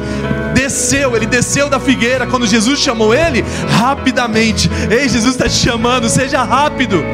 desceu, 0.65 1.15
ele 1.15 1.27
desceu 1.27 1.69
da 1.69 1.79
figueira 1.79 2.27
quando 2.27 2.47
Jesus 2.47 2.79
chamou 2.81 3.15
ele, 3.15 3.45
rapidamente. 3.69 4.71
Ei, 4.91 5.09
Jesus 5.09 5.35
está 5.35 5.47
te 5.47 5.57
chamando, 5.57 6.09
seja 6.09 6.43
rápido. 6.43 7.05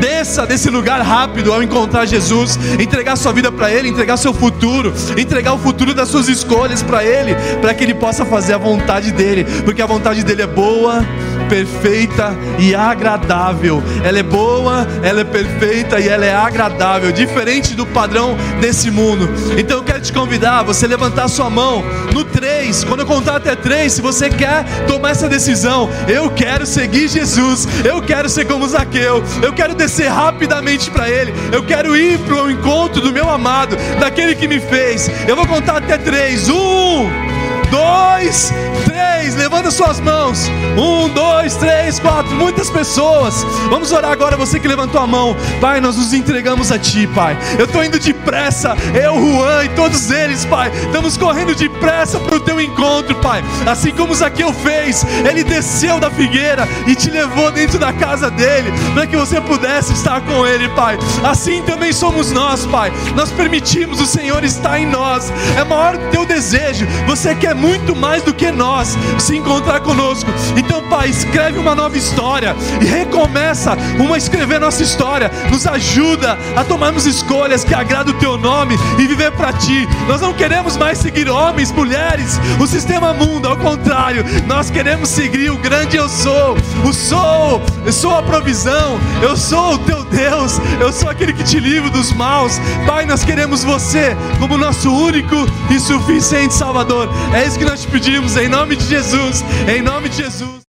Desça 0.00 0.46
desse 0.46 0.70
lugar 0.70 1.00
rápido 1.00 1.52
ao 1.52 1.62
encontrar 1.62 2.06
Jesus, 2.06 2.58
entregar 2.78 3.16
sua 3.16 3.32
vida 3.32 3.50
para 3.50 3.72
Ele, 3.72 3.88
entregar 3.88 4.18
seu 4.18 4.34
futuro, 4.34 4.92
entregar 5.16 5.54
o 5.54 5.58
futuro 5.58 5.94
das 5.94 6.08
suas 6.10 6.28
escolhas 6.28 6.82
para 6.82 7.02
Ele, 7.02 7.34
para 7.62 7.72
que 7.72 7.82
Ele 7.82 7.94
possa 7.94 8.24
fazer 8.24 8.52
a 8.52 8.58
vontade 8.58 9.10
dEle, 9.10 9.44
porque 9.64 9.80
a 9.80 9.86
vontade 9.86 10.22
dEle 10.22 10.42
é 10.42 10.46
boa, 10.46 11.02
perfeita 11.48 12.36
e 12.58 12.74
agradável. 12.74 13.82
Ela 14.04 14.18
é 14.18 14.22
boa, 14.22 14.86
ela 15.02 15.20
é 15.20 15.24
perfeita 15.24 15.98
e 15.98 16.08
ela 16.08 16.24
é 16.24 16.34
agradável, 16.34 17.12
diferente 17.12 17.74
do 17.74 17.86
padrão 17.86 18.36
desse 18.60 18.90
mundo. 18.90 19.28
Então 19.58 19.78
eu 19.78 19.84
quero 19.84 20.00
te 20.00 20.12
convidar 20.12 20.62
você 20.62 20.86
levantar 20.86 21.28
sua 21.28 21.50
mão 21.50 21.84
no 22.12 22.24
3, 22.24 22.84
quando 22.84 23.00
eu 23.00 23.06
contar 23.06 23.36
até 23.36 23.54
3, 23.54 23.92
se 23.92 24.02
você 24.02 24.28
quer 24.30 24.64
tomar 24.86 25.10
essa 25.10 25.28
decisão, 25.28 25.88
eu 26.08 26.30
quero 26.30 26.66
seguir 26.66 27.08
Jesus, 27.08 27.66
eu 27.84 28.02
quero 28.02 28.28
ser 28.28 28.44
como 28.44 28.66
Zaqueu, 28.68 29.22
eu 29.42 29.52
quero 29.52 29.74
descer 29.74 30.08
rapidamente 30.08 30.90
para 30.90 31.08
Ele, 31.08 31.32
eu 31.52 31.62
quero 31.62 31.96
ir 31.96 32.18
para 32.20 32.42
o 32.42 32.50
encontro 32.50 33.00
do 33.00 33.12
meu 33.12 33.28
amado, 33.30 33.76
daquele 33.98 34.34
que 34.34 34.48
me 34.48 34.60
fez. 34.60 35.10
Eu 35.26 35.36
vou 35.36 35.46
contar 35.46 35.78
até 35.78 35.98
3. 35.98 36.48
Um, 36.48 37.25
dois, 37.70 38.52
três. 38.84 39.34
Levanta 39.34 39.70
suas 39.70 40.00
mãos. 40.00 40.48
Um, 40.76 41.08
dois, 41.08 41.56
três, 41.56 41.98
quatro. 41.98 42.34
Muitas 42.34 42.70
pessoas. 42.70 43.44
Vamos 43.70 43.92
orar 43.92 44.12
agora. 44.12 44.36
Você 44.36 44.60
que 44.60 44.68
levantou 44.68 45.00
a 45.00 45.06
mão, 45.06 45.36
Pai, 45.60 45.80
nós 45.80 45.96
nos 45.96 46.12
entregamos 46.12 46.70
a 46.70 46.78
Ti, 46.78 47.06
Pai. 47.06 47.36
Eu 47.58 47.64
estou 47.64 47.84
indo 47.84 47.98
depressa. 47.98 48.76
Eu, 48.94 49.14
Juan 49.14 49.64
e 49.64 49.68
todos 49.70 50.10
eles, 50.10 50.44
Pai. 50.44 50.70
Estamos 50.84 51.16
correndo 51.16 51.54
depressa 51.54 52.18
para 52.20 52.36
o 52.36 52.40
Teu 52.40 52.60
encontro, 52.60 53.14
Pai. 53.16 53.42
Assim 53.66 53.90
como 53.92 54.14
Zaqueu 54.14 54.52
fez, 54.52 55.04
ele 55.28 55.42
desceu 55.42 55.98
da 55.98 56.10
figueira 56.10 56.68
e 56.86 56.94
te 56.94 57.10
levou 57.10 57.50
dentro 57.50 57.78
da 57.78 57.92
casa 57.92 58.30
dele, 58.30 58.72
para 58.94 59.06
que 59.06 59.16
você 59.16 59.40
pudesse 59.40 59.92
estar 59.92 60.20
com 60.22 60.46
ele, 60.46 60.68
Pai. 60.70 60.98
Assim 61.24 61.62
também 61.62 61.92
somos 61.92 62.30
nós, 62.32 62.66
Pai. 62.66 62.92
Nós 63.14 63.30
permitimos 63.30 64.00
o 64.00 64.06
Senhor 64.06 64.44
estar 64.44 64.78
em 64.78 64.86
nós. 64.86 65.32
É 65.56 65.64
maior 65.64 65.94
o 65.94 66.10
Teu 66.10 66.24
desejo. 66.24 66.86
Você 67.06 67.34
quer 67.34 67.54
muito 67.66 67.96
mais 67.96 68.22
do 68.22 68.32
que 68.32 68.52
nós 68.52 68.96
se 69.18 69.36
encontrar 69.36 69.80
conosco. 69.80 70.30
Então, 70.56 70.82
Pai, 70.88 71.08
escreve 71.08 71.58
uma 71.58 71.74
nova 71.74 71.98
história 71.98 72.54
e 72.80 72.84
recomeça 72.84 73.76
uma 73.98 74.16
escrever 74.16 74.60
nossa 74.60 74.82
história. 74.82 75.30
Nos 75.50 75.66
ajuda 75.66 76.38
a 76.54 76.62
tomarmos 76.62 77.06
escolhas 77.06 77.64
que 77.64 77.74
agradam 77.74 78.14
o 78.14 78.18
Teu 78.18 78.38
nome 78.38 78.76
e 78.98 79.06
viver 79.06 79.32
para 79.32 79.52
Ti. 79.52 79.88
Nós 80.06 80.20
não 80.20 80.32
queremos 80.32 80.76
mais 80.76 80.98
seguir 80.98 81.28
homens, 81.28 81.72
mulheres, 81.72 82.38
o 82.60 82.66
sistema 82.66 83.12
mundo, 83.12 83.48
ao 83.48 83.56
contrário, 83.56 84.24
nós 84.46 84.70
queremos 84.70 85.08
seguir 85.08 85.50
o 85.50 85.58
grande 85.58 85.96
eu 85.96 86.08
sou. 86.08 86.56
O 86.84 86.92
sou, 86.92 87.62
eu 87.84 87.92
sou 87.92 88.14
a 88.14 88.22
provisão, 88.22 89.00
eu 89.22 89.36
sou 89.36 89.74
o 89.74 89.78
Teu 89.78 90.04
Deus, 90.04 90.60
eu 90.80 90.92
sou 90.92 91.08
aquele 91.08 91.32
que 91.32 91.42
te 91.42 91.58
livra 91.58 91.90
dos 91.90 92.12
maus. 92.12 92.60
Pai, 92.86 93.06
nós 93.06 93.24
queremos 93.24 93.64
você 93.64 94.16
como 94.38 94.56
nosso 94.56 94.92
único 94.92 95.34
e 95.70 95.80
suficiente 95.80 96.54
Salvador. 96.54 97.08
É 97.34 97.45
isso 97.46 97.58
que 97.58 97.64
nós 97.64 97.82
te 97.82 97.88
pedimos 97.88 98.36
em 98.36 98.48
nome 98.48 98.74
de 98.74 98.84
Jesus. 98.84 99.44
Em 99.68 99.80
nome 99.80 100.08
de 100.08 100.16
Jesus. 100.16 100.56